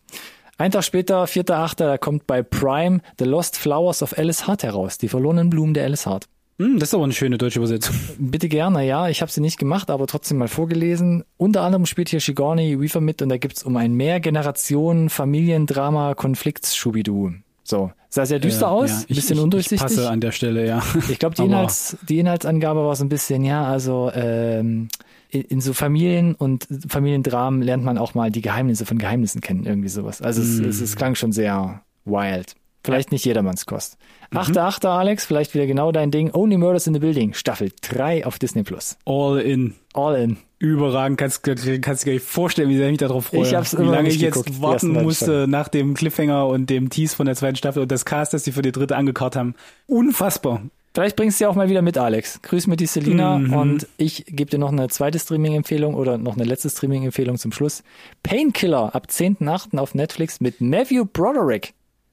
Ein 0.59 0.71
Tag 0.71 0.85
später, 0.85 1.25
4.8., 1.27 1.75
da 1.79 1.99
kommt 1.99 2.29
bei 2.29 2.43
Prime 2.45 3.01
The 3.19 3.25
Lost 3.25 3.57
Flowers 3.57 4.01
of 4.05 4.17
Alice 4.17 4.47
Hart 4.47 4.63
heraus. 4.63 4.97
Die 4.97 5.09
verlorenen 5.09 5.51
Blumen 5.51 5.75
der 5.75 5.83
Alice 5.85 6.07
Hart. 6.07 6.27
Hm, 6.59 6.79
das 6.79 6.91
ist 6.91 6.95
aber 6.95 7.05
eine 7.05 7.13
schöne 7.13 7.39
deutsche 7.39 7.59
Übersetzung. 7.59 7.95
Bitte 8.19 8.49
gerne, 8.49 8.87
ja. 8.87 9.09
Ich 9.09 9.23
habe 9.23 9.33
sie 9.33 9.41
nicht 9.41 9.59
gemacht, 9.59 9.91
aber 9.91 10.07
trotzdem 10.07 10.39
mal 10.39 10.49
vorgelesen. 10.49 11.25
Unter 11.37 11.63
anderem 11.63 11.87
spielt 11.87 12.09
hier 12.11 12.21
Shigorni 12.21 12.79
Weaver 12.81 13.01
mit 13.01 13.23
und 13.23 13.29
da 13.31 13.39
gibt's 13.39 13.63
um 13.63 13.77
ein 13.77 13.95
Mehrgenerationen-Familiendrama 13.95 16.15
Konflikts-Schubidu. 16.15 17.33
So, 17.65 17.93
sah 18.09 18.27
sehr 18.27 18.39
düster 18.41 18.67
Ja, 18.67 18.73
aus, 18.73 18.91
ja. 18.91 18.99
Ich- 19.09 19.17
bisschen 19.17 19.37
ich, 19.39 19.43
undurchsichtig. 19.43 19.77
Ich 19.77 19.83
passe 19.97 20.11
an 20.11 20.21
der 20.21 20.33
Stelle, 20.33 20.67
ja. 20.67 20.83
Ich 21.09 21.19
glaube, 21.19 21.37
die, 21.37 21.43
Inhalts, 21.45 21.97
die 22.09 22.19
Inhaltsangabe 22.19 22.81
war 22.85 22.97
so 22.97 23.05
ein 23.05 23.09
bisschen, 23.09 23.45
ja, 23.45 23.65
also 23.65 24.11
ähm, 24.15 24.89
in, 25.31 25.43
in 25.43 25.61
so 25.61 25.73
Familien 25.73 26.35
und 26.35 26.67
Familiendramen 26.89 27.63
lernt 27.63 27.85
man 27.85 27.99
auch 27.99 28.15
mal 28.15 28.31
die 28.31 28.43
Geheimnisse 28.43 28.85
von 28.85 28.99
Geheimnissen 28.99 29.41
kennen, 29.41 29.65
irgendwie 29.65 29.89
sowas. 29.89 30.21
Also 30.21 30.43
es, 30.43 30.59
es, 30.59 30.81
es 30.81 30.97
klang 30.97 31.15
schon 31.15 31.33
sehr 31.33 31.83
wild. 32.05 32.55
Vielleicht 32.85 33.13
nicht 33.13 33.25
jedermanns 33.25 33.65
Kost. 33.65 33.97
Achter, 34.35 34.65
achter, 34.65 34.91
Alex, 34.91 35.25
vielleicht 35.27 35.55
wieder 35.55 35.67
genau 35.67 35.93
dein 35.93 36.11
Ding. 36.11 36.31
Only 36.33 36.57
Murders 36.57 36.87
in 36.87 36.95
the 36.95 37.01
Building, 37.01 37.35
Staffel 37.35 37.71
3 37.83 38.27
auf 38.27 38.39
Disney 38.39 38.63
Plus. 38.63 38.97
All 39.05 39.39
in. 39.41 39.75
All 39.95 40.17
in. 40.17 40.37
Überragend, 40.59 41.19
kannst, 41.19 41.43
kannst 41.43 41.67
du 41.67 41.71
dir 41.71 41.79
gar 41.81 41.93
nicht 42.05 42.23
vorstellen, 42.25 42.69
wie 42.69 42.77
sehr 42.77 42.87
ich 42.87 42.93
mich 42.93 42.99
darauf 43.01 43.27
freue. 43.27 43.43
Ich 43.43 43.55
hab's 43.55 43.77
wie 43.77 43.83
lange 43.83 44.09
ich 44.09 44.21
jetzt 44.21 44.35
geguckt, 44.45 44.51
ersten 44.51 44.63
warten 44.95 45.05
musste 45.05 45.47
nach 45.49 45.69
dem 45.69 45.95
Cliffhanger 45.95 46.47
und 46.47 46.71
dem 46.71 46.89
Tease 46.89 47.17
von 47.17 47.27
der 47.27 47.35
zweiten 47.35 47.57
Staffel 47.57 47.83
und 47.83 47.91
das 47.91 48.05
Cast, 48.05 48.33
das 48.33 48.45
sie 48.45 48.53
für 48.53 48.63
die 48.63 48.71
dritte 48.73 48.97
angekarrt 48.97 49.35
haben. 49.37 49.55
Unfassbar. 49.87 50.63
Vielleicht 50.95 51.17
bringst 51.17 51.41
du 51.41 51.45
ja 51.45 51.51
auch 51.51 51.55
mal 51.55 51.71
wieder 51.71 51.81
mit, 51.83 51.97
Alex. 51.97 52.41
Grüß 52.43 52.67
mir 52.67 52.77
die 52.77 52.85
Selina 52.87 53.39
Mhm. 53.39 53.53
und 53.55 53.89
ich 53.97 54.27
gebe 54.27 54.51
dir 54.51 54.59
noch 54.59 54.71
eine 54.71 54.89
zweite 54.89 55.19
Streaming-Empfehlung 55.19 55.95
oder 55.95 56.19
noch 56.19 56.35
eine 56.37 56.45
letzte 56.45 56.69
Streaming-Empfehlung 56.69 57.39
zum 57.39 57.51
Schluss. 57.51 57.83
Painkiller 58.23 58.95
ab 58.95 59.07
10.8. 59.09 59.79
auf 59.79 59.95
Netflix 59.95 60.41
mit 60.41 60.61
Matthew 60.61 61.07
Broderick. 61.07 61.73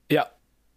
Ja. 0.10 0.28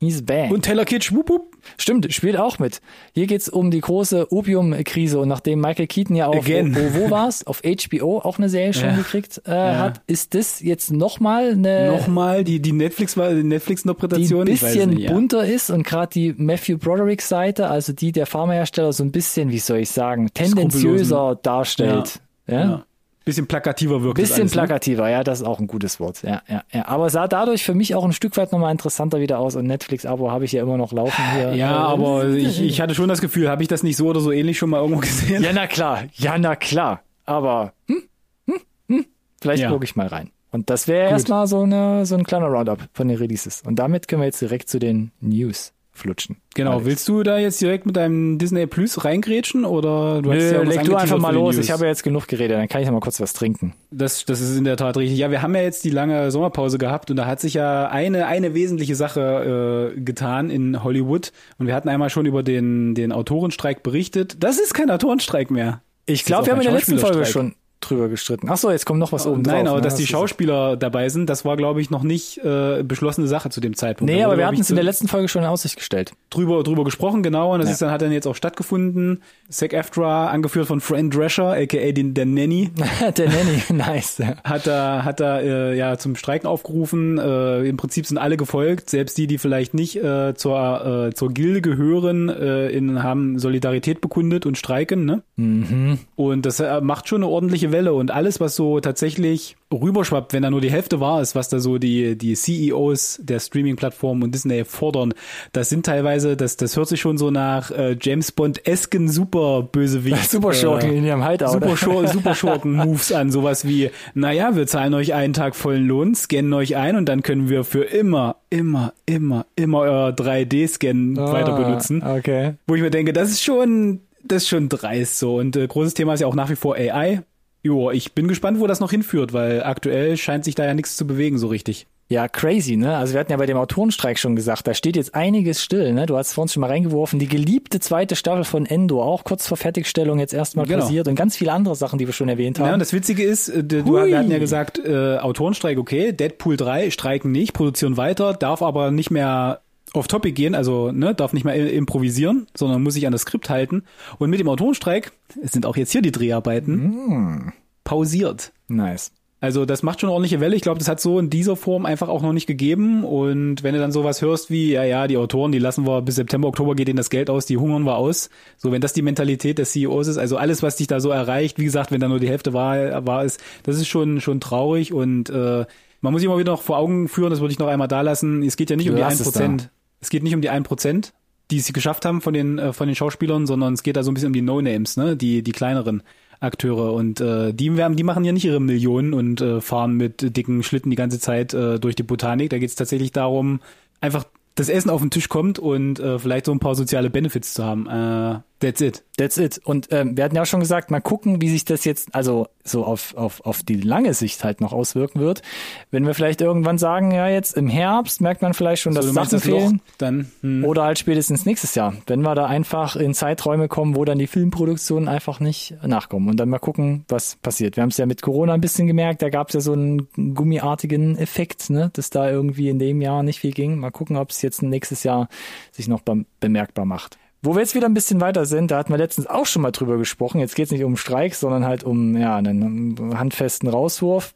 He's 0.03 0.21
back. 0.21 0.51
Und 0.51 0.65
Taylor 0.65 0.85
Kitsch, 0.85 1.13
wup, 1.13 1.31
wup. 1.31 1.57
Stimmt, 1.79 2.13
spielt 2.13 2.37
auch 2.37 2.59
mit. 2.59 2.81
Hier 3.15 3.29
geht's 3.29 3.49
um 3.49 3.71
die 3.71 3.81
große 3.81 4.33
Opiumkrise 4.33 5.21
und 5.21 5.29
nachdem 5.29 5.61
Michael 5.61 5.87
Keaton 5.87 6.17
ja 6.17 6.27
auf 6.27 6.45
Again. 6.45 6.75
wo, 6.75 6.99
wo 6.99 7.11
war's? 7.11 7.47
Auf 7.47 7.63
HBO 7.63 8.19
auch 8.19 8.37
eine 8.39 8.49
Serie 8.49 8.73
schon 8.75 8.89
Ja. 8.89 8.97
gekriegt 8.97 9.43
äh, 9.47 9.53
hat, 9.53 10.01
ist 10.09 10.35
das 10.35 10.61
jetzt 10.61 10.91
nochmal 10.91 11.53
eine 11.53 11.93
Nochmal 11.93 12.43
die, 12.43 12.59
die 12.59 12.73
Netflix, 12.73 13.15
die 13.15 13.21
die 13.21 13.27
ein 13.43 13.49
Netflix-Interpretation. 13.49 14.49
Ich 14.49 14.61
weiß 14.61 14.73
bisschen 14.73 14.91
nicht, 14.91 15.03
ja. 15.03 15.13
bunter 15.13 15.45
ist 15.45 15.71
und 15.71 15.85
gerade 15.87 16.11
die 16.13 16.35
Matthew 16.37 16.79
Broderick 16.79 17.23
Seite, 17.23 17.69
also 17.69 17.93
die 17.93 18.11
der 18.11 18.27
Pharmahersteller 18.27 18.93
so 18.93 19.05
ein 19.05 19.13
bisschen, 19.13 19.51
wie 19.51 19.61
soll 19.61 19.79
ich 19.79 19.91
sagen, 19.91 20.31
tendenziöser 20.35 21.39
darstellt. 21.41 22.21
Ja. 22.49 22.85
Bisschen 23.25 23.47
plakativer 23.47 24.03
wirkt 24.03 24.17
Bisschen 24.17 24.43
alles, 24.43 24.55
ne? 24.55 24.61
plakativer, 24.61 25.09
ja, 25.09 25.23
das 25.23 25.41
ist 25.41 25.47
auch 25.47 25.61
ein 25.61 25.67
gutes 25.69 26.01
Wort. 26.01 26.23
Ja, 26.23 26.43
ja, 26.49 26.63
ja. 26.73 26.87
Aber 26.89 27.09
sah 27.11 27.29
dadurch 27.29 27.63
für 27.65 27.75
mich 27.75 27.95
auch 27.95 28.05
ein 28.05 28.13
Stück 28.13 28.37
weit 28.37 28.51
nochmal 28.53 28.73
interessanter 28.73 29.21
wieder 29.21 29.39
aus 29.39 29.55
und 29.57 29.67
Netflix-Abo 29.67 30.31
habe 30.31 30.45
ich 30.45 30.53
ja 30.53 30.63
immer 30.63 30.77
noch 30.77 30.93
laufen 30.93 31.23
hier. 31.35 31.55
Ja, 31.55 31.71
Äh, 31.83 31.93
aber 31.93 32.29
ich, 32.29 32.61
ich 32.61 32.81
hatte 32.81 32.95
schon 32.95 33.09
das 33.09 33.21
Gefühl, 33.21 33.49
habe 33.49 33.63
ich 33.63 33.69
das 33.69 33.83
nicht 33.83 33.97
so 33.97 34.07
oder 34.09 34.21
so 34.21 34.33
ähnlich 34.33 34.59
schon 34.59 34.71
mal 34.71 34.81
irgendwo 34.81 35.01
gesehen? 35.01 35.43
Ja, 35.43 35.53
na 35.53 35.67
klar, 35.67 36.05
ja, 36.15 36.37
na 36.39 36.57
klar. 36.57 37.03
Aber 37.25 37.73
hm, 37.87 38.03
hm, 38.47 38.55
hm, 38.89 39.07
vielleicht 39.41 39.63
Ja. 39.63 39.71
gucke 39.71 39.85
ich 39.85 39.95
mal 39.95 40.09
rein. 40.09 40.31
Und 40.51 40.69
das 40.69 40.87
wäre 40.89 41.09
erstmal 41.11 41.47
so, 41.47 41.63
eine, 41.63 42.05
so 42.05 42.15
ein 42.15 42.25
kleiner 42.25 42.47
Roundup 42.49 42.81
von 42.93 43.09
den 43.09 43.17
Releases. 43.17 43.63
Und 43.65 43.77
damit 43.77 44.07
können 44.09 44.21
wir 44.21 44.27
jetzt 44.27 44.41
direkt 44.43 44.69
zu 44.69 44.79
den 44.79 45.11
News 45.21 45.73
flutschen. 45.93 46.37
Genau, 46.55 46.73
Alex. 46.73 46.87
willst 46.87 47.09
du 47.09 47.23
da 47.23 47.39
jetzt 47.39 47.61
direkt 47.61 47.87
mit 47.87 47.97
deinem 47.97 48.39
Disney 48.39 48.67
Plus 48.67 49.05
reingrätschen 49.05 49.65
oder 49.65 50.23
du 50.23 50.31
Nö, 50.31 50.37
hast 50.37 50.53
ja 50.53 50.63
leg 50.63 50.85
du 50.85 50.97
einfach 50.97 51.19
mal 51.19 51.35
los. 51.35 51.57
News? 51.57 51.65
Ich 51.65 51.71
habe 51.71 51.83
ja 51.85 51.89
jetzt 51.89 52.03
genug 52.03 52.29
geredet, 52.29 52.57
dann 52.57 52.69
kann 52.69 52.81
ich 52.81 52.87
noch 52.87 52.95
mal 52.95 53.01
kurz 53.01 53.21
was 53.21 53.35
trinken. 53.35 53.75
Das, 53.91 54.25
das 54.25 54.41
ist 54.41 54.57
in 54.57 54.65
der 54.65 54.77
Tat 54.77 54.97
richtig. 54.97 55.19
Ja, 55.19 55.31
wir 55.31 55.43
haben 55.43 55.55
ja 55.55 55.63
jetzt 55.63 55.85
die 55.85 55.91
lange 55.91 56.31
Sommerpause 56.31 56.79
gehabt 56.79 57.11
und 57.11 57.17
da 57.17 57.27
hat 57.27 57.41
sich 57.41 57.55
ja 57.55 57.89
eine, 57.89 58.27
eine 58.27 58.55
wesentliche 58.55 58.97
Sache 58.97 59.93
äh, 59.95 60.01
getan 60.01 60.51
in 60.51 60.83
Hollywood. 60.83 61.33
Und 61.59 61.67
wir 61.67 61.75
hatten 61.75 61.89
einmal 61.89 62.11
schon 62.11 62.25
über 62.27 62.43
den, 62.43 62.95
den 62.95 63.13
Autorenstreik 63.13 63.83
berichtet. 63.83 64.43
Das 64.43 64.59
ist 64.59 64.73
kein 64.73 64.91
Autorenstreik 64.91 65.51
mehr. 65.51 65.83
Ich 66.07 66.25
glaube, 66.25 66.47
wir 66.47 66.53
haben 66.53 66.61
in 66.61 66.67
der 66.67 66.75
letzten 66.75 66.99
Folge 66.99 67.27
schon 67.27 67.55
drüber 67.83 68.09
gestritten. 68.09 68.49
Ach 68.51 68.57
so, 68.57 68.71
jetzt 68.71 68.87
kommt 68.87 68.99
noch 69.01 69.13
was 69.13 69.27
oben 69.27 69.43
Nein, 69.43 69.65
drauf. 69.67 69.73
aber 69.75 69.81
ne? 69.81 69.85
dass 69.85 69.97
die 69.97 70.07
Schauspieler 70.07 70.77
dabei 70.77 71.09
sind, 71.09 71.29
das 71.29 71.45
war, 71.45 71.57
glaube 71.57 71.81
ich, 71.81 71.91
noch 71.91 72.03
nicht 72.03 72.39
äh, 72.39 72.83
beschlossene 72.83 73.27
Sache 73.27 73.51
zu 73.51 73.61
dem 73.61 73.77
Zeitpunkt. 73.77 74.13
Nee, 74.13 74.23
aber 74.25 74.37
wir 74.39 74.47
hatten 74.47 74.61
es 74.61 74.71
in 74.71 74.77
der 74.77 74.85
letzten 74.85 75.09
Folge 75.09 75.29
schon 75.29 75.43
in 75.43 75.49
Aussicht 75.49 75.77
gestellt. 75.77 76.13
drüber, 76.31 76.63
drüber 76.63 76.85
gesprochen, 76.85 77.23
genau, 77.23 77.53
und 77.53 77.59
das 77.61 77.69
Ja. 77.69 77.73
ist 77.73 77.83
dann, 77.83 77.91
hat 77.91 78.03
dann 78.03 78.13
jetzt 78.13 78.27
auch 78.27 78.35
stattgefunden. 78.37 79.23
Zac 79.51 79.73
Eftra, 79.75 80.29
angeführt 80.29 80.67
von 80.67 80.81
Fran 80.81 81.11
Drescher, 81.11 81.53
aka 81.53 81.93
den, 81.93 82.15
der 82.15 82.27
Nanny, 82.27 82.71
der 83.17 83.29
Nanny, 83.29 83.63
nice. 83.73 84.21
hat 84.45 84.67
da, 84.67 85.05
hat 85.05 85.21
da 85.21 85.41
äh, 85.41 85.77
ja 85.77 85.99
zum 85.99 86.17
Streiken 86.17 86.47
aufgerufen. 86.47 87.19
Äh, 87.19 87.65
Im 87.69 87.77
Prinzip 87.77 88.07
sind 88.07 88.19
alle 88.19 88.37
gefolgt, 88.37 88.89
selbst 88.91 89.19
die, 89.19 89.27
die 89.27 89.39
vielleicht 89.39 89.75
nicht 89.75 89.97
äh, 89.97 90.35
zur, 90.35 91.09
äh, 91.11 91.15
zur 91.15 91.31
Gilde 91.33 91.61
gehören, 91.61 92.29
äh, 92.29 92.69
in, 92.69 93.03
haben 93.03 93.39
Solidarität 93.39 94.01
bekundet 94.01 94.47
und 94.47 94.57
streiken. 94.57 95.05
Ne? 95.05 95.23
Mhm. 95.37 95.99
Und 96.17 96.47
das 96.47 96.61
äh, 96.61 96.81
macht 96.81 97.09
schon 97.09 97.23
eine 97.23 97.31
ordentliche 97.33 97.72
Welle. 97.73 97.95
Und 97.95 98.11
alles, 98.11 98.41
was 98.41 98.57
so 98.57 98.81
tatsächlich 98.81 99.57
rüberschwappt, 99.73 100.33
wenn 100.33 100.43
da 100.43 100.51
nur 100.51 100.61
die 100.61 100.71
Hälfte 100.71 101.01
wahr 101.01 101.23
ist, 101.23 101.35
was 101.35 101.49
da 101.49 101.59
so 101.59 101.79
die, 101.79 102.17
die 102.17 102.35
CEOs 102.35 103.21
der 103.23 103.41
Streaming-Plattformen 103.41 104.23
und 104.23 104.35
Disney 104.35 104.65
fordern, 104.65 105.15
das 105.53 105.69
sind 105.71 105.87
teilweise, 105.87 106.37
das, 106.37 106.57
das 106.57 106.77
hört 106.77 106.89
sich 106.89 107.01
schon 107.01 107.17
so 107.19 107.31
nach 107.31 107.71
äh, 107.71 107.97
James 108.01 108.33
Bond-esken 108.33 109.09
Superbösewicht. 109.09 110.31
Super 110.31 110.53
Schurken 110.53 110.93
äh, 110.93 110.99
in 110.99 111.05
ihrem 111.05 111.27
Hideout. 111.27 111.53
Super, 111.53 111.77
Schur 111.77 112.09
Super 112.13 112.35
Schurken-Moves 112.35 113.13
an. 113.13 113.31
Sowas 113.31 113.67
wie, 113.67 113.91
naja, 114.15 114.55
wir 114.55 114.67
zahlen 114.67 114.95
euch 114.95 115.15
einen 115.15 115.33
Tag 115.33 115.57
vollen 115.57 115.87
Lohn, 115.87 116.15
scannen 116.15 116.53
euch 116.53 116.77
ein 116.77 116.97
und 116.97 117.07
dann 117.09 117.23
können 117.23 117.49
wir 117.49 117.65
für 117.65 117.85
immer, 117.85 118.37
immer, 118.51 118.93
immer, 119.07 119.47
immer 119.57 119.79
euer 119.81 120.09
3D-Scan 120.11 121.17
Ah, 121.17 121.33
weiter 121.33 121.57
benutzen. 121.57 122.03
Okay. 122.03 122.55
Wo 122.67 122.75
ich 122.75 122.83
mir 122.83 122.91
denke, 122.91 123.13
das 123.13 123.31
ist 123.31 123.43
schon, 123.43 124.01
das 124.23 124.43
ist 124.43 124.49
schon 124.49 124.69
dreist 124.69 125.19
so. 125.19 125.37
Und 125.37 125.57
äh, 125.57 125.67
großes 125.67 125.95
Thema 125.95 126.15
ist 126.15 126.21
ja 126.21 126.27
auch 126.27 126.35
nach 126.35 126.51
wie 126.51 126.57
vor 126.57 126.75
AI. 126.77 127.23
Jo, 127.63 127.91
ich 127.91 128.13
bin 128.13 128.27
gespannt, 128.29 128.59
wo 128.61 128.67
das 128.67 128.81
noch 128.81 128.91
hinführt, 128.91 129.33
weil 129.33 129.63
aktuell 129.63 130.17
scheint 130.17 130.45
sich 130.45 130.55
da 130.55 130.65
ja 130.65 130.75
nichts 130.75 130.97
zu 130.97 131.07
bewegen 131.07 131.39
so 131.39 131.47
richtig. 131.47 131.87
Ja, 132.09 132.29
crazy, 132.29 132.77
ne? 132.77 132.95
Also 132.99 133.15
wir 133.15 133.21
hatten 133.21 133.31
ja 133.33 133.39
bei 133.39 133.47
dem 133.47 133.57
Autorenstreik 133.57 134.19
schon 134.19 134.37
gesagt, 134.37 134.67
da 134.67 134.75
steht 134.75 134.97
jetzt 134.97 135.15
einiges 135.15 135.63
still, 135.63 135.95
ne? 135.95 136.05
Du 136.05 136.17
hast 136.19 136.35
vor 136.35 136.43
uns 136.43 136.53
schon 136.53 136.61
mal 136.61 136.67
reingeworfen, 136.67 137.19
die 137.19 137.29
geliebte 137.29 137.81
zweite 137.81 138.17
Staffel 138.17 138.45
von 138.45 138.67
Endor, 138.67 139.07
auch 139.07 139.25
kurz 139.25 139.47
vor 139.49 139.57
Fertigstellung 139.57 140.19
jetzt 140.19 140.35
erstmal 140.35 140.67
Genau. 140.67 140.81
passiert 140.81 141.09
und 141.09 141.15
ganz 141.15 141.37
viele 141.37 141.53
andere 141.53 141.75
Sachen, 141.75 141.99
die 141.99 142.07
wir 142.07 142.13
schon 142.13 142.29
erwähnt 142.29 142.59
haben. 142.59 142.67
Ja, 142.67 142.75
und 142.75 142.81
das 142.81 142.93
Witzige 142.93 143.23
ist, 143.23 143.49
äh, 143.49 143.65
du, 143.65 143.85
Hui. 143.87 144.09
wir 144.11 144.19
hatten 144.19 144.31
ja 144.31 144.39
gesagt, 144.39 144.79
äh, 144.85 145.17
Autorenstreik 145.19 145.79
okay, 145.79 146.13
Deadpool 146.13 146.59
3 146.59 146.91
streiken 146.91 147.33
nicht, 147.33 147.55
produzieren 147.55 147.97
weiter, 147.97 148.35
darf 148.35 148.61
aber 148.61 148.91
nicht 148.91 149.11
mehr 149.11 149.62
auf 149.93 150.09
Topic 150.09 150.33
gehen, 150.33 150.55
also 150.55 150.91
ne, 150.93 151.15
darf 151.15 151.33
nicht 151.33 151.45
mehr 151.45 151.73
improvisieren, 151.73 152.47
sondern 152.57 152.83
muss 152.83 152.95
sich 152.95 153.07
an 153.07 153.13
das 153.13 153.23
Skript 153.23 153.51
halten. 153.51 153.83
Und 154.19 154.31
mit 154.31 154.41
dem 154.41 154.49
Autorenstreik 154.49 155.13
es 155.43 155.53
sind 155.53 155.67
auch 155.67 155.77
jetzt 155.77 155.93
hier 155.93 156.03
die 156.03 156.13
Dreharbeiten 156.13 157.53
pausiert. 157.85 158.53
nice. 158.69 159.13
Also 159.43 159.67
das 159.67 159.83
macht 159.83 160.01
schon 160.01 160.09
eine 160.09 160.15
ordentliche 160.15 160.39
Welle. 160.39 160.55
Ich 160.55 160.63
glaube, 160.63 160.79
das 160.79 160.87
hat 160.87 161.01
so 161.01 161.19
in 161.19 161.29
dieser 161.29 161.57
Form 161.57 161.85
einfach 161.85 162.09
auch 162.09 162.23
noch 162.23 162.33
nicht 162.33 162.47
gegeben. 162.47 163.03
Und 163.03 163.65
wenn 163.65 163.75
du 163.75 163.81
dann 163.81 163.91
sowas 163.91 164.23
hörst 164.23 164.51
wie, 164.53 164.71
ja, 164.71 164.85
ja, 164.85 165.09
die 165.09 165.17
Autoren, 165.17 165.51
die 165.51 165.59
lassen 165.59 165.85
wir 165.85 166.01
bis 166.01 166.15
September, 166.15 166.47
Oktober 166.47 166.77
geht 166.77 166.89
ihnen 166.89 166.97
das 166.97 167.11
Geld 167.11 167.29
aus, 167.29 167.45
die 167.45 167.57
hungern 167.57 167.83
wir 167.83 167.97
aus. 167.97 168.31
So, 168.57 168.71
wenn 168.71 168.81
das 168.81 168.93
die 168.93 169.03
Mentalität 169.03 169.59
des 169.59 169.73
CEOs 169.73 170.07
ist, 170.07 170.19
also 170.19 170.37
alles, 170.37 170.63
was 170.63 170.77
dich 170.77 170.87
da 170.87 171.01
so 171.01 171.11
erreicht, 171.11 171.59
wie 171.59 171.65
gesagt, 171.65 171.91
wenn 171.91 172.01
da 172.01 172.07
nur 172.07 172.21
die 172.21 172.29
Hälfte 172.29 172.53
war, 172.53 173.05
war 173.05 173.25
ist, 173.25 173.43
das 173.65 173.79
ist 173.79 173.89
schon 173.89 174.21
schon 174.21 174.39
traurig 174.39 174.93
und 174.93 175.29
äh, 175.29 175.65
man 176.03 176.13
muss 176.13 176.21
sich 176.21 176.27
immer 176.27 176.39
wieder 176.39 176.53
noch 176.53 176.63
vor 176.63 176.77
Augen 176.77 177.09
führen, 177.09 177.31
das 177.31 177.41
würde 177.41 177.53
ich 177.53 177.59
noch 177.59 177.69
einmal 177.69 177.89
da 177.89 178.03
lassen. 178.03 178.43
Es 178.43 178.57
geht 178.57 178.69
ja 178.71 178.77
nicht 178.77 178.91
um 178.91 178.97
die 178.97 179.01
Lass 179.01 179.21
es 179.21 179.35
1%. 179.35 179.69
Es 180.01 180.11
geht 180.11 180.23
nicht 180.23 180.35
um 180.35 180.43
die 180.43 180.51
1%, 180.51 181.13
die 181.51 181.61
sie 181.61 181.73
geschafft 181.73 182.05
haben 182.05 182.21
von 182.21 182.35
den, 182.35 182.59
äh, 182.59 182.73
von 182.73 182.89
den 182.89 182.97
Schauspielern, 182.97 183.47
sondern 183.47 183.73
es 183.73 183.83
geht 183.83 183.97
da 183.97 184.03
so 184.03 184.11
ein 184.11 184.15
bisschen 184.15 184.29
um 184.29 184.33
die 184.35 184.43
No-Names, 184.43 184.97
ne? 184.97 185.17
Die, 185.17 185.43
die 185.43 185.53
kleineren 185.53 186.03
Akteure. 186.41 186.93
Und 186.93 187.21
äh, 187.21 187.55
die, 187.55 187.77
werden, 187.77 187.97
die 187.97 188.03
machen 188.03 188.25
ja 188.25 188.33
nicht 188.33 188.45
ihre 188.45 188.61
Millionen 188.61 189.15
und 189.15 189.41
äh, 189.41 189.61
fahren 189.61 189.97
mit 189.97 190.37
dicken 190.37 190.65
Schlitten 190.65 190.91
die 190.91 190.97
ganze 190.97 191.21
Zeit 191.21 191.55
äh, 191.55 191.79
durch 191.79 191.95
die 191.95 192.03
Botanik. 192.03 192.51
Da 192.51 192.59
geht 192.59 192.69
es 192.69 192.75
tatsächlich 192.75 193.13
darum, 193.13 193.61
einfach 194.01 194.25
das 194.57 194.69
Essen 194.69 194.91
auf 194.91 195.01
den 195.01 195.11
Tisch 195.11 195.29
kommt 195.29 195.59
und 195.59 196.01
äh, 196.01 196.19
vielleicht 196.19 196.47
so 196.47 196.53
ein 196.53 196.59
paar 196.59 196.75
soziale 196.75 197.11
Benefits 197.11 197.55
zu 197.55 197.65
haben. 197.65 197.87
Äh, 197.87 198.41
that's 198.63 198.81
it. 198.81 199.05
That's 199.19 199.37
it. 199.37 199.61
Und 199.63 199.89
ähm, 199.91 200.17
wir 200.17 200.25
hatten 200.25 200.35
ja 200.35 200.43
auch 200.43 200.47
schon 200.47 200.61
gesagt, 200.61 200.91
mal 200.91 201.01
gucken, 201.01 201.43
wie 201.43 201.51
sich 201.51 201.67
das 201.67 201.85
jetzt, 201.85 202.15
also 202.15 202.47
so 202.65 202.85
auf, 202.85 203.15
auf, 203.15 203.45
auf 203.45 203.63
die 203.63 203.75
lange 203.77 204.15
Sicht 204.15 204.43
halt 204.43 204.63
noch 204.63 204.73
auswirken 204.73 205.21
wird. 205.21 205.43
Wenn 205.91 206.07
wir 206.07 206.15
vielleicht 206.15 206.41
irgendwann 206.41 206.79
sagen, 206.79 207.11
ja, 207.11 207.29
jetzt 207.29 207.57
im 207.57 207.69
Herbst 207.69 208.23
merkt 208.23 208.41
man 208.41 208.55
vielleicht 208.55 208.83
schon, 208.83 208.95
dass 208.95 209.05
meinst 209.13 209.33
Sachen 209.33 209.41
das 209.41 209.45
Loch? 209.45 209.59
fehlen. 209.59 209.81
Dann, 209.99 210.33
hm. 210.41 210.65
Oder 210.65 210.85
halt 210.85 210.99
spätestens 210.99 211.45
nächstes 211.45 211.75
Jahr, 211.75 211.95
wenn 212.07 212.23
wir 212.23 212.35
da 212.35 212.47
einfach 212.47 212.97
in 212.97 213.13
Zeiträume 213.13 213.69
kommen, 213.69 213.97
wo 213.97 214.05
dann 214.07 214.19
die 214.19 214.27
Filmproduktionen 214.27 215.09
einfach 215.09 215.41
nicht 215.41 215.77
nachkommen. 215.85 216.31
Und 216.31 216.39
dann 216.41 216.49
mal 216.49 216.59
gucken, 216.59 217.05
was 217.09 217.37
passiert. 217.37 217.77
Wir 217.77 217.83
haben 217.83 217.91
es 217.91 217.99
ja 217.99 218.07
mit 218.07 218.23
Corona 218.23 218.55
ein 218.55 218.61
bisschen 218.63 218.87
gemerkt, 218.87 219.21
da 219.21 219.29
gab 219.29 219.49
es 219.49 219.55
ja 219.55 219.61
so 219.61 219.73
einen 219.75 220.09
gummiartigen 220.35 221.19
Effekt, 221.19 221.69
ne, 221.69 221.91
dass 221.93 222.09
da 222.11 222.31
irgendwie 222.31 222.69
in 222.71 222.79
dem 222.79 223.03
Jahr 223.03 223.23
nicht 223.23 223.41
viel 223.41 223.53
ging. 223.53 223.77
Mal 223.77 223.91
gucken, 223.91 224.17
ob 224.17 224.31
es 224.31 224.41
jetzt 224.41 224.63
nächstes 224.63 225.03
Jahr 225.03 225.29
sich 225.71 225.89
noch 225.89 226.01
bem- 226.01 226.27
bemerkbar 226.41 226.87
macht. 226.87 227.19
Wo 227.43 227.55
wir 227.55 227.61
jetzt 227.61 227.75
wieder 227.75 227.87
ein 227.87 227.95
bisschen 227.95 228.21
weiter 228.21 228.47
sind, 228.47 228.71
da 228.71 228.79
hatten 228.79 228.93
wir 228.93 228.99
letztens 228.99 229.27
auch 229.27 229.47
schon 229.47 229.63
mal 229.63 229.73
drüber 229.73 229.99
gesprochen. 229.99 230.39
Jetzt 230.39 230.55
geht 230.55 230.67
es 230.67 230.71
nicht 230.73 230.85
um 230.85 230.97
Streik, 230.97 231.35
sondern 231.35 231.65
halt 231.67 231.83
um 231.83 232.17
ja, 232.17 232.37
einen 232.37 233.19
handfesten 233.19 233.69
Rauswurf. 233.69 234.33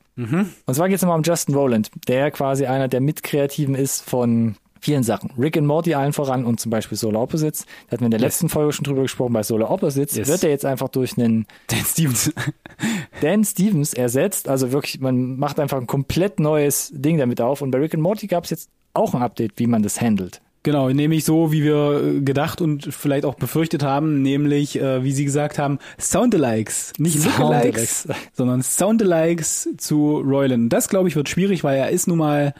Und 0.66 0.74
zwar 0.74 0.88
geht 0.88 0.96
es 0.96 1.02
immer 1.02 1.14
um 1.14 1.22
Justin 1.22 1.54
Rowland, 1.54 1.90
der 2.08 2.30
quasi 2.30 2.66
einer 2.66 2.88
der 2.88 3.00
Mitkreativen 3.00 3.74
ist 3.74 4.02
von 4.02 4.56
vielen 4.80 5.02
Sachen. 5.02 5.30
Rick 5.38 5.56
and 5.56 5.66
Morty 5.66 5.94
allen 5.94 6.12
voran 6.12 6.44
und 6.44 6.58
zum 6.60 6.70
Beispiel 6.70 6.96
Solar 6.96 7.22
Opposites. 7.22 7.64
Da 7.86 7.92
hatten 7.92 8.00
wir 8.02 8.06
in 8.06 8.10
der 8.12 8.20
letzten 8.20 8.48
Folge 8.48 8.72
schon 8.72 8.84
drüber 8.84 9.02
gesprochen. 9.02 9.32
Bei 9.32 9.42
Solar 9.42 9.70
Opposites 9.70 10.16
Yes. 10.16 10.28
wird 10.28 10.42
er 10.44 10.50
jetzt 10.50 10.64
einfach 10.64 10.88
durch 10.88 11.16
einen 11.18 11.46
Dan 11.68 11.80
Stevens. 11.84 12.32
Dan 13.20 13.44
Stevens 13.44 13.94
ersetzt. 13.94 14.48
Also 14.48 14.72
wirklich, 14.72 15.00
man 15.00 15.36
macht 15.38 15.60
einfach 15.60 15.78
ein 15.78 15.86
komplett 15.86 16.40
neues 16.40 16.90
Ding 16.94 17.18
damit 17.18 17.40
auf. 17.40 17.62
Und 17.62 17.70
bei 17.70 17.78
Rick 17.78 17.94
and 17.94 18.02
Morty 18.02 18.26
gab 18.26 18.44
es 18.44 18.50
jetzt 18.50 18.70
auch 18.94 19.14
ein 19.14 19.22
Update, 19.22 19.52
wie 19.56 19.66
man 19.66 19.82
das 19.82 20.00
handelt. 20.00 20.40
Genau, 20.66 20.88
nämlich 20.88 21.24
so, 21.24 21.52
wie 21.52 21.62
wir 21.62 22.02
äh, 22.02 22.20
gedacht 22.22 22.60
und 22.60 22.92
vielleicht 22.92 23.24
auch 23.24 23.36
befürchtet 23.36 23.84
haben, 23.84 24.22
nämlich, 24.22 24.80
äh, 24.80 25.04
wie 25.04 25.12
Sie 25.12 25.24
gesagt 25.24 25.60
haben, 25.60 25.78
Soundalikes. 25.96 26.92
Nicht 26.98 27.20
Soundalikes. 27.20 28.08
Sondern 28.32 28.62
Soundalikes 28.62 29.68
zu 29.78 30.16
Royland. 30.16 30.72
Das, 30.72 30.88
glaube 30.88 31.06
ich, 31.06 31.14
wird 31.14 31.28
schwierig, 31.28 31.62
weil 31.62 31.78
er 31.78 31.90
ist 31.90 32.08
nun 32.08 32.18
mal 32.18 32.52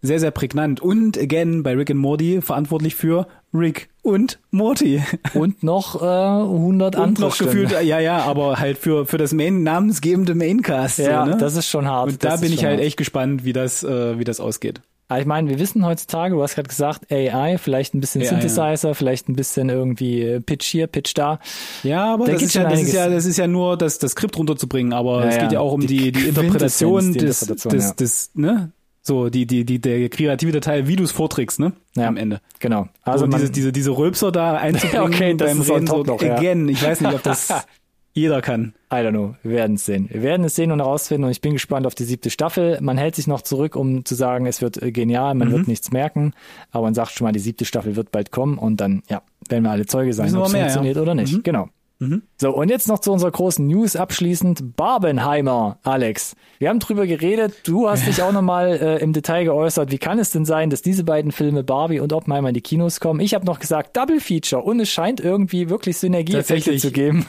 sehr, 0.00 0.18
sehr 0.20 0.30
prägnant. 0.30 0.80
Und, 0.80 1.18
again, 1.18 1.62
bei 1.62 1.74
Rick 1.74 1.90
and 1.90 2.00
Morty 2.00 2.40
verantwortlich 2.40 2.94
für 2.94 3.26
Rick 3.52 3.90
und 4.00 4.38
Morty. 4.50 5.02
Und 5.34 5.62
noch 5.62 6.00
äh, 6.00 6.06
100 6.06 6.96
Und 6.96 7.02
andere 7.02 7.26
noch 7.26 7.34
Stimmen. 7.34 7.50
gefühlt, 7.50 7.72
ja, 7.72 8.00
ja, 8.00 8.22
aber 8.22 8.58
halt 8.58 8.78
für, 8.78 9.04
für 9.04 9.18
das 9.18 9.34
Main, 9.34 9.62
namensgebende 9.62 10.34
Maincast. 10.34 10.98
Ja, 10.98 11.26
so, 11.26 11.32
ne? 11.32 11.36
das 11.36 11.56
ist 11.56 11.68
schon 11.68 11.86
hart. 11.86 12.08
Und 12.08 12.24
da 12.24 12.36
bin 12.36 12.54
ich 12.54 12.64
halt 12.64 12.78
hart. 12.78 12.86
echt 12.86 12.96
gespannt, 12.96 13.44
wie 13.44 13.52
das, 13.52 13.84
äh, 13.84 14.18
wie 14.18 14.24
das 14.24 14.40
ausgeht. 14.40 14.80
Aber 15.10 15.18
ich 15.18 15.26
meine, 15.26 15.50
wir 15.50 15.58
wissen 15.58 15.84
heutzutage, 15.84 16.36
du 16.36 16.42
hast 16.42 16.54
gerade 16.54 16.68
gesagt, 16.68 17.10
AI, 17.10 17.58
vielleicht 17.58 17.94
ein 17.94 18.00
bisschen 18.00 18.22
AI, 18.22 18.26
Synthesizer, 18.26 18.94
vielleicht 18.94 19.28
ein 19.28 19.34
bisschen 19.34 19.68
irgendwie 19.68 20.22
äh, 20.22 20.40
Pitch 20.40 20.66
hier, 20.66 20.86
Pitch 20.86 21.14
da. 21.16 21.40
Ja, 21.82 22.14
aber 22.14 22.26
Da 22.26 22.32
das 22.34 22.42
ist, 22.42 22.54
ja, 22.54 22.62
das, 22.70 22.80
ist 22.80 22.92
ja, 22.92 23.08
das 23.08 23.26
ist 23.26 23.36
ja 23.36 23.48
nur 23.48 23.76
das, 23.76 23.98
das 23.98 24.12
Skript 24.12 24.38
runterzubringen, 24.38 24.92
aber 24.92 25.24
Ja, 25.24 25.28
es 25.30 25.34
geht 25.34 25.42
ja. 25.46 25.52
ja 25.54 25.60
auch 25.60 25.72
um 25.72 25.80
Die 25.80 25.88
die, 25.88 26.12
die, 26.12 26.28
Interpretation 26.28 27.12
die 27.12 27.18
des, 27.18 27.42
Interpretation, 27.42 27.72
des, 27.72 27.86
ja. 27.88 27.94
des, 27.94 28.30
ne? 28.34 28.72
So, 29.02 29.30
die, 29.30 29.46
die, 29.46 29.64
die, 29.64 29.80
der 29.80 30.08
kreative 30.10 30.60
Teil, 30.60 30.86
wie 30.86 30.94
du 30.94 31.02
es 31.02 31.10
vorträgst, 31.10 31.58
ne? 31.58 31.72
Ja. 31.96 32.06
Am 32.06 32.16
Ende. 32.16 32.40
Genau. 32.60 32.86
Also 33.02 33.24
Also 33.24 33.36
diese, 33.36 33.50
diese, 33.50 33.72
diese 33.72 33.90
Rülpser 33.90 34.30
da 34.30 34.54
einzubringen 34.58 35.02
Okay, 35.12 35.34
das 35.34 35.50
beim 35.50 35.60
ist 35.62 35.70
Reden 35.70 35.86
so, 35.88 36.04
noch, 36.04 36.22
ja. 36.22 36.36
again, 36.36 36.68
ich 36.68 36.80
weiß 36.84 37.00
nicht, 37.00 37.14
ob 37.14 37.22
das 37.24 37.48
jeder 38.12 38.42
kann. 38.42 38.74
I 38.92 38.96
don't 38.96 39.10
know. 39.10 39.36
Wir 39.42 39.52
werden 39.52 39.76
es 39.76 39.86
sehen. 39.86 40.08
Wir 40.10 40.22
werden 40.22 40.44
es 40.44 40.56
sehen 40.56 40.72
und 40.72 40.80
herausfinden 40.80 41.24
und 41.24 41.30
ich 41.30 41.40
bin 41.40 41.52
gespannt 41.52 41.86
auf 41.86 41.94
die 41.94 42.04
siebte 42.04 42.28
Staffel. 42.30 42.78
Man 42.80 42.98
hält 42.98 43.14
sich 43.14 43.26
noch 43.26 43.42
zurück, 43.42 43.76
um 43.76 44.04
zu 44.04 44.14
sagen, 44.14 44.46
es 44.46 44.60
wird 44.60 44.82
äh, 44.82 44.90
genial, 44.90 45.34
man 45.34 45.48
Mhm. 45.48 45.52
wird 45.52 45.68
nichts 45.68 45.92
merken, 45.92 46.32
aber 46.72 46.84
man 46.84 46.94
sagt 46.94 47.12
schon 47.12 47.24
mal, 47.26 47.32
die 47.32 47.38
siebte 47.38 47.64
Staffel 47.64 47.94
wird 47.96 48.10
bald 48.10 48.32
kommen 48.32 48.58
und 48.58 48.80
dann, 48.80 49.02
ja, 49.08 49.22
werden 49.48 49.62
wir 49.64 49.70
alle 49.70 49.86
Zeuge 49.86 50.12
sein, 50.12 50.34
ob 50.36 50.46
es 50.46 50.52
mehr, 50.52 50.62
ja. 50.62 50.66
funktioniert 50.66 50.96
oder 50.98 51.14
nicht. 51.14 51.32
Mhm. 51.34 51.42
Genau. 51.44 51.68
So, 52.38 52.50
und 52.54 52.70
jetzt 52.70 52.88
noch 52.88 53.00
zu 53.00 53.12
unserer 53.12 53.30
großen 53.30 53.66
News 53.66 53.94
abschließend. 53.94 54.74
Barbenheimer, 54.74 55.78
Alex. 55.82 56.34
Wir 56.58 56.70
haben 56.70 56.78
drüber 56.78 57.06
geredet. 57.06 57.54
Du 57.64 57.90
hast 57.90 58.06
dich 58.06 58.22
auch 58.22 58.32
nochmal 58.32 58.70
äh, 58.70 59.02
im 59.02 59.12
Detail 59.12 59.44
geäußert. 59.44 59.90
Wie 59.90 59.98
kann 59.98 60.18
es 60.18 60.30
denn 60.30 60.46
sein, 60.46 60.70
dass 60.70 60.80
diese 60.80 61.04
beiden 61.04 61.30
Filme 61.30 61.62
Barbie 61.62 62.00
und 62.00 62.14
Oppenheimer 62.14 62.48
in 62.48 62.54
die 62.54 62.62
Kinos 62.62 63.00
kommen? 63.00 63.20
Ich 63.20 63.34
habe 63.34 63.44
noch 63.44 63.60
gesagt, 63.60 63.98
Double 63.98 64.18
Feature. 64.18 64.62
Und 64.62 64.80
es 64.80 64.88
scheint 64.88 65.20
irgendwie 65.20 65.68
wirklich 65.68 65.98
Synergieeffekte 65.98 66.70
Tatsächlich. 66.70 66.80
zu 66.80 66.90
geben. 66.90 67.26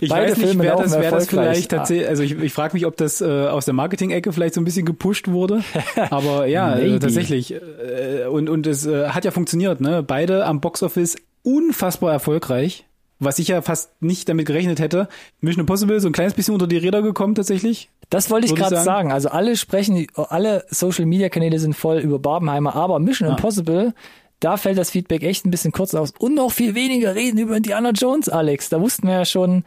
Ich 0.00 0.08
Beide 0.08 0.32
weiß 0.32 0.38
nicht, 0.38 0.46
Filme 0.48 0.64
wer 0.64 0.76
das, 0.76 0.98
wer 0.98 1.10
das 1.10 1.26
vielleicht 1.26 1.70
tatsächlich, 1.70 2.08
also 2.08 2.22
ich, 2.22 2.32
ich 2.38 2.52
frage 2.52 2.74
mich, 2.74 2.86
ob 2.86 2.96
das 2.96 3.20
äh, 3.20 3.26
aus 3.26 3.66
der 3.66 3.74
Marketing-Ecke 3.74 4.32
vielleicht 4.32 4.54
so 4.54 4.60
ein 4.60 4.64
bisschen 4.64 4.86
gepusht 4.86 5.28
wurde. 5.28 5.62
Aber 6.10 6.46
ja, 6.46 6.76
Maybe. 6.76 6.98
tatsächlich. 6.98 7.52
Äh, 7.54 8.26
und, 8.26 8.48
und 8.48 8.66
es 8.66 8.86
äh, 8.86 9.08
hat 9.08 9.26
ja 9.26 9.30
funktioniert, 9.30 9.82
ne? 9.82 10.02
Beide 10.02 10.46
am 10.46 10.60
Boxoffice 10.60 11.16
unfassbar 11.42 12.12
erfolgreich. 12.12 12.83
Was 13.20 13.38
ich 13.38 13.48
ja 13.48 13.62
fast 13.62 13.90
nicht 14.02 14.28
damit 14.28 14.46
gerechnet 14.46 14.80
hätte. 14.80 15.08
Mission 15.40 15.60
Impossible 15.60 16.00
so 16.00 16.08
ein 16.08 16.12
kleines 16.12 16.34
bisschen 16.34 16.54
unter 16.54 16.66
die 16.66 16.76
Räder 16.76 17.00
gekommen 17.02 17.34
tatsächlich. 17.34 17.90
Das 18.10 18.30
wollte 18.30 18.46
ich 18.46 18.54
gerade 18.54 18.76
sagen. 18.76 18.84
sagen. 18.84 19.12
Also 19.12 19.28
alle 19.28 19.56
sprechen, 19.56 20.06
alle 20.14 20.64
Social 20.68 21.06
Media 21.06 21.28
Kanäle 21.28 21.58
sind 21.58 21.74
voll 21.74 21.98
über 21.98 22.18
Barbenheimer, 22.18 22.74
aber 22.74 22.98
Mission 22.98 23.28
Impossible, 23.28 23.94
da 24.40 24.56
fällt 24.56 24.78
das 24.78 24.90
Feedback 24.90 25.22
echt 25.22 25.46
ein 25.46 25.50
bisschen 25.50 25.72
kurz 25.72 25.94
aus. 25.94 26.12
Und 26.18 26.34
noch 26.34 26.50
viel 26.50 26.74
weniger 26.74 27.14
reden 27.14 27.38
über 27.38 27.56
Indiana 27.56 27.90
Jones, 27.90 28.28
Alex. 28.28 28.68
Da 28.68 28.80
wussten 28.80 29.06
wir 29.06 29.14
ja 29.14 29.24
schon, 29.24 29.64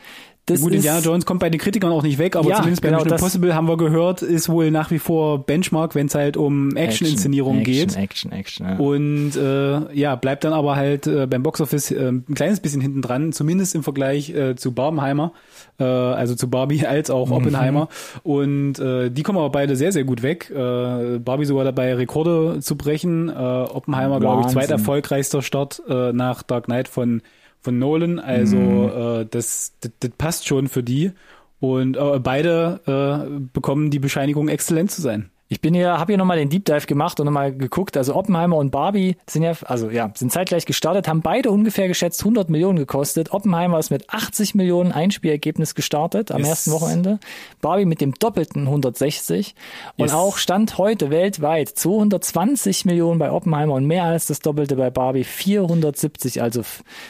das 0.47 0.61
Gut, 0.61 0.71
Indiana 0.71 0.99
Jones 0.99 1.25
kommt 1.25 1.41
bei 1.41 1.49
den 1.49 1.59
Kritikern 1.59 1.91
auch 1.91 2.03
nicht 2.03 2.19
weg, 2.19 2.37
aber 2.37 2.49
Ja, 2.49 2.55
zumindest 2.55 2.81
bei 2.81 2.87
genau, 2.87 2.99
Mission 3.03 3.17
Impossible 3.17 3.53
haben 3.53 3.67
wir 3.67 3.75
gehört, 3.75 4.21
ist 4.21 4.47
wohl 4.47 4.71
nach 4.71 4.91
wie 4.91 4.99
vor 4.99 5.45
Benchmark, 5.45 5.93
wenn 5.93 6.07
es 6.07 6.15
halt 6.15 6.37
um 6.37 6.73
Action-Inszenierung 6.73 7.59
Action, 7.59 7.73
geht. 7.73 7.97
Action, 7.97 8.31
Action, 8.31 8.65
ja. 8.65 8.77
Und 8.77 9.35
äh, 9.35 9.93
ja, 9.93 10.15
bleibt 10.15 10.45
dann 10.45 10.53
aber 10.53 10.77
halt 10.77 11.05
äh, 11.05 11.27
beim 11.27 11.43
Boxoffice 11.43 11.91
äh, 11.91 12.11
ein 12.11 12.33
kleines 12.33 12.61
bisschen 12.61 12.79
hinten 12.79 13.01
dran, 13.01 13.33
zumindest 13.33 13.75
im 13.75 13.83
Vergleich 13.83 14.29
äh, 14.29 14.55
zu 14.55 14.71
Barbenheimer, 14.71 15.33
äh, 15.79 15.83
also 15.83 16.33
zu 16.33 16.49
Barbie 16.49 16.85
als 16.87 17.09
auch 17.09 17.29
Oppenheimer. 17.29 17.89
Und 18.23 18.79
äh, 18.79 19.09
die 19.09 19.23
kommen 19.23 19.39
aber 19.39 19.49
beide 19.49 19.75
sehr, 19.75 19.91
sehr 19.91 20.05
gut 20.05 20.23
weg. 20.23 20.49
Äh, 20.49 21.19
Barbie 21.19 21.45
sogar 21.45 21.65
dabei, 21.65 21.93
Rekorde 21.93 22.61
zu 22.61 22.77
brechen. 22.77 23.27
Äh, 23.27 23.33
Oppenheimer, 23.33 24.21
glaube 24.21 24.43
ich, 24.43 24.47
zweiterfolgreichster 24.47 25.41
Start 25.41 25.81
äh, 25.89 26.13
nach 26.13 26.41
Dark 26.41 26.65
Knight 26.65 26.87
von, 26.87 27.21
von 27.61 27.79
Nolan. 27.79 28.19
Also 28.19 28.57
Mhm. 28.57 29.21
äh, 29.21 29.25
das, 29.25 29.73
das, 29.81 29.91
das 29.99 30.11
passt 30.17 30.47
schon 30.47 30.67
für 30.67 30.83
die. 30.83 31.11
Und 31.59 31.97
äh, 31.97 32.19
beide 32.19 32.81
äh, 32.85 33.39
bekommen 33.53 33.89
die 33.89 33.99
Bescheinigung, 33.99 34.47
exzellent 34.47 34.91
zu 34.91 35.01
sein. 35.01 35.31
Ich 35.49 35.61
bin 35.61 35.73
hier, 35.73 35.97
habe 35.97 36.11
hier 36.11 36.17
nochmal 36.17 36.37
den 36.37 36.49
Deep 36.49 36.65
Dive 36.65 36.85
gemacht 36.87 37.19
und 37.21 37.25
nochmal 37.25 37.53
geguckt. 37.55 37.95
Also 37.95 38.15
Oppenheimer 38.15 38.57
und 38.57 38.69
Barbie 38.69 39.15
sind 39.29 39.43
ja, 39.43 39.53
also 39.63 39.89
ja, 39.89 40.11
sind 40.13 40.29
zeitgleich 40.29 40.65
gestartet, 40.65 41.07
haben 41.07 41.21
beide 41.21 41.51
ungefähr 41.51 41.87
geschätzt 41.87 42.19
100 42.21 42.49
Millionen 42.49 42.77
gekostet. 42.77 43.31
Oppenheimer 43.31 43.79
ist 43.79 43.89
mit 43.89 44.09
80 44.09 44.55
Millionen 44.55 44.91
Einspielergebnis 44.91 45.73
gestartet 45.73 46.31
am 46.31 46.41
Ist- 46.41 46.49
ersten 46.49 46.71
Wochenende. 46.71 47.19
Barbie 47.61 47.85
mit 47.85 48.01
dem 48.01 48.13
doppelten 48.13 48.63
160 48.63 49.55
und 49.95 50.11
auch 50.13 50.35
Stand 50.37 50.77
heute 50.77 51.11
weltweit 51.11 51.69
220 51.69 52.83
Millionen 52.83 53.17
bei 53.17 53.31
Oppenheimer 53.31 53.75
und 53.75 53.85
mehr 53.85 54.03
als 54.03 54.27
das 54.27 54.39
Doppelte 54.39 54.75
bei 54.75 54.89
Barbie 54.89 55.23
470, 55.23 56.41
also 56.41 56.61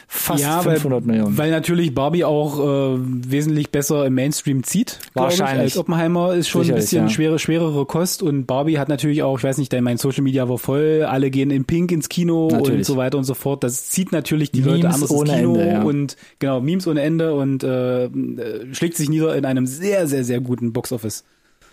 fast 0.07 0.43
500 0.43 0.83
weil, 0.83 1.01
Millionen. 1.01 1.37
Weil 1.39 1.49
natürlich 1.49 1.95
Barbie 1.95 2.23
auch 2.23 2.59
äh, 2.59 2.97
wesentlich 2.99 3.71
besser 3.71 4.05
im 4.05 4.13
Mainstream 4.13 4.63
zieht. 4.63 4.99
glaub 5.13 5.31
Ich, 5.31 5.39
Wahrscheinlich. 5.39 5.63
als 5.73 5.77
Oppenheimer 5.77 6.33
ist 6.35 6.49
schon 6.49 6.61
Sicherlich, 6.61 6.83
ein 6.83 6.85
bisschen 6.85 7.03
ja. 7.07 7.09
schwere, 7.09 7.39
schwerere 7.39 7.85
Kost 7.87 8.26
und 8.27 8.45
Barbie 8.45 8.77
hat 8.77 8.89
natürlich 8.89 9.23
auch, 9.23 9.37
ich 9.37 9.43
weiß 9.43 9.57
nicht, 9.57 9.73
mein 9.81 9.97
Social 9.97 10.23
Media 10.23 10.47
war 10.47 10.57
voll, 10.57 11.03
alle 11.07 11.31
gehen 11.31 11.49
in 11.51 11.65
Pink 11.65 11.91
ins 11.91 12.09
Kino 12.09 12.47
und 12.47 12.53
Natürlich. 12.53 12.85
so 12.85 12.97
weiter 12.97 13.17
und 13.17 13.23
so 13.23 13.33
fort. 13.33 13.63
Das 13.63 13.89
zieht 13.89 14.11
natürlich 14.11 14.51
die 14.51 14.61
Leute 14.61 14.87
Memes 14.87 14.95
anders 14.95 15.11
ins 15.11 15.31
Kino 15.31 15.55
Ende, 15.55 15.71
ja. 15.71 15.81
und 15.83 16.17
genau, 16.39 16.61
Memes 16.61 16.87
ohne 16.87 17.01
Ende 17.01 17.33
und 17.33 17.63
äh, 17.63 18.05
äh, 18.05 18.73
schlägt 18.73 18.95
sich 18.95 19.09
nieder 19.09 19.35
in 19.35 19.45
einem 19.45 19.65
sehr, 19.65 20.07
sehr, 20.07 20.23
sehr 20.23 20.39
guten 20.41 20.73
Boxoffice. 20.73 21.23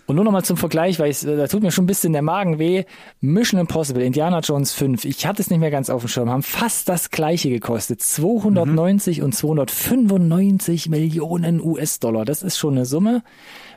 Und 0.07 0.15
nur 0.15 0.25
nochmal 0.25 0.45
zum 0.45 0.57
Vergleich, 0.57 0.99
weil 0.99 1.09
ich, 1.09 1.21
da 1.21 1.47
tut 1.47 1.63
mir 1.63 1.71
schon 1.71 1.85
ein 1.85 1.87
bisschen 1.87 2.13
der 2.13 2.21
Magen 2.21 2.59
weh. 2.59 2.83
Mission 3.21 3.59
Impossible, 3.59 4.03
Indiana 4.03 4.39
Jones 4.39 4.73
5, 4.73 5.03
ich 5.05 5.25
hatte 5.25 5.41
es 5.41 5.49
nicht 5.49 5.59
mehr 5.59 5.71
ganz 5.71 5.89
auf 5.89 6.03
dem 6.03 6.09
Schirm, 6.09 6.29
haben 6.29 6.43
fast 6.43 6.89
das 6.89 7.09
gleiche 7.09 7.49
gekostet. 7.49 8.01
290 8.01 9.23
und 9.23 9.33
295 9.33 10.89
Millionen 10.89 11.59
US-Dollar. 11.59 12.23
Das 12.23 12.43
ist 12.43 12.57
schon 12.57 12.75
eine 12.75 12.85
Summe. 12.85 13.23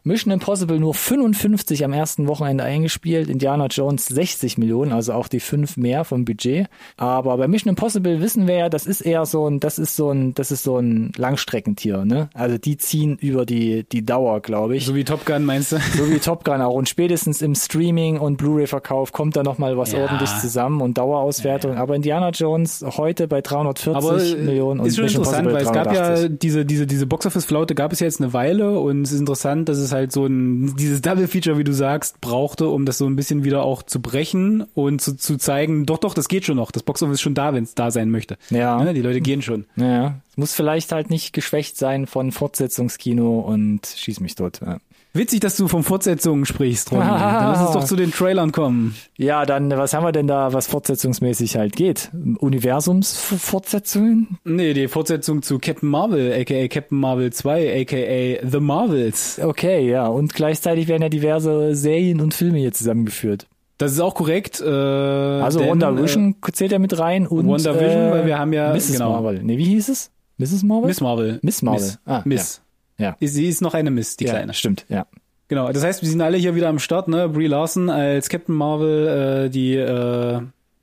Mission 0.05 0.33
Impossible 0.33 0.79
nur 0.79 0.95
55 0.95 1.85
am 1.85 1.93
ersten 1.93 2.27
Wochenende 2.29 2.65
eingespielt, 2.65 3.29
Indiana 3.29 3.67
Jones 3.67 4.07
60 4.07 4.57
Millionen, 4.59 4.93
also 4.93 5.13
auch 5.13 5.29
die 5.29 5.41
fünf 5.41 5.77
mehr 5.77 6.05
vom 6.05 6.25
Budget. 6.25 6.69
Aber 6.97 7.37
bei 7.37 7.49
Mission 7.49 7.71
Impossible 7.71 8.21
wissen 8.21 8.47
wir 8.47 8.57
ja, 8.57 8.69
das 8.69 8.87
ist 8.87 9.01
eher 9.01 9.27
so 9.27 9.49
ein, 9.49 9.61
das 9.61 9.79
ist 9.79 9.97
so 9.97 10.11
ein, 10.11 10.35
das 10.35 10.51
ist 10.51 10.63
so 10.63 10.79
ein 10.79 11.13
Langstreckentier, 11.17 12.05
ne? 12.05 12.31
Also 12.35 12.59
die 12.59 12.77
ziehen 12.77 13.17
über 13.19 13.45
die, 13.45 13.85
die 13.85 14.05
Dauer, 14.05 14.41
glaube 14.41 14.77
ich. 14.77 14.87
So 14.87 14.95
wie 14.95 15.05
Top 15.05 15.27
Gun 15.27 15.45
meinst 15.45 15.73
du? 15.73 15.79
So 15.97 16.09
wie 16.11 16.18
wie 16.19 16.25
Top 16.25 16.45
Gun 16.45 16.61
auch. 16.61 16.75
Und 16.75 16.89
spätestens 16.89 17.43
im 17.43 17.55
Streaming 17.55 18.19
und 18.19 18.37
Blu-ray-Verkauf 18.37 19.13
kommt 19.13 19.37
da 19.37 19.43
nochmal 19.43 19.77
was 19.77 19.93
Ja. 19.93 20.01
ordentlich 20.01 20.31
zusammen 20.39 20.81
und 20.81 20.99
Dauerauswertung. 20.99 21.77
Aber 21.77 21.95
Indiana 21.95 22.31
Jones 22.31 22.85
heute 22.97 23.29
bei 23.29 23.41
340 23.41 23.95
Aber 23.97 24.23
äh, 24.23 24.35
Millionen 24.45 24.81
und 24.81 24.87
ist 24.87 24.97
schon 24.97 25.07
interessant, 25.07 25.47
weil 25.53 25.63
es 25.63 25.73
gab 25.73 25.87
ja 25.87 26.15
380. 26.15 26.39
diese, 26.41 26.65
diese, 26.65 26.87
diese 26.87 27.07
Box-Office-Flaute 27.07 27.75
gab 27.75 27.93
es 27.93 28.01
ja 28.01 28.07
jetzt 28.07 28.21
eine 28.21 28.33
Weile 28.33 28.79
und 28.79 29.03
es 29.03 29.13
ist 29.13 29.21
interessant, 29.21 29.69
dass 29.69 29.79
es 29.79 29.93
halt 29.93 30.13
so 30.13 30.27
ein, 30.27 30.75
dieses 30.77 31.01
Double-Feature, 31.03 31.59
wie 31.59 31.65
du 31.65 31.73
sagst, 31.73 32.21
brauchte, 32.21 32.69
um 32.69 32.85
das 32.85 32.99
so 32.99 33.07
ein 33.07 33.17
bisschen 33.17 33.45
wieder 33.45 33.63
auch 33.63 33.83
zu 33.83 34.01
brechen 34.01 34.67
und 34.75 35.01
zu, 35.01 35.17
zu 35.17 35.37
zeigen, 35.37 35.87
doch, 35.87 35.99
doch, 35.99 36.15
das 36.15 36.29
geht 36.29 36.45
schon 36.45 36.57
noch. 36.57 36.71
Das 36.71 36.83
Box-Office 36.83 37.15
ist 37.15 37.21
schon 37.21 37.35
da, 37.35 37.55
wenn 37.55 37.65
es 37.65 37.75
da 37.75 37.91
sein 37.91 38.11
möchte. 38.11 38.37
Ja. 38.51 38.83
Ne, 38.83 38.95
Die 38.95 39.03
Leute 39.03 39.21
gehen 39.21 39.43
schon. 39.43 39.67
Ja, 39.77 40.17
es 40.33 40.37
muss 40.37 40.53
vielleicht 40.55 40.93
halt 40.93 41.11
nicht 41.11 41.33
geschwächt 41.33 41.77
sein 41.77 42.07
von 42.07 42.33
Fortsetzungskino 42.33 43.41
und 43.41 43.87
schieß 43.87 44.21
mich 44.21 44.35
tot. 44.35 44.61
Ja. 44.65 44.79
Witzig, 45.15 45.41
dass 45.41 45.57
du 45.57 45.67
von 45.69 45.83
Fortsetzungen 45.83 46.45
sprichst, 46.45 46.93
Ron. 46.93 47.01
Dann 47.01 47.09
lass 47.53 47.63
uns 47.63 47.71
doch 47.73 47.85
zu 47.85 47.97
den 47.97 48.13
Trailern 48.13 48.53
kommen. 48.53 48.95
Ja, 49.17 49.47
dann, 49.47 49.71
was 49.71 49.95
haben 49.95 50.05
wir 50.05 50.13
denn 50.13 50.29
da, 50.29 50.53
was 50.53 50.67
fortsetzungsmäßig 50.69 51.57
halt 51.57 51.75
geht? 51.75 52.11
Universumsfortsetzungen? 52.39 54.39
Nee, 54.45 54.75
die 54.75 54.89
Fortsetzung 54.89 55.43
zu 55.43 55.59
Captain 55.59 55.89
Marvel, 55.89 56.33
aka 56.33 56.69
Captain 56.69 56.99
Marvel 56.99 57.33
2, 57.33 57.81
aka 57.83 58.47
The 58.49 58.61
Marvels. 58.61 59.41
Okay, 59.43 59.89
ja. 59.89 60.07
Und 60.07 60.35
gleichzeitig 60.35 60.89
werden 60.89 61.03
ja 61.03 61.09
diverse 61.09 61.75
Serien 61.75 62.21
und 62.21 62.35
Filme 62.35 62.59
hier 62.59 62.73
zusammengeführt. 62.73 63.47
Das 63.79 63.93
ist 63.93 64.01
auch 64.01 64.15
korrekt. 64.15 64.61
Äh, 64.61 64.65
Also 64.69 65.61
denn, 65.61 65.69
WandaVision 65.71 66.37
zählt 66.53 66.73
ja 66.73 66.79
mit 66.79 66.99
rein 66.99 67.27
und 67.27 67.47
WandaVision, 67.49 67.91
äh, 67.91 68.11
weil 68.11 68.27
wir 68.27 68.39
haben 68.39 68.53
ja- 68.53 68.73
Mrs. 68.75 68.93
genau. 68.93 69.13
Marvel. 69.13 69.43
Nee, 69.43 69.57
wie 69.59 69.65
hieß 69.65 69.89
es? 69.89 70.11
Mrs. 70.39 70.63
Äh, 70.63 70.67
Marvel? 70.67 70.89
Miss 70.89 71.01
Marvel. 71.01 71.39
Miss 71.43 71.63
Marvel. 71.63 71.81
Miss. 71.83 71.99
Ah, 72.05 72.23
Miss. 72.25 72.57
Ja. 72.57 72.63
Sie 73.21 73.47
ist 73.49 73.63
noch 73.63 73.75
eine 73.75 73.91
Miss, 73.91 74.17
die 74.17 74.25
ja, 74.25 74.33
Kleine. 74.33 74.55
stimmt, 74.55 74.85
ja. 74.89 75.07
Genau, 75.49 75.73
das 75.73 75.83
heißt, 75.83 76.03
wir 76.03 76.09
sind 76.09 76.21
alle 76.21 76.37
hier 76.37 76.55
wieder 76.55 76.69
am 76.69 76.79
Start, 76.79 77.09
ne? 77.09 77.29
Brie 77.29 77.47
Larson 77.47 77.89
als 77.89 78.29
Captain 78.29 78.55
Marvel, 78.55 79.47
äh, 79.47 79.51
die 79.51 79.77
äh, 79.77 80.41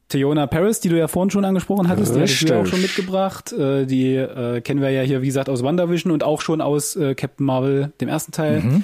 Theona 0.08 0.48
Paris, 0.48 0.80
die 0.80 0.90
du 0.90 0.98
ja 0.98 1.08
vorhin 1.08 1.30
schon 1.30 1.46
angesprochen 1.46 1.88
hattest, 1.88 2.16
die 2.16 2.20
hattest 2.20 2.42
du 2.42 2.48
ja 2.48 2.56
auch 2.56 2.64
Richtig. 2.64 2.72
schon 2.74 2.82
mitgebracht. 2.82 3.52
Äh, 3.54 3.86
die 3.86 4.16
äh, 4.16 4.62
kennen 4.62 4.82
wir 4.82 4.90
ja 4.90 5.02
hier, 5.04 5.22
wie 5.22 5.28
gesagt, 5.28 5.50
aus 5.50 5.62
WandaVision 5.62 6.12
und 6.12 6.24
auch 6.24 6.42
schon 6.42 6.62
aus 6.62 6.96
äh, 6.96 7.14
Captain 7.16 7.46
Marvel, 7.46 7.92
dem 8.02 8.08
ersten 8.08 8.32
Teil. 8.32 8.62
Mhm. 8.62 8.84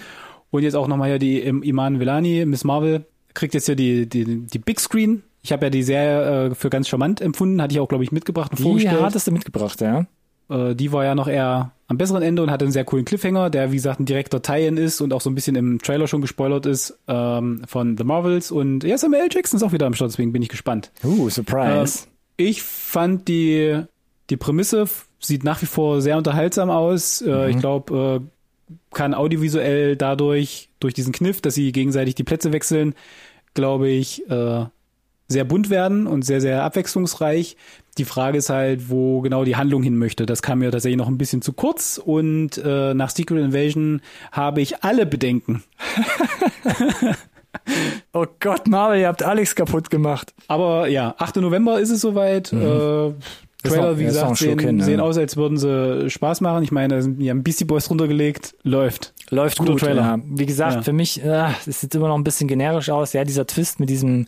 Und 0.51 0.63
jetzt 0.63 0.75
auch 0.75 0.87
nochmal 0.87 1.09
hier 1.09 1.19
die 1.19 1.39
Im- 1.39 1.63
Iman 1.63 1.99
Velani, 1.99 2.45
Miss 2.45 2.63
Marvel, 2.63 3.05
kriegt 3.33 3.53
jetzt 3.53 3.65
hier 3.67 3.75
die, 3.75 4.07
die, 4.07 4.25
die 4.45 4.59
Big 4.59 4.79
Screen. 4.79 5.23
Ich 5.43 5.51
habe 5.51 5.65
ja 5.65 5.69
die 5.71 5.81
Serie 5.83 6.47
äh, 6.51 6.55
für 6.55 6.69
ganz 6.69 6.87
charmant 6.89 7.21
empfunden, 7.21 7.59
hatte 7.61 7.73
ich 7.73 7.79
auch, 7.79 7.87
glaube 7.87 8.03
ich, 8.03 8.11
mitgebracht 8.11 8.51
und 8.51 8.59
Die 8.59 8.63
vorgestellt. 8.63 9.01
hattest 9.01 9.25
du 9.27 9.31
mitgebracht, 9.31 9.81
ja? 9.81 10.05
Äh, 10.49 10.75
die 10.75 10.91
war 10.91 11.05
ja 11.05 11.15
noch 11.15 11.27
eher 11.27 11.71
am 11.91 11.97
besseren 11.97 12.23
Ende 12.23 12.41
und 12.41 12.49
hatte 12.49 12.65
einen 12.65 12.71
sehr 12.71 12.85
coolen 12.85 13.05
Cliffhanger, 13.05 13.49
der 13.49 13.71
wie 13.71 13.75
gesagt 13.75 13.99
ein 13.99 14.05
direkter 14.05 14.41
Tie-In 14.41 14.77
ist 14.77 15.01
und 15.01 15.13
auch 15.13 15.21
so 15.21 15.29
ein 15.29 15.35
bisschen 15.35 15.55
im 15.55 15.79
Trailer 15.79 16.07
schon 16.07 16.21
gespoilert 16.21 16.65
ist 16.65 16.97
ähm, 17.07 17.63
von 17.67 17.97
The 17.97 18.03
Marvels 18.03 18.49
und 18.49 18.83
ja, 18.83 18.97
Samuel 18.97 19.23
L. 19.23 19.29
Jackson 19.31 19.57
ist 19.57 19.63
auch 19.63 19.73
wieder 19.73 19.85
am 19.85 19.93
Start, 19.93 20.11
deswegen 20.11 20.31
bin 20.31 20.41
ich 20.41 20.49
gespannt. 20.49 20.91
Uh, 21.03 21.29
Surprise. 21.29 22.05
Ähm, 22.07 22.11
ich 22.37 22.63
fand 22.63 23.27
die 23.27 23.83
die 24.29 24.37
Prämisse 24.37 24.87
sieht 25.19 25.43
nach 25.43 25.61
wie 25.61 25.65
vor 25.67 26.01
sehr 26.01 26.17
unterhaltsam 26.17 26.69
aus. 26.69 27.21
Äh, 27.21 27.51
Ich 27.51 27.59
glaube, 27.59 28.21
äh, 28.23 28.75
kann 28.93 29.13
audiovisuell 29.13 29.97
dadurch 29.97 30.69
durch 30.79 30.93
diesen 30.93 31.11
Kniff, 31.11 31.41
dass 31.41 31.55
sie 31.55 31.71
gegenseitig 31.73 32.15
die 32.15 32.23
Plätze 32.23 32.53
wechseln, 32.53 32.95
glaube 33.53 33.89
ich, 33.89 34.29
äh, 34.29 34.65
sehr 35.27 35.43
bunt 35.43 35.69
werden 35.69 36.07
und 36.07 36.23
sehr, 36.23 36.41
sehr 36.41 36.63
abwechslungsreich. 36.63 37.57
Die 37.97 38.05
Frage 38.05 38.37
ist 38.37 38.49
halt, 38.49 38.89
wo 38.89 39.19
genau 39.21 39.43
die 39.43 39.55
Handlung 39.57 39.83
hin 39.83 39.97
möchte. 39.97 40.25
Das 40.25 40.41
kam 40.41 40.59
mir 40.59 40.71
tatsächlich 40.71 40.97
noch 40.97 41.07
ein 41.09 41.17
bisschen 41.17 41.41
zu 41.41 41.51
kurz 41.53 42.01
und 42.03 42.57
äh, 42.63 42.93
nach 42.93 43.09
Secret 43.09 43.39
Invasion 43.43 44.01
habe 44.31 44.61
ich 44.61 44.81
alle 44.83 45.05
Bedenken. 45.05 45.63
oh 48.13 48.25
Gott, 48.39 48.67
Marvel, 48.67 48.99
ihr 49.01 49.07
habt 49.07 49.23
Alex 49.23 49.55
kaputt 49.55 49.89
gemacht. 49.89 50.33
Aber 50.47 50.87
ja, 50.87 51.15
8. 51.17 51.37
November 51.37 51.79
ist 51.79 51.89
es 51.89 52.01
soweit. 52.01 52.51
Äh, 52.53 52.55
Trailer, 52.55 53.13
noch- 53.91 53.97
wie 53.97 54.03
Mhm. 54.03 54.07
ein 54.07 54.07
gesagt, 54.07 54.37
sehen, 54.37 54.59
hin, 54.59 54.79
ja. 54.79 54.85
sehen 54.85 54.99
aus, 54.99 55.17
als 55.17 55.37
würden 55.37 55.57
sie 55.57 56.09
Spaß 56.09 56.41
machen. 56.41 56.63
Ich 56.63 56.71
meine, 56.71 56.95
da 56.95 57.01
sind- 57.01 57.19
die 57.19 57.29
haben 57.29 57.43
Beastie 57.43 57.65
Boys 57.65 57.87
drunter 57.87 58.07
gelegt. 58.07 58.55
Läuft. 58.63 59.13
Läuft 59.33 59.57
Guter 59.59 59.71
gut. 59.71 59.81
Trailer. 59.81 60.01
Ja. 60.01 60.19
Wie 60.25 60.45
gesagt, 60.45 60.75
Ja. 60.75 60.81
für 60.81 60.91
mich, 60.93 61.23
äh, 61.23 61.47
es 61.65 61.79
sieht 61.81 61.95
immer 61.95 62.09
noch 62.09 62.15
ein 62.17 62.23
bisschen 62.23 62.47
generisch 62.49 62.89
aus. 62.89 63.13
Ja, 63.13 63.23
dieser 63.23 63.47
Twist 63.47 63.79
mit 63.79 63.89
diesem 63.89 64.27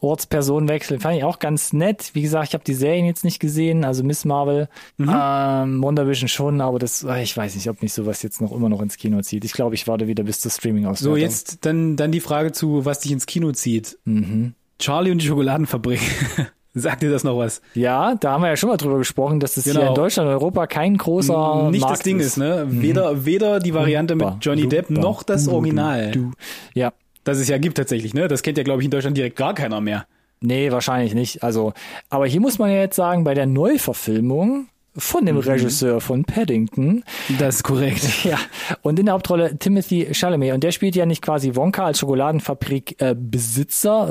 Ortspersonenwechsel 0.00 0.98
fand 0.98 1.16
ich 1.18 1.24
auch 1.24 1.38
ganz 1.38 1.72
nett. 1.72 2.10
Wie 2.14 2.22
gesagt, 2.22 2.48
ich 2.48 2.54
habe 2.54 2.64
die 2.64 2.74
Serien 2.74 3.06
jetzt 3.06 3.22
nicht 3.24 3.38
gesehen, 3.38 3.84
also 3.84 4.02
Miss 4.02 4.24
Marvel, 4.24 4.68
Mhm. 4.96 5.08
ähm, 5.14 5.82
WandaVision 5.82 6.28
schon, 6.28 6.60
aber 6.60 6.78
das, 6.78 7.04
äh, 7.04 7.22
ich 7.22 7.36
weiß 7.36 7.54
nicht, 7.54 7.68
ob 7.68 7.80
mich 7.82 7.92
sowas 7.92 8.22
jetzt 8.22 8.40
noch 8.40 8.52
immer 8.52 8.68
noch 8.68 8.82
ins 8.82 8.96
Kino 8.96 9.20
zieht. 9.22 9.44
Ich 9.44 9.52
glaube, 9.52 9.74
ich 9.74 9.86
warte 9.86 10.08
wieder 10.08 10.24
bis 10.24 10.40
zur 10.40 10.50
streaming 10.50 10.86
aus. 10.86 10.98
So, 10.98 11.16
jetzt 11.16 11.64
dann, 11.64 11.96
dann 11.96 12.10
die 12.10 12.20
Frage 12.20 12.52
zu, 12.52 12.84
was 12.84 13.00
dich 13.00 13.12
ins 13.12 13.26
Kino 13.26 13.52
zieht. 13.52 13.98
Mhm. 14.04 14.54
Charlie 14.78 15.12
und 15.12 15.22
die 15.22 15.26
Schokoladenfabrik. 15.26 16.00
Sagt 16.72 17.02
dir 17.02 17.10
das 17.10 17.24
noch 17.24 17.36
was? 17.36 17.62
Ja, 17.74 18.14
da 18.14 18.32
haben 18.32 18.42
wir 18.42 18.48
ja 18.48 18.56
schon 18.56 18.68
mal 18.70 18.76
drüber 18.76 18.98
gesprochen, 18.98 19.40
dass 19.40 19.54
das 19.54 19.64
hier 19.64 19.72
Genau. 19.74 19.88
in 19.88 19.94
Deutschland 19.94 20.28
und 20.28 20.34
Europa 20.34 20.66
kein 20.68 20.96
großer 20.96 21.68
Nicht 21.70 21.80
Markt 21.80 21.94
das 21.94 22.02
Ding 22.04 22.20
ist, 22.20 22.36
ne? 22.36 22.64
Weder, 22.68 23.24
weder 23.24 23.58
die 23.58 23.74
Variante 23.74 24.14
mit 24.14 24.28
Johnny 24.40 24.68
Depp 24.68 24.88
noch 24.90 25.22
das 25.24 25.46
du, 25.46 25.52
Original. 25.52 26.12
Du, 26.12 26.20
du. 26.20 26.30
Ja, 26.74 26.92
Das 27.24 27.38
es 27.38 27.48
ja 27.48 27.58
gibt 27.58 27.76
tatsächlich, 27.76 28.14
ne? 28.14 28.28
Das 28.28 28.42
kennt 28.42 28.56
ja, 28.56 28.62
glaube 28.64 28.82
ich, 28.82 28.84
in 28.84 28.90
Deutschland 28.92 29.16
direkt 29.16 29.36
gar 29.36 29.52
keiner 29.54 29.80
mehr. 29.80 30.06
Nee, 30.40 30.70
wahrscheinlich 30.72 31.12
nicht. 31.12 31.42
Also, 31.42 31.74
aber 32.08 32.26
hier 32.26 32.40
muss 32.40 32.58
man 32.58 32.70
ja 32.70 32.76
jetzt 32.78 32.96
sagen, 32.96 33.24
bei 33.24 33.34
der 33.34 33.44
Neuverfilmung 33.46 34.68
von 34.96 35.22
Mhm. 35.22 35.26
dem 35.26 35.36
Regisseur 35.38 36.00
von 36.00 36.24
Paddington, 36.24 37.04
Das 37.38 37.56
ist 37.56 37.62
korrekt. 37.62 38.02
ja, 38.24 38.38
und 38.82 38.98
in 38.98 39.06
der 39.06 39.14
Hauptrolle 39.14 39.56
Timothy 39.58 40.08
Chalamet. 40.12 40.52
Und 40.52 40.64
der 40.64 40.72
spielt 40.72 40.96
ja 40.96 41.06
nicht 41.06 41.22
quasi 41.22 41.54
Wonka 41.54 41.84
als 41.84 41.98
Schokoladenfabrik 41.98 43.00
äh, 43.00 43.14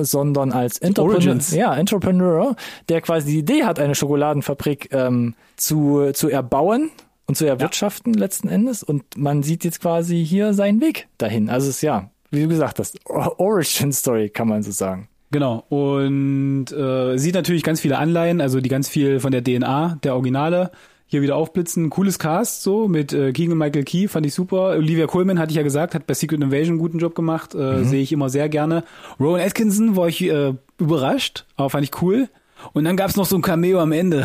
sondern 0.02 0.52
als 0.52 0.78
Entrepreneur, 0.78 1.38
ja, 1.52 1.76
Entrepreneur, 1.76 2.56
der 2.88 3.02
quasi 3.02 3.32
die 3.32 3.40
Idee 3.40 3.64
hat, 3.64 3.80
eine 3.80 3.96
Schokoladenfabrik 3.96 4.90
ähm, 4.94 5.36
zu, 5.58 6.12
zu 6.14 6.30
erbauen 6.30 6.92
und 7.28 7.36
zu 7.36 7.46
erwirtschaften 7.46 8.14
letzten 8.14 8.48
Endes. 8.50 8.82
Und 8.84 9.04
man 9.18 9.44
sieht 9.44 9.64
jetzt 9.64 9.82
quasi 9.82 10.26
hier 10.26 10.54
seinen 10.54 10.82
Weg 10.82 11.08
dahin. 11.18 11.50
Also 11.50 11.70
es 11.70 11.76
ist 11.78 11.82
ja, 11.82 12.10
wie 12.32 12.42
du 12.44 12.48
gesagt 12.48 12.80
hast, 12.80 12.98
Origin 13.06 13.92
Story 13.92 14.30
kann 14.30 14.48
man 14.48 14.64
so 14.64 14.72
sagen. 14.72 15.10
Genau. 15.32 15.64
Und 15.70 16.72
äh, 16.72 17.18
sieht 17.18 17.36
natürlich 17.36 17.64
ganz 17.64 17.82
viele 17.82 17.98
Anleihen, 17.98 18.42
also 18.42 18.62
die 18.62 18.70
ganz 18.70 18.90
viel 18.90 19.20
von 19.20 19.32
der 19.32 19.44
DNA 19.44 20.00
der 20.04 20.16
Originale 20.16 20.72
hier 21.06 21.22
wieder 21.22 21.36
aufblitzen. 21.36 21.90
Cooles 21.90 22.20
Cast 22.20 22.62
so 22.62 22.88
mit 22.88 23.14
äh, 23.14 23.32
Keegan 23.32 23.58
Michael 23.58 23.84
Key, 23.84 24.08
fand 24.08 24.26
ich 24.26 24.34
super. 24.34 24.76
Olivia 24.78 25.08
Colman 25.08 25.40
hatte 25.40 25.52
ich 25.52 25.58
ja 25.58 25.64
gesagt, 25.64 25.96
hat 25.96 26.06
bei 26.08 26.14
Secret 26.14 26.42
Invasion 26.42 26.74
einen 26.74 26.80
guten 26.80 27.00
Job 27.00 27.16
gemacht, 27.16 27.56
äh, 27.56 27.84
sehe 27.84 28.02
ich 28.02 28.12
immer 28.12 28.30
sehr 28.30 28.48
gerne. 28.48 28.84
Rowan 29.20 29.42
Atkinson 29.42 29.96
war 29.96 30.08
ich 30.08 30.22
äh, 30.22 30.54
überrascht, 30.78 31.46
aber 31.56 31.70
fand 31.72 31.84
ich 31.84 32.02
cool. 32.02 32.30
Und 32.74 32.84
dann 32.84 32.96
gab's 32.96 33.16
noch 33.16 33.26
so 33.26 33.36
ein 33.36 33.42
Cameo 33.42 33.80
am 33.80 33.92
Ende. 33.92 34.24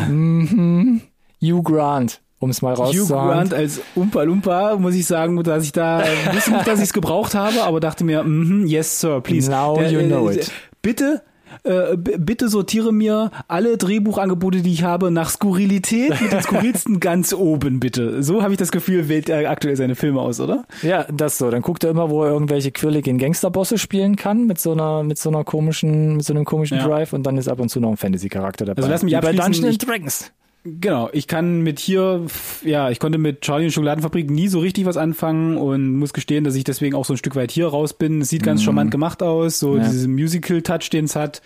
Hugh 1.41 1.63
Grant, 1.63 2.21
um 2.39 2.51
es 2.51 2.61
mal 2.61 2.75
Hugh 2.75 2.83
rauszuhauen. 2.83 3.29
Grant 3.31 3.53
als 3.53 3.81
Umpa 3.95 4.21
Lumpa, 4.23 4.75
muss 4.77 4.93
ich 4.93 5.07
sagen, 5.07 5.41
dass 5.43 5.63
ich 5.63 5.71
da, 5.71 6.03
äh, 6.03 6.33
wusste 6.33 6.51
nicht, 6.51 6.67
dass 6.67 6.79
ich 6.79 6.85
es 6.85 6.93
gebraucht 6.93 7.33
habe, 7.33 7.63
aber 7.63 7.79
dachte 7.79 8.03
mir, 8.03 8.23
mhm, 8.23 8.67
yes 8.67 8.99
sir, 8.99 9.21
please. 9.21 9.49
Now 9.49 9.81
you 9.81 10.01
know 10.01 10.29
it. 10.29 10.51
Bitte, 10.85 11.23
äh, 11.63 11.97
bitte 11.97 12.47
sortiere 12.47 12.93
mir 12.93 13.31
alle 13.47 13.75
Drehbuchangebote, 13.75 14.61
die 14.61 14.71
ich 14.71 14.83
habe, 14.83 15.09
nach 15.09 15.31
Skurrilität 15.31 16.21
mit 16.21 16.31
den 16.31 16.43
skurrilsten 16.43 16.99
ganz 16.99 17.33
oben, 17.33 17.79
bitte. 17.79 18.21
So 18.21 18.43
habe 18.43 18.53
ich 18.53 18.59
das 18.59 18.71
Gefühl, 18.71 19.09
wählt 19.09 19.27
er 19.27 19.49
aktuell 19.49 19.75
seine 19.75 19.95
Filme 19.95 20.21
aus, 20.21 20.39
oder? 20.39 20.65
Ja, 20.83 21.05
das 21.11 21.39
so. 21.39 21.49
Dann 21.49 21.63
guckt 21.63 21.83
er 21.83 21.89
immer, 21.89 22.11
wo 22.11 22.23
er 22.23 22.29
irgendwelche 22.29 22.71
quirligen 22.71 23.17
Gangsterbosse 23.17 23.79
spielen 23.79 24.15
kann 24.15 24.45
mit 24.45 24.59
so 24.59 24.73
einer, 24.73 25.01
mit 25.01 25.17
so 25.17 25.29
einer 25.29 25.43
komischen, 25.43 26.17
mit 26.17 26.25
so 26.25 26.33
einem 26.33 26.45
komischen 26.45 26.77
Ja. 26.77 26.87
Drive 26.87 27.13
und 27.13 27.23
dann 27.23 27.35
ist 27.39 27.47
ab 27.47 27.59
und 27.59 27.69
zu 27.69 27.79
noch 27.79 27.89
ein 27.89 27.97
Fantasy-Charakter 27.97 28.65
dabei. 28.65 28.83
Also 28.83 28.91
lass 28.91 29.01
mich 29.01 29.13
Wie 29.13 29.19
bei 29.19 29.29
abschließen, 29.29 29.53
Dungeons 29.63 29.77
Dragons. 29.79 30.31
Genau, 30.67 31.09
ich 31.13 31.27
kann 31.27 31.61
mit 31.61 31.77
hier, 31.77 32.25
ja, 32.63 32.89
ich 32.89 32.99
konnte 32.99 33.19
mit 33.19 33.41
Charlie 33.41 33.65
und 33.65 33.71
Schokoladenfabrik 33.71 34.31
nie 34.31 34.47
so 34.47 34.57
richtig 34.57 34.85
was 34.85 34.97
anfangen 34.97 35.57
und 35.57 35.95
muss 35.95 36.11
gestehen, 36.11 36.43
dass 36.43 36.55
ich 36.55 36.63
deswegen 36.63 36.95
auch 36.95 37.05
so 37.05 37.13
ein 37.13 37.17
Stück 37.17 37.35
weit 37.35 37.51
hier 37.51 37.67
raus 37.67 37.93
bin. 37.93 38.21
Es 38.21 38.29
sieht 38.29 38.41
ganz 38.41 38.63
charmant 38.63 38.89
gemacht 38.89 39.21
aus, 39.21 39.59
so 39.59 39.77
Ja. 39.77 39.83
diese 39.87 40.07
Musical-Touch, 40.07 40.89
den 40.89 41.05
es 41.05 41.15
hat. 41.15 41.43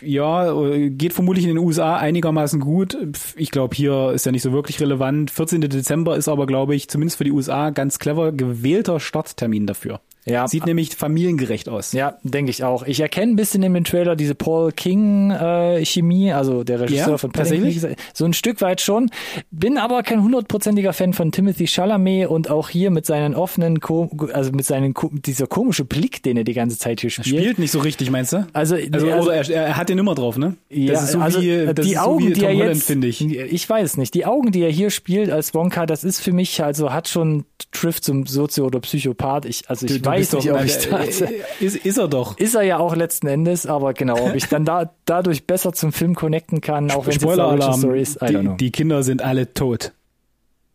Ja, 0.00 0.54
geht 0.88 1.12
vermutlich 1.12 1.44
in 1.44 1.54
den 1.54 1.58
USA 1.58 1.98
einigermaßen 1.98 2.60
gut. 2.60 2.96
Ich 3.36 3.50
glaube, 3.50 3.76
hier 3.76 4.12
ist 4.12 4.24
ja 4.24 4.32
nicht 4.32 4.42
so 4.42 4.52
wirklich 4.52 4.80
relevant. 4.80 5.30
14. 5.30 5.60
Dezember 5.60 6.16
ist 6.16 6.28
aber, 6.28 6.46
glaube 6.46 6.74
ich, 6.74 6.88
zumindest 6.88 7.18
für 7.18 7.24
die 7.24 7.32
USA 7.32 7.68
ganz 7.68 7.98
clever 7.98 8.32
gewählter 8.32 9.00
Starttermin 9.00 9.66
dafür. 9.66 10.00
Ja. 10.26 10.48
Sieht 10.48 10.66
nämlich 10.66 10.94
familiengerecht 10.96 11.68
aus. 11.68 11.92
Ja, 11.92 12.18
denke 12.24 12.50
ich 12.50 12.64
auch. 12.64 12.84
Ich 12.84 12.98
erkenne 13.00 13.32
ein 13.32 13.36
bisschen 13.36 13.62
in 13.62 13.72
dem 13.74 13.84
Trailer 13.84 14.16
diese 14.16 14.34
Paul 14.34 14.72
King 14.72 15.30
äh, 15.30 15.84
Chemie, 15.84 16.32
also 16.32 16.64
der 16.64 16.80
Regisseur 16.80 17.10
Ja, 17.10 17.18
von 17.18 17.32
tatsächlich? 17.32 17.80
so 18.12 18.24
ein 18.24 18.32
Stück 18.32 18.60
weit 18.60 18.80
schon. 18.80 19.08
Bin 19.52 19.78
aber 19.78 20.02
kein 20.02 20.22
hundertprozentiger 20.22 20.92
Fan 20.92 21.12
von 21.12 21.30
Timothy 21.30 21.68
Chalamet 21.68 22.26
und 22.28 22.50
auch 22.50 22.68
hier 22.68 22.90
mit 22.90 23.06
seinen 23.06 23.34
offenen, 23.36 23.80
Ko 23.80 24.10
also 24.32 24.50
mit 24.50 24.64
seinen 24.66 24.94
Ko 24.94 25.10
dieser 25.12 25.46
komische 25.46 25.84
Blick, 25.84 26.22
den 26.24 26.36
er 26.36 26.44
die 26.44 26.54
ganze 26.54 26.76
Zeit 26.76 27.00
hier 27.00 27.10
spielt. 27.10 27.26
Spielt 27.26 27.58
nicht 27.60 27.70
so 27.70 27.78
richtig, 27.78 28.10
meinst 28.10 28.32
du? 28.32 28.46
Also, 28.52 28.74
Also, 28.90 29.10
also 29.10 29.30
er, 29.30 29.48
er 29.48 29.76
hat 29.76 29.88
den 29.88 29.98
immer 29.98 30.16
drauf, 30.16 30.36
ne? 30.38 30.56
Ja, 30.70 30.94
das 30.94 31.04
ist 31.04 31.12
so 31.12 31.20
also 31.20 31.40
wie, 31.40 31.66
das 31.72 31.86
die 31.86 31.92
ist 31.92 31.98
Augen, 31.98 32.22
so 32.24 32.28
wie 32.30 32.32
die 32.32 32.40
Tom 32.40 32.48
er 32.50 32.56
Holland, 32.56 32.82
finde 32.82 33.06
ich. 33.06 33.24
Ich 33.24 33.68
weiß 33.70 33.96
nicht. 33.96 34.12
Die 34.14 34.26
Augen, 34.26 34.50
die 34.50 34.62
er 34.62 34.70
hier 34.70 34.90
spielt 34.90 35.30
als 35.30 35.54
Wonka, 35.54 35.86
das 35.86 36.02
ist 36.02 36.20
für 36.20 36.32
mich 36.32 36.62
also 36.64 36.92
hat 36.92 37.06
schon 37.08 37.44
trifft 37.70 38.02
zum 38.04 38.26
Sozio 38.26 38.66
oder 38.66 38.80
Psychopath. 38.80 39.44
Ich 39.44 39.68
also 39.70 39.86
ich 39.86 39.92
Du, 39.92 40.00
du 40.00 40.10
weiß 40.20 40.30
doch, 40.30 40.44
ich 40.44 41.20
äh, 41.22 41.42
ist, 41.60 41.76
ist 41.76 41.98
er 41.98 42.08
doch. 42.08 42.38
Ist 42.38 42.54
er 42.54 42.62
ja 42.62 42.78
auch 42.78 42.94
letzten 42.96 43.26
Endes, 43.26 43.66
aber 43.66 43.94
genau, 43.94 44.18
ob 44.18 44.34
ich 44.34 44.48
dann 44.48 44.64
da 44.64 44.92
dadurch 45.04 45.46
besser 45.46 45.72
zum 45.72 45.92
Film 45.92 46.14
connecten 46.14 46.60
kann, 46.60 46.90
auch 46.90 47.06
wenn 47.06 47.16
es 47.16 47.24
eine 47.26 47.44
Origin. 47.46 47.72
Story 47.74 48.00
ist, 48.02 48.22
I. 48.22 48.26
Die, 48.26 48.56
die 48.56 48.70
Kinder 48.72 49.02
sind 49.02 49.22
alle 49.22 49.52
tot. 49.54 49.92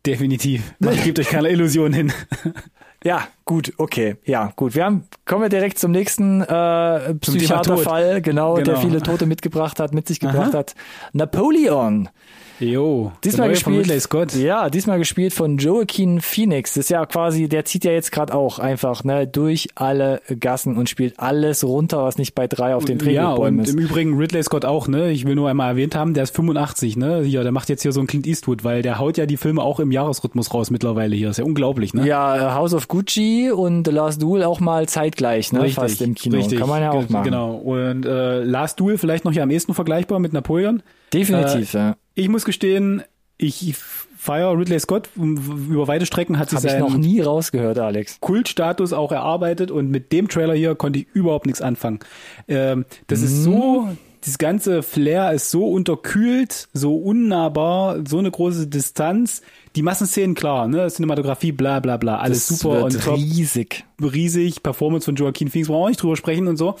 Definitiv. 0.06 0.74
Man 0.80 0.96
gibt 1.02 1.18
euch 1.18 1.28
keine 1.28 1.48
Illusion 1.50 1.92
hin. 1.92 2.12
Ja, 3.04 3.26
gut, 3.44 3.72
okay. 3.78 4.14
Ja, 4.24 4.52
gut. 4.54 4.76
Wir 4.76 4.84
haben, 4.84 5.04
kommen 5.24 5.42
wir 5.42 5.48
direkt 5.48 5.76
zum 5.76 5.90
nächsten 5.90 6.40
äh, 6.40 7.14
Psychiaterfall, 7.14 8.22
genau, 8.22 8.54
der 8.54 8.64
Genau. 8.64 8.80
viele 8.80 9.02
Tote 9.02 9.26
mitgebracht 9.26 9.80
hat, 9.80 9.92
mit 9.92 10.06
sich 10.06 10.20
gebracht 10.20 10.54
hat. 10.54 10.76
Napoleon. 11.12 12.08
Jo. 12.62 13.12
Diesmal 13.24 13.48
gespielt. 13.48 13.80
Ridley 13.80 14.00
Scott. 14.00 14.34
Ja, 14.34 14.70
diesmal 14.70 14.98
gespielt 14.98 15.32
von 15.32 15.58
Joaquin 15.58 16.20
Phoenix. 16.20 16.74
Das 16.74 16.84
ist 16.84 16.90
ja 16.90 17.04
quasi, 17.06 17.48
der 17.48 17.64
zieht 17.64 17.84
ja 17.84 17.92
jetzt 17.92 18.12
gerade 18.12 18.34
auch 18.34 18.58
einfach 18.58 19.04
ne, 19.04 19.26
durch 19.26 19.68
alle 19.74 20.20
Gassen 20.38 20.76
und 20.76 20.88
spielt 20.88 21.18
alles 21.18 21.64
runter, 21.64 22.04
was 22.04 22.18
nicht 22.18 22.34
bei 22.34 22.46
drei 22.46 22.74
auf 22.74 22.84
den 22.84 22.98
Ja, 23.00 23.04
Drehbuchbäumen 23.24 23.60
und 23.60 23.66
ist. 23.68 23.74
im 23.74 23.80
Übrigen 23.80 24.16
Ridley 24.16 24.42
Scott 24.42 24.64
auch, 24.64 24.86
ne? 24.88 25.10
Ich 25.10 25.26
will 25.26 25.34
nur 25.34 25.48
einmal 25.50 25.70
erwähnt 25.70 25.94
haben, 25.94 26.14
der 26.14 26.22
ist 26.22 26.34
85, 26.36 26.96
ne? 26.96 27.22
Hier, 27.22 27.42
der 27.42 27.52
macht 27.52 27.68
jetzt 27.68 27.82
hier 27.82 27.92
so 27.92 28.00
einen 28.00 28.06
Clint 28.06 28.26
Eastwood, 28.26 28.64
weil 28.64 28.82
der 28.82 28.98
haut 28.98 29.18
ja 29.18 29.26
die 29.26 29.36
Filme 29.36 29.62
auch 29.62 29.80
im 29.80 29.90
Jahresrhythmus 29.90 30.54
raus 30.54 30.70
mittlerweile 30.70 31.16
hier. 31.16 31.30
Ist 31.30 31.38
ja 31.38 31.44
unglaublich, 31.44 31.94
ne? 31.94 32.06
Ja, 32.06 32.54
House 32.54 32.74
of 32.74 32.88
Gucci 32.88 33.50
und 33.50 33.86
The 33.86 33.92
Last 33.92 34.22
Duel 34.22 34.44
auch 34.44 34.60
mal 34.60 34.88
zeitgleich, 34.88 35.52
ne? 35.52 35.60
Richtig, 35.62 35.74
Fast 35.74 36.02
im 36.02 36.14
Kino. 36.14 36.36
Richtig, 36.36 36.58
Kann 36.60 36.68
man 36.68 36.82
ja 36.82 36.92
auch 36.92 37.08
machen. 37.08 37.24
Genau. 37.24 37.54
Und 37.54 38.06
äh, 38.06 38.42
Last 38.44 38.78
Duel 38.78 38.98
vielleicht 38.98 39.24
noch 39.24 39.32
ja 39.32 39.42
am 39.42 39.50
ehesten 39.50 39.74
vergleichbar 39.74 40.18
mit 40.18 40.32
Napoleon. 40.32 40.82
Definitiv, 41.12 41.74
ja. 41.74 41.96
Ich 42.14 42.28
muss 42.28 42.44
gestehen, 42.44 43.02
ich 43.38 43.74
feiere 44.16 44.56
Ridley 44.56 44.78
Scott. 44.78 45.08
Über 45.16 45.88
weite 45.88 46.06
Strecken 46.06 46.38
hat 46.38 46.50
sich 46.50 46.58
Habe 46.58 46.66
ich 46.68 46.72
sein 46.72 46.80
noch 46.80 46.96
nie 46.96 47.20
rausgehört, 47.20 47.78
Alex. 47.78 48.18
Kultstatus 48.20 48.92
auch 48.92 49.10
erarbeitet 49.10 49.70
und 49.70 49.90
mit 49.90 50.12
dem 50.12 50.28
Trailer 50.28 50.54
hier 50.54 50.74
konnte 50.74 51.00
ich 51.00 51.06
überhaupt 51.12 51.46
nichts 51.46 51.60
anfangen. 51.60 51.98
Ähm, 52.46 52.84
das 53.08 53.22
ist 53.22 53.42
so, 53.42 53.88
das 54.24 54.38
ganze 54.38 54.84
Flair 54.84 55.32
ist 55.32 55.50
so 55.50 55.68
unterkühlt, 55.68 56.68
so 56.72 56.94
unnahbar, 56.96 57.98
so 58.06 58.18
eine 58.18 58.30
große 58.30 58.68
Distanz. 58.68 59.42
Die 59.74 59.82
Massenszenen, 59.82 60.36
klar, 60.36 60.68
ne, 60.68 60.86
Cinematografie, 60.88 61.50
bla 61.50 61.80
bla 61.80 61.96
bla, 61.96 62.18
alles 62.18 62.46
Das 62.46 62.60
super 62.60 62.84
und 62.84 63.02
top, 63.02 63.16
riesig. 63.16 63.84
riesig, 64.00 64.62
Performance 64.62 65.06
von 65.06 65.16
Joaquin 65.16 65.48
Phoenix, 65.48 65.68
wollen 65.68 65.80
wir 65.80 65.84
auch 65.84 65.88
nicht 65.88 66.02
drüber 66.02 66.16
sprechen 66.16 66.46
und 66.46 66.58
so. 66.58 66.76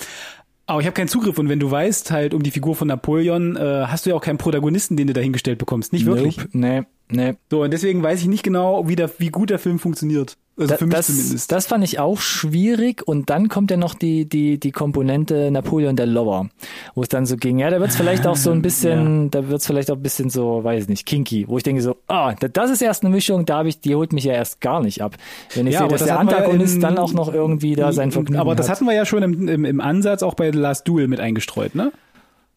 Aber 0.66 0.80
ich 0.80 0.86
habe 0.86 0.94
keinen 0.94 1.08
Zugriff 1.08 1.38
und 1.38 1.48
wenn 1.48 1.60
du 1.60 1.70
weißt 1.70 2.10
halt 2.10 2.34
um 2.34 2.42
die 2.42 2.50
Figur 2.50 2.76
von 2.76 2.88
Napoleon, 2.88 3.56
äh, 3.56 3.84
hast 3.86 4.06
du 4.06 4.10
ja 4.10 4.16
auch 4.16 4.20
keinen 4.20 4.38
Protagonisten, 4.38 4.96
den 4.96 5.08
du 5.08 5.12
dahingestellt 5.12 5.58
bekommst. 5.58 5.92
Nicht 5.92 6.06
wirklich. 6.06 6.36
Nope. 6.36 6.48
Nee, 6.52 6.82
nee. 7.10 7.34
So, 7.50 7.62
und 7.62 7.72
deswegen 7.72 8.02
weiß 8.02 8.20
ich 8.20 8.28
nicht 8.28 8.42
genau, 8.42 8.88
wie, 8.88 8.96
der, 8.96 9.10
wie 9.18 9.30
gut 9.30 9.50
der 9.50 9.58
Film 9.58 9.78
funktioniert. 9.78 10.36
Also 10.58 10.76
für 10.76 10.84
mich 10.86 10.94
das, 10.94 11.06
zumindest. 11.06 11.50
das 11.50 11.66
fand 11.66 11.82
ich 11.82 11.98
auch 11.98 12.20
schwierig 12.20 13.02
und 13.08 13.30
dann 13.30 13.48
kommt 13.48 13.70
ja 13.70 13.78
noch 13.78 13.94
die, 13.94 14.28
die, 14.28 14.60
die 14.60 14.70
Komponente 14.70 15.50
Napoleon 15.50 15.96
der 15.96 16.04
Lover, 16.06 16.50
wo 16.94 17.00
es 17.02 17.08
dann 17.08 17.24
so 17.24 17.36
ging, 17.38 17.58
ja, 17.58 17.70
da 17.70 17.80
wird's 17.80 17.96
vielleicht 17.96 18.26
auch 18.26 18.36
so 18.36 18.50
ein 18.50 18.60
bisschen, 18.62 19.30
da 19.30 19.48
wird's 19.48 19.66
vielleicht 19.66 19.90
auch 19.90 19.96
ein 19.96 20.02
bisschen 20.02 20.28
so, 20.28 20.62
weiß 20.62 20.82
ich 20.84 20.88
nicht, 20.90 21.06
kinky, 21.06 21.48
wo 21.48 21.56
ich 21.56 21.62
denke 21.62 21.80
so, 21.80 21.96
ah, 22.06 22.34
da- 22.38 22.48
das 22.48 22.70
ist 22.70 22.82
erst 22.82 23.02
eine 23.02 23.14
Mischung, 23.14 23.46
da 23.46 23.58
habe 23.58 23.70
ich, 23.70 23.80
die 23.80 23.94
holt 23.94 24.12
mich 24.12 24.24
ja 24.24 24.34
erst 24.34 24.60
gar 24.60 24.82
nicht 24.82 25.00
ab. 25.02 25.16
Wenn 25.54 25.66
ich 25.66 25.72
Ja, 25.72 25.80
sehe, 25.80 25.88
dass 25.88 26.00
das 26.00 26.06
der 26.08 26.14
ja 26.16 26.20
Antagonist 26.20 26.74
in- 26.74 26.80
dann 26.82 26.98
auch 26.98 27.14
noch 27.14 27.32
irgendwie 27.32 27.74
da 27.74 27.92
sein 27.92 28.12
Vergnügen 28.12 28.38
Aber 28.38 28.54
das 28.54 28.68
hat. 28.68 28.76
hatten 28.76 28.84
wir 28.86 28.94
ja 28.94 29.06
schon 29.06 29.22
im, 29.22 29.48
im, 29.48 29.64
im 29.64 29.80
Ansatz 29.80 30.22
auch 30.22 30.34
bei 30.34 30.52
The 30.52 30.58
Last 30.58 30.86
Duel 30.86 31.08
mit 31.08 31.18
eingestreut, 31.20 31.74
ne? 31.74 31.92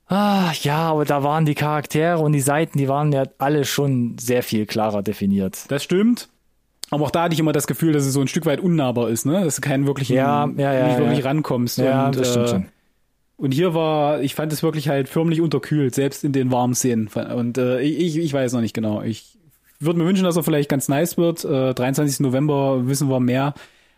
Ah, 0.08 0.52
ja, 0.62 0.78
aber 0.92 1.06
da 1.06 1.24
waren 1.24 1.46
die 1.46 1.56
Charaktere 1.56 2.20
und 2.20 2.34
die 2.34 2.42
Seiten, 2.42 2.78
die 2.78 2.88
waren 2.88 3.12
ja 3.12 3.24
alle 3.40 3.66
schon 3.66 4.18
sehr 4.20 4.44
viel 4.44 4.66
klarer 4.68 5.02
definiert. 5.02 5.64
Das 5.70 5.84
stimmt. 5.84 6.28
Aber 6.92 7.06
auch 7.06 7.12
da 7.12 7.24
hatte 7.24 7.34
ich 7.34 7.40
immer 7.40 7.52
das 7.52 7.68
Gefühl, 7.68 7.94
dass 7.94 8.06
es 8.06 8.14
so 8.14 8.22
ein 8.22 8.28
Stück 8.28 8.46
weit 8.46 8.60
unnahbar 8.60 9.10
ist, 9.10 9.26
ne? 9.26 9.44
Dass 9.44 9.56
du 9.56 9.62
keinen 9.62 9.88
wirklichen, 9.88 10.16
Ja, 10.16 10.48
ja, 10.58 10.74
ja, 10.74 10.88
nicht 10.88 11.00
wirklich 11.00 11.26
rankommst. 11.26 11.78
Ja, 11.80 12.08
und, 12.08 12.18
das 12.18 12.30
stimmt 12.30 12.46
äh, 12.46 12.50
schon. 12.50 12.66
Und 13.38 13.54
hier 13.54 13.74
war, 13.74 14.22
ich 14.22 14.36
fand 14.36 14.54
es 14.54 14.64
wirklich 14.64 14.88
halt 14.88 15.10
förmlich 15.10 15.42
unterkühlt, 15.42 15.94
selbst 15.94 16.24
in 16.24 16.32
den 16.32 16.52
warmen 16.52 16.74
Szenen. 16.74 17.08
Und 17.08 17.58
äh, 17.58 17.82
ich, 17.82 18.18
ich 18.18 18.32
weiß 18.32 18.54
noch 18.54 18.62
nicht 18.62 18.74
genau. 18.74 19.02
Ich 19.02 19.38
würde 19.80 20.00
mir 20.00 20.06
wünschen, 20.06 20.24
dass 20.24 20.38
er 20.38 20.44
vielleicht 20.44 20.70
ganz 20.70 20.88
nice 20.88 21.18
wird. 21.18 21.44
Äh, 21.44 21.74
23. 21.74 22.22
November 22.22 22.88
wissen 22.88 23.10
wir 23.10 23.20
mehr. 23.20 23.54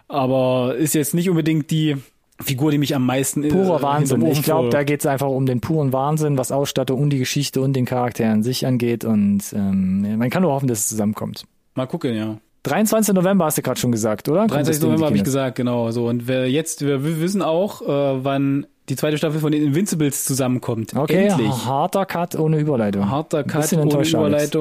Aber 0.07 0.75
ist 0.75 0.95
jetzt 0.95 1.13
nicht 1.13 1.29
unbedingt 1.29 1.69
die 1.69 1.97
Figur, 2.41 2.71
die 2.71 2.77
mich 2.77 2.95
am 2.95 3.05
meisten 3.05 3.43
äh, 3.43 3.49
Purer 3.49 3.81
Wahnsinn. 3.81 4.25
Ich 4.25 4.41
glaube, 4.41 4.69
da 4.69 4.83
geht's 4.83 5.05
einfach 5.05 5.27
um 5.27 5.45
den 5.45 5.59
puren 5.59 5.91
Wahnsinn, 5.93 6.37
was 6.37 6.51
Ausstattung 6.51 7.01
und 7.01 7.09
die 7.11 7.19
Geschichte 7.19 7.61
und 7.61 7.73
den 7.73 7.85
Charakter 7.85 8.29
an 8.29 8.41
sich 8.41 8.65
angeht. 8.65 9.05
Und 9.05 9.41
ähm, 9.53 10.17
man 10.17 10.29
kann 10.29 10.43
nur 10.43 10.51
hoffen, 10.51 10.67
dass 10.67 10.79
es 10.79 10.87
zusammenkommt. 10.87 11.45
Mal 11.75 11.85
gucken, 11.85 12.15
ja. 12.15 12.37
23. 12.67 13.13
November 13.15 13.45
hast 13.45 13.57
du 13.57 13.61
gerade 13.61 13.79
schon 13.79 13.91
gesagt, 13.91 14.29
oder? 14.29 14.41
Kommt 14.41 14.51
23. 14.51 14.75
das 14.75 14.79
Ding 14.79 14.89
in 14.89 14.95
die 14.95 15.01
November 15.01 15.07
habe 15.07 15.17
ich 15.17 15.23
gesagt, 15.23 15.55
genau. 15.55 15.91
So 15.91 16.07
und 16.07 16.27
wir 16.27 16.49
jetzt, 16.49 16.81
wir 16.81 17.03
wir 17.03 17.21
wissen 17.21 17.41
auch, 17.41 17.81
äh, 17.81 18.23
wann 18.23 18.67
die 18.89 18.95
zweite 18.95 19.17
Staffel 19.17 19.39
von 19.39 19.51
den 19.51 19.63
Invincibles 19.63 20.23
zusammenkommt. 20.23 20.95
Okay, 20.95 21.27
Endlich. 21.27 21.49
harter 21.65 22.05
Cut 22.05 22.35
ohne 22.35 22.57
Überleitung. 22.57 23.09
Harter 23.09 23.43
Cut 23.43 23.73
ohne 23.73 23.81
enttäuscht, 23.83 24.15
Alex. 24.15 24.51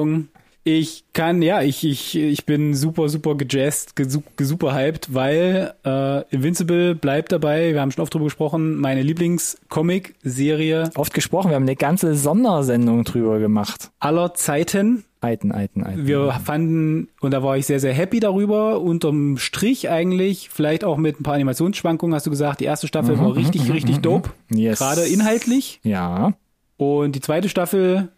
Ich 0.69 1.05
kann, 1.13 1.41
ja, 1.41 1.61
ich, 1.61 1.85
ich, 1.85 2.17
ich 2.17 2.45
bin 2.45 2.73
super, 2.73 3.07
super 3.07 3.35
gejazzt, 3.35 3.93
super 4.37 4.75
hyped, 4.75 5.13
weil 5.13 5.73
äh, 5.85 6.23
Invincible 6.29 6.93
bleibt 6.93 7.31
dabei. 7.31 7.71
Wir 7.71 7.79
haben 7.79 7.91
schon 7.91 8.01
oft 8.01 8.13
drüber 8.13 8.25
gesprochen. 8.25 8.75
Meine 8.75 9.01
Lieblings-Comic-Serie 9.01 10.89
Oft 10.95 11.13
gesprochen, 11.13 11.51
wir 11.51 11.55
haben 11.55 11.63
eine 11.63 11.77
ganze 11.77 12.15
Sondersendung 12.15 13.05
drüber 13.05 13.39
gemacht. 13.39 13.91
aller 14.01 14.33
Zeiten. 14.33 15.05
Eiten, 15.21 15.53
Eiten, 15.53 15.85
Eiten. 15.85 16.05
Wir 16.05 16.33
fanden, 16.43 17.07
und 17.21 17.31
da 17.31 17.41
war 17.43 17.55
ich 17.55 17.65
sehr, 17.65 17.79
sehr 17.79 17.93
happy 17.93 18.19
darüber, 18.19 18.81
unterm 18.81 19.37
Strich 19.37 19.89
eigentlich, 19.89 20.49
vielleicht 20.49 20.83
auch 20.83 20.97
mit 20.97 21.21
ein 21.21 21.23
paar 21.23 21.35
Animationsschwankungen, 21.35 22.13
hast 22.13 22.25
du 22.25 22.29
gesagt, 22.29 22.59
die 22.59 22.65
erste 22.65 22.87
Staffel 22.87 23.17
war 23.17 23.37
richtig, 23.37 23.71
richtig 23.71 23.99
dope. 23.99 24.31
Yes. 24.49 24.79
Gerade 24.79 25.05
inhaltlich. 25.05 25.79
Ja. 25.83 26.33
Und 26.75 27.15
die 27.15 27.21
zweite 27.21 27.47
Staffel 27.47 28.09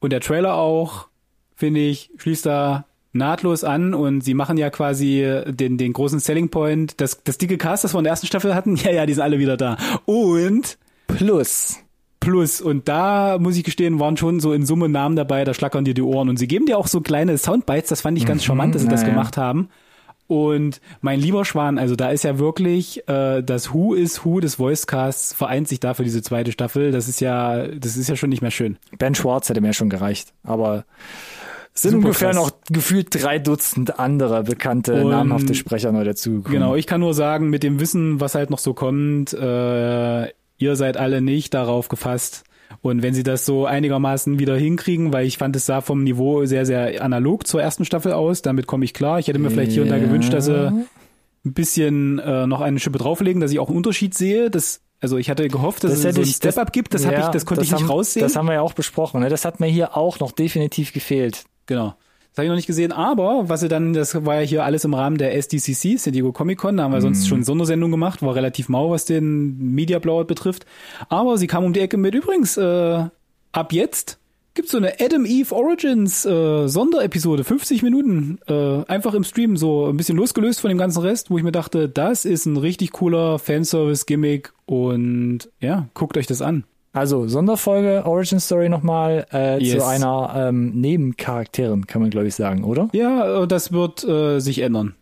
und 0.00 0.10
der 0.10 0.20
Trailer 0.20 0.54
auch, 0.54 1.08
finde 1.58 1.80
ich, 1.80 2.10
schließt 2.16 2.46
da 2.46 2.86
nahtlos 3.12 3.64
an 3.64 3.92
und 3.92 4.20
sie 4.22 4.34
machen 4.34 4.56
ja 4.56 4.70
quasi 4.70 5.42
den, 5.46 5.76
den 5.76 5.92
großen 5.92 6.20
Selling 6.20 6.50
Point, 6.50 7.00
das, 7.00 7.24
das 7.24 7.36
dicke 7.36 7.58
Cast, 7.58 7.82
das 7.82 7.94
wir 7.94 7.98
in 7.98 8.04
der 8.04 8.12
ersten 8.12 8.28
Staffel 8.28 8.54
hatten, 8.54 8.76
ja, 8.84 8.92
ja, 8.92 9.06
die 9.06 9.14
sind 9.14 9.22
alle 9.22 9.40
wieder 9.40 9.56
da. 9.56 9.76
Und 10.06 10.78
Plus. 11.08 11.78
Plus, 12.20 12.60
und 12.60 12.88
da 12.88 13.38
muss 13.40 13.56
ich 13.56 13.64
gestehen, 13.64 13.98
waren 13.98 14.16
schon 14.16 14.38
so 14.38 14.52
in 14.52 14.66
Summe 14.66 14.88
Namen 14.88 15.16
dabei, 15.16 15.44
da 15.44 15.54
schlackern 15.54 15.84
dir 15.84 15.94
die 15.94 16.02
Ohren. 16.02 16.28
Und 16.28 16.36
sie 16.36 16.46
geben 16.46 16.66
dir 16.66 16.78
auch 16.78 16.86
so 16.86 17.00
kleine 17.00 17.36
Soundbites, 17.38 17.88
das 17.88 18.02
fand 18.02 18.18
ich 18.18 18.26
ganz 18.26 18.44
charmant, 18.44 18.74
dass 18.74 18.82
sie 18.82 18.88
das 18.88 19.02
naja. 19.02 19.14
gemacht 19.14 19.36
haben. 19.36 19.68
Und 20.28 20.82
mein 21.00 21.20
lieber 21.20 21.46
Schwan, 21.46 21.78
also 21.78 21.96
da 21.96 22.10
ist 22.10 22.24
ja 22.24 22.38
wirklich 22.38 23.08
äh, 23.08 23.42
das 23.42 23.72
Who 23.72 23.94
is 23.94 24.26
Who 24.26 24.40
des 24.40 24.58
Voicecasts 24.58 25.32
vereint 25.32 25.68
sich 25.68 25.80
da 25.80 25.94
für 25.94 26.04
diese 26.04 26.20
zweite 26.22 26.52
Staffel. 26.52 26.90
Das 26.92 27.08
ist 27.08 27.20
ja, 27.20 27.66
das 27.66 27.96
ist 27.96 28.08
ja 28.10 28.16
schon 28.16 28.28
nicht 28.28 28.42
mehr 28.42 28.50
schön. 28.50 28.76
Ben 28.98 29.14
Schwartz 29.14 29.48
hätte 29.48 29.62
mir 29.62 29.72
schon 29.72 29.88
gereicht. 29.88 30.34
Aber 30.42 30.84
sind 31.82 31.92
Super 31.92 32.06
ungefähr 32.06 32.30
krass. 32.30 32.36
noch 32.36 32.50
gefühlt 32.70 33.08
drei 33.22 33.38
Dutzend 33.38 33.98
andere 33.98 34.42
bekannte, 34.44 35.02
Und- 35.04 35.10
namhafte 35.10 35.54
Sprecher 35.54 35.92
neu 35.92 36.04
dazugekommen. 36.04 36.52
Genau, 36.52 36.74
ich 36.76 36.86
kann 36.86 37.00
nur 37.00 37.14
sagen, 37.14 37.50
mit 37.50 37.62
dem 37.62 37.80
Wissen, 37.80 38.20
was 38.20 38.34
halt 38.34 38.50
noch 38.50 38.58
so 38.58 38.74
kommt, 38.74 39.32
äh, 39.32 40.26
ihr 40.60 40.76
seid 40.76 40.96
alle 40.96 41.20
nicht 41.20 41.54
darauf 41.54 41.88
gefasst. 41.88 42.44
Und 42.82 43.02
wenn 43.02 43.14
sie 43.14 43.22
das 43.22 43.46
so 43.46 43.64
einigermaßen 43.64 44.38
wieder 44.38 44.56
hinkriegen, 44.56 45.12
weil 45.12 45.26
ich 45.26 45.38
fand, 45.38 45.56
es 45.56 45.64
sah 45.66 45.80
vom 45.80 46.02
Niveau 46.04 46.44
sehr, 46.44 46.66
sehr 46.66 47.02
analog 47.02 47.46
zur 47.46 47.62
ersten 47.62 47.84
Staffel 47.86 48.12
aus, 48.12 48.42
damit 48.42 48.66
komme 48.66 48.84
ich 48.84 48.92
klar. 48.92 49.18
Ich 49.18 49.26
hätte 49.28 49.38
mir 49.38 49.50
vielleicht 49.50 49.72
hier 49.72 49.82
und 49.82 49.88
da 49.88 49.96
Ja. 49.96 50.04
gewünscht, 50.04 50.32
dass 50.34 50.44
sie 50.44 50.66
ein 50.68 51.54
bisschen 51.54 52.18
äh, 52.18 52.46
noch 52.46 52.60
eine 52.60 52.78
Schippe 52.78 52.98
drauflegen, 52.98 53.40
dass 53.40 53.52
ich 53.52 53.58
auch 53.58 53.68
einen 53.68 53.76
Unterschied 53.78 54.14
sehe. 54.14 54.50
Das, 54.50 54.80
also 55.00 55.16
ich 55.16 55.30
hatte 55.30 55.48
gehofft, 55.48 55.82
dass 55.84 55.92
es 55.92 56.02
so 56.14 56.20
ein 56.20 56.26
Step-Up 56.26 56.72
gibt, 56.72 56.92
das, 56.92 57.06
hab 57.06 57.18
ich, 57.18 57.24
das 57.28 57.46
konnte 57.46 57.64
ich 57.64 57.70
nicht 57.72 57.80
haben, 57.82 57.88
raussehen. 57.88 58.22
Das 58.24 58.36
haben 58.36 58.46
wir 58.46 58.54
ja 58.54 58.60
auch 58.60 58.74
besprochen. 58.74 59.20
Ne? 59.22 59.30
Das 59.30 59.44
hat 59.46 59.60
mir 59.60 59.66
hier 59.68 59.96
auch 59.96 60.20
noch 60.20 60.32
definitiv 60.32 60.92
gefehlt. 60.92 61.44
Genau. 61.68 61.94
Das 62.30 62.38
habe 62.38 62.46
ich 62.46 62.50
noch 62.50 62.56
nicht 62.56 62.66
gesehen, 62.66 62.92
aber 62.92 63.48
was 63.48 63.60
sie 63.60 63.68
dann, 63.68 63.92
das 63.92 64.24
war 64.24 64.36
ja 64.36 64.40
hier 64.40 64.64
alles 64.64 64.84
im 64.84 64.94
Rahmen 64.94 65.18
der 65.18 65.34
SDCC, 65.36 65.98
San 65.98 66.12
Diego 66.12 66.32
Comic 66.32 66.58
Con, 66.58 66.76
da 66.76 66.84
haben 66.84 66.92
wir 66.92 67.00
sonst 67.00 67.26
schon 67.26 67.42
Sondersendung 67.42 67.90
gemacht, 67.90 68.22
war 68.22 68.34
relativ 68.34 68.68
mau, 68.68 68.90
was 68.90 69.04
den 69.04 69.74
Media 69.74 69.98
Blowout 69.98 70.26
betrifft. 70.26 70.64
Aber 71.08 71.36
sie 71.36 71.46
kam 71.46 71.64
um 71.64 71.72
die 71.72 71.80
Ecke 71.80 71.96
mit, 71.96 72.14
übrigens, 72.14 72.56
äh, 72.56 73.04
ab 73.52 73.72
jetzt 73.72 74.18
gibt's 74.54 74.72
so 74.72 74.78
eine 74.78 74.94
Adam 75.00 75.24
Eve 75.24 75.54
Origins 75.54 76.24
äh, 76.24 76.68
Sonderepisode, 76.68 77.44
50 77.44 77.82
Minuten, 77.82 78.38
äh, 78.46 78.84
einfach 78.86 79.14
im 79.14 79.24
Stream, 79.24 79.56
so 79.56 79.88
ein 79.88 79.96
bisschen 79.96 80.16
losgelöst 80.16 80.60
von 80.60 80.68
dem 80.68 80.78
ganzen 80.78 81.02
Rest, 81.02 81.30
wo 81.30 81.38
ich 81.38 81.44
mir 81.44 81.52
dachte, 81.52 81.88
das 81.88 82.24
ist 82.24 82.46
ein 82.46 82.56
richtig 82.56 82.92
cooler 82.92 83.38
Fanservice-Gimmick 83.38 84.52
und 84.66 85.48
ja, 85.60 85.88
guckt 85.94 86.16
euch 86.16 86.26
das 86.26 86.42
an. 86.42 86.64
Also 86.92 87.28
Sonderfolge, 87.28 88.04
Origin 88.06 88.40
Story 88.40 88.68
nochmal 88.68 89.26
äh, 89.32 89.62
Yes. 89.62 89.78
zu 89.78 89.86
einer 89.86 90.32
ähm, 90.36 90.70
Nebencharakterin, 90.80 91.86
kann 91.86 92.02
man 92.02 92.10
glaube 92.10 92.26
ich 92.28 92.34
sagen, 92.34 92.64
oder? 92.64 92.88
Ja, 92.92 93.42
äh, 93.42 93.46
das 93.46 93.72
wird 93.72 94.04
äh, 94.04 94.40
sich 94.40 94.60
ändern. 94.60 94.94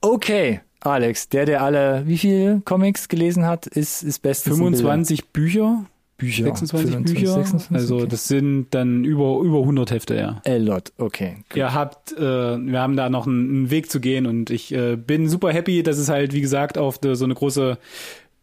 Okay, 0.00 0.60
Alex, 0.80 1.30
der, 1.30 1.46
der 1.46 1.62
alle, 1.62 2.02
wie 2.06 2.18
viele 2.18 2.60
Comics 2.64 3.08
gelesen 3.08 3.46
hat, 3.46 3.66
ist, 3.66 4.02
ist 4.02 4.20
bestens. 4.20 4.58
im 4.58 4.62
Bilde. 4.62 4.78
25 4.78 5.28
Bücher. 5.30 5.86
Bücher. 6.16 6.44
26 6.44 6.90
25, 6.92 7.14
Bücher. 7.14 7.34
26, 7.34 7.74
also 7.74 7.96
okay. 7.96 8.06
das 8.08 8.28
sind 8.28 8.66
dann 8.70 9.04
über, 9.04 9.40
über 9.40 9.58
100 9.60 9.90
Hefte, 9.90 10.14
ja. 10.14 10.42
A 10.46 10.56
lot, 10.56 10.92
okay. 10.98 11.38
Ihr 11.54 11.74
habt, 11.74 12.12
äh, 12.12 12.20
wir 12.20 12.80
haben 12.80 12.96
da 12.96 13.08
noch 13.08 13.26
einen, 13.26 13.48
einen 13.48 13.70
Weg 13.70 13.90
zu 13.90 13.98
gehen 13.98 14.26
und 14.26 14.50
ich 14.50 14.72
äh, 14.72 14.96
bin 14.96 15.28
super 15.28 15.52
happy, 15.52 15.82
dass 15.82 15.98
es 15.98 16.08
halt, 16.08 16.32
wie 16.32 16.40
gesagt, 16.40 16.78
auf 16.78 16.98
de, 16.98 17.14
so 17.14 17.24
eine 17.24 17.34
große 17.34 17.78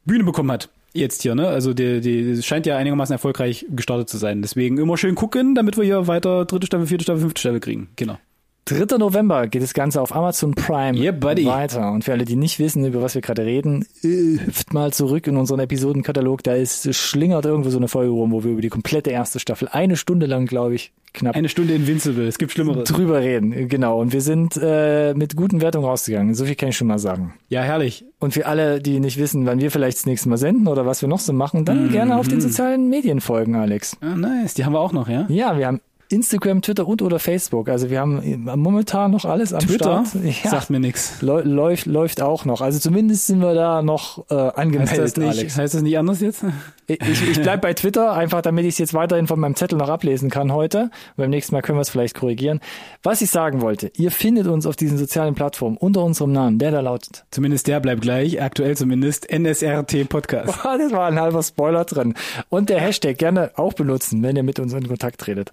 Bühne 0.04 0.24
bekommen 0.24 0.52
hat. 0.52 0.70
Jetzt 0.94 1.22
hier, 1.22 1.36
ne? 1.36 1.48
Also 1.48 1.74
die, 1.74 2.02
die 2.02 2.42
scheint 2.44 2.66
ja 2.66 2.78
einigermaßen 2.78 3.14
erfolgreich 3.14 3.66
gestartet 3.70 4.10
zu 4.10 4.18
sein. 4.18 4.42
Deswegen 4.42 4.78
immer 4.78 4.98
schön 4.98 5.16
gucken, 5.16 5.56
damit 5.56 5.78
wir 5.78 5.86
hier 5.86 6.08
weiter 6.08 6.46
dritte 6.46 6.68
Staffel, 6.68 6.88
vierte 6.88 7.04
Staffel, 7.04 7.22
fünfte 7.22 7.40
Staffel 7.40 7.60
kriegen. 7.62 7.90
Genau. 7.96 8.18
3. 8.66 8.98
November 9.00 9.48
geht 9.48 9.64
das 9.64 9.74
Ganze 9.74 10.00
auf 10.02 10.16
Amazon 10.16 10.54
Prime 10.54 10.98
Yeah, 10.98 11.12
buddy. 11.12 11.46
weiter. 11.46 11.92
Und 11.92 12.04
für 12.04 12.12
alle, 12.14 12.26
die 12.26 12.36
nicht 12.36 12.60
wissen, 12.60 12.86
über 12.86 13.02
was 13.02 13.16
wir 13.16 13.22
gerade 13.22 13.44
reden, 13.44 13.86
äh, 14.04 14.38
hüpft 14.46 14.74
mal 14.74 14.94
zurück 14.94 15.26
in 15.28 15.36
unseren 15.36 15.60
Episodenkatalog. 15.60 16.44
Da 16.44 16.54
ist 16.54 16.94
schlingert 16.96 17.46
irgendwo 17.46 17.70
so 17.72 17.78
eine 17.80 17.88
Folge 17.88 18.12
rum, 18.12 18.32
wo 18.32 18.44
wir 18.44 18.52
über 18.52 18.62
die 18.62 18.70
komplette 18.70 19.10
erste 19.10 19.40
Staffel 19.40 19.68
eine 19.72 19.98
Stunde 19.98 20.28
lang, 20.28 20.46
glaube 20.46 20.76
ich, 20.76 20.94
knapp 21.14 21.36
Eine 21.36 21.50
Stunde 21.50 21.74
Invincible, 21.74 22.26
es 22.28 22.38
gibt 22.38 22.52
Schlimmeres. 22.54 22.88
drüber 22.88 23.20
reden. 23.20 23.68
Genau. 23.68 24.00
Und 24.00 24.14
wir 24.14 24.22
sind 24.22 24.58
äh, 24.62 25.14
mit 25.16 25.36
guten 25.36 25.60
Wertungen 25.60 25.88
rausgegangen. 25.88 26.36
So 26.36 26.46
viel 26.46 26.56
kann 26.56 26.70
ich 26.70 26.78
schon 26.78 26.88
mal 26.88 27.00
sagen. 27.00 27.34
Ja, 27.50 27.64
herrlich. 27.64 28.06
Und 28.20 28.34
für 28.34 28.46
alle, 28.46 28.80
die 28.80 29.00
nicht 29.00 29.18
wissen, 29.18 29.46
wann 29.48 29.60
wir 29.60 29.72
vielleicht 29.72 29.98
das 29.98 30.06
nächste 30.06 30.30
Mal 30.30 30.38
senden 30.38 30.68
oder 30.68 30.86
was 30.86 31.02
wir 31.02 31.10
noch 31.10 31.20
so 31.20 31.34
machen, 31.34 31.66
dann 31.66 31.88
Mhm. 31.88 31.92
gerne 31.92 32.16
auf 32.18 32.28
den 32.28 32.40
sozialen 32.40 32.90
Medien 32.90 33.20
folgen, 33.22 33.56
Alex. 33.56 33.98
Ah, 34.02 34.16
nice, 34.16 34.54
die 34.54 34.64
haben 34.66 34.74
wir 34.74 34.80
auch 34.80 34.94
noch, 34.94 35.10
ja? 35.10 35.26
Ja, 35.30 35.58
wir 35.58 35.66
haben 35.68 35.82
Instagram, 36.12 36.62
Twitter 36.62 36.88
und 36.88 37.02
oder 37.02 37.20
Facebook. 37.20 37.70
Also 37.70 37.90
wir 37.90 38.00
haben 38.00 38.22
momentan 38.56 39.12
noch 39.12 39.26
alles 39.26 39.54
am 39.54 39.60
Twitter 39.60 40.04
Start. 40.06 40.24
Ja. 40.44 40.50
sagt 40.52 40.70
mir 40.70 40.80
nichts. 40.80 41.22
Läu- 41.22 41.44
läuft, 41.44 41.86
läuft 41.86 42.22
auch 42.22 42.46
noch. 42.46 42.62
Also 42.62 42.80
zumindest 42.80 43.28
sind 43.28 43.40
wir 43.42 43.54
da 43.54 43.82
noch 43.82 44.26
äh, 44.30 44.34
angemeldet, 44.36 44.90
Heißt 45.00 45.18
das, 45.18 45.18
nicht, 45.18 45.38
Alex. 45.40 45.58
heißt 45.58 45.74
das 45.76 45.82
nicht 45.82 45.98
anders 45.98 46.22
jetzt? 46.22 46.44
Ich, 46.88 47.00
ich 47.02 47.42
bleib 47.42 47.62
bei 47.62 47.74
Twitter, 47.74 48.12
einfach 48.14 48.42
damit 48.42 48.66
ich 48.66 48.72
es 48.74 48.78
jetzt 48.78 48.94
weiterhin 48.94 49.28
von 49.28 49.40
meinem 49.40 49.56
Zettel 49.56 49.78
noch 49.78 49.88
ablesen 49.90 50.30
kann 50.30 50.52
heute. 50.52 50.90
Beim 51.16 51.30
nächsten 51.30 51.56
Mal 51.56 51.62
können 51.62 51.78
wir 51.78 51.82
es 51.84 51.90
vielleicht 51.90 52.16
korrigieren. 52.16 52.60
Was 53.04 53.22
ich 53.22 53.30
sagen 53.32 53.62
wollte, 53.62 53.92
ihr 53.96 54.12
findet 54.12 54.48
uns 54.48 54.66
auf 54.66 54.76
diesen 54.76 54.98
sozialen 54.98 55.34
Plattformen 55.36 55.78
unter 55.78 56.04
unserem 56.04 56.34
Namen, 56.34 56.60
der 56.60 56.72
da 56.72 56.82
lautet. 56.82 57.24
Zumindest 57.32 57.68
der 57.68 57.80
bleibt 57.80 58.02
gleich, 58.02 58.42
aktuell 58.42 58.76
zumindest, 58.76 59.28
NSRT 59.32 60.10
Podcast. 60.10 60.60
Ah, 60.66 60.78
Das 60.78 60.92
war 60.92 61.08
ein 61.08 61.20
halber 61.20 61.42
Spoiler 61.44 61.86
drin. 61.86 62.14
Und 62.50 62.70
der 62.70 62.80
Hashtag 62.82 63.18
gerne 63.18 63.52
auch 63.56 63.74
benutzen, 63.74 64.22
wenn 64.24 64.36
ihr 64.36 64.44
mit 64.44 64.60
uns 64.60 64.74
in 64.74 64.88
Kontakt 64.88 65.20
tretet. 65.22 65.52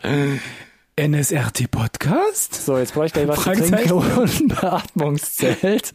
NSRT 0.98 1.70
Podcast? 1.70 2.54
So, 2.66 2.76
jetzt 2.76 2.92
brauche 2.92 3.06
ich 3.06 3.12
gleich 3.12 3.28
was 3.28 3.40
zu 3.40 3.52
trinken 3.52 3.92
und 3.92 4.40
ein 4.40 4.48
Beatmungszelt. 4.48 5.92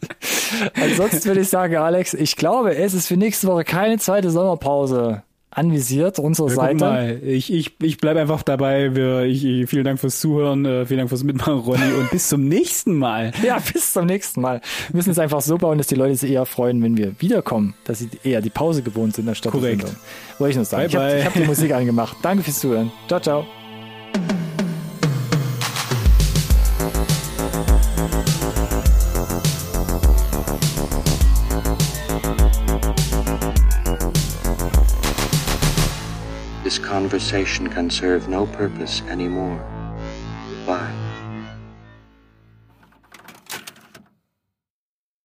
Ansonsten 0.74 1.24
würde 1.26 1.40
ich 1.42 1.48
sagen, 1.48 1.76
Alex, 1.76 2.14
ich 2.14 2.36
glaube, 2.36 2.74
es 2.74 2.94
ist 2.94 3.08
für 3.08 3.18
nächste 3.18 3.46
Woche 3.48 3.64
keine 3.64 3.98
zweite 3.98 4.30
Sommerpause 4.30 5.22
anvisiert, 5.50 6.18
unsere 6.18 6.48
gucken 6.48 6.78
Seite. 6.78 6.84
mal. 6.84 7.20
Ich, 7.22 7.52
ich, 7.52 7.76
ich 7.82 7.98
bleib 7.98 8.16
einfach 8.16 8.42
dabei. 8.42 8.96
Wir, 8.96 9.24
ich, 9.24 9.44
ich, 9.44 9.68
vielen 9.68 9.84
Dank 9.84 10.00
fürs 10.00 10.20
Zuhören, 10.20 10.64
äh, 10.64 10.86
vielen 10.86 10.98
Dank 10.98 11.10
fürs 11.10 11.22
Mitmachen, 11.22 11.58
Ronny, 11.58 11.92
und 11.98 12.10
bis 12.10 12.28
zum 12.28 12.48
nächsten 12.48 12.96
Mal. 12.96 13.32
Ja, 13.44 13.58
bis 13.58 13.92
zum 13.92 14.06
nächsten 14.06 14.40
Mal. 14.40 14.62
Wir 14.88 14.96
müssen 14.96 15.10
es 15.10 15.18
einfach 15.18 15.42
so 15.42 15.58
bauen, 15.58 15.76
dass 15.76 15.86
die 15.86 15.96
Leute 15.96 16.16
sich 16.16 16.30
eher 16.30 16.46
freuen, 16.46 16.82
wenn 16.82 16.96
wir 16.96 17.20
wiederkommen, 17.20 17.74
dass 17.84 17.98
sie 17.98 18.08
eher 18.24 18.40
die 18.40 18.50
Pause 18.50 18.82
gewohnt 18.82 19.14
sind, 19.14 19.28
anstatt 19.28 19.52
Korrekt. 19.52 19.94
Wollte 20.38 20.50
ich 20.50 20.56
nur 20.56 20.64
sagen. 20.64 20.90
Bye, 20.90 21.18
ich 21.18 21.24
habe 21.24 21.24
hab 21.26 21.34
die 21.34 21.46
Musik 21.46 21.72
angemacht. 21.74 22.16
Danke 22.22 22.42
fürs 22.42 22.58
Zuhören. 22.58 22.90
Ciao, 23.06 23.20
ciao. 23.20 23.46
conversation 37.04 37.68
can 37.68 37.90
serve 37.90 38.30
no 38.30 38.46
purpose 38.46 39.02
anymore. 39.10 39.60
Why? 40.64 41.03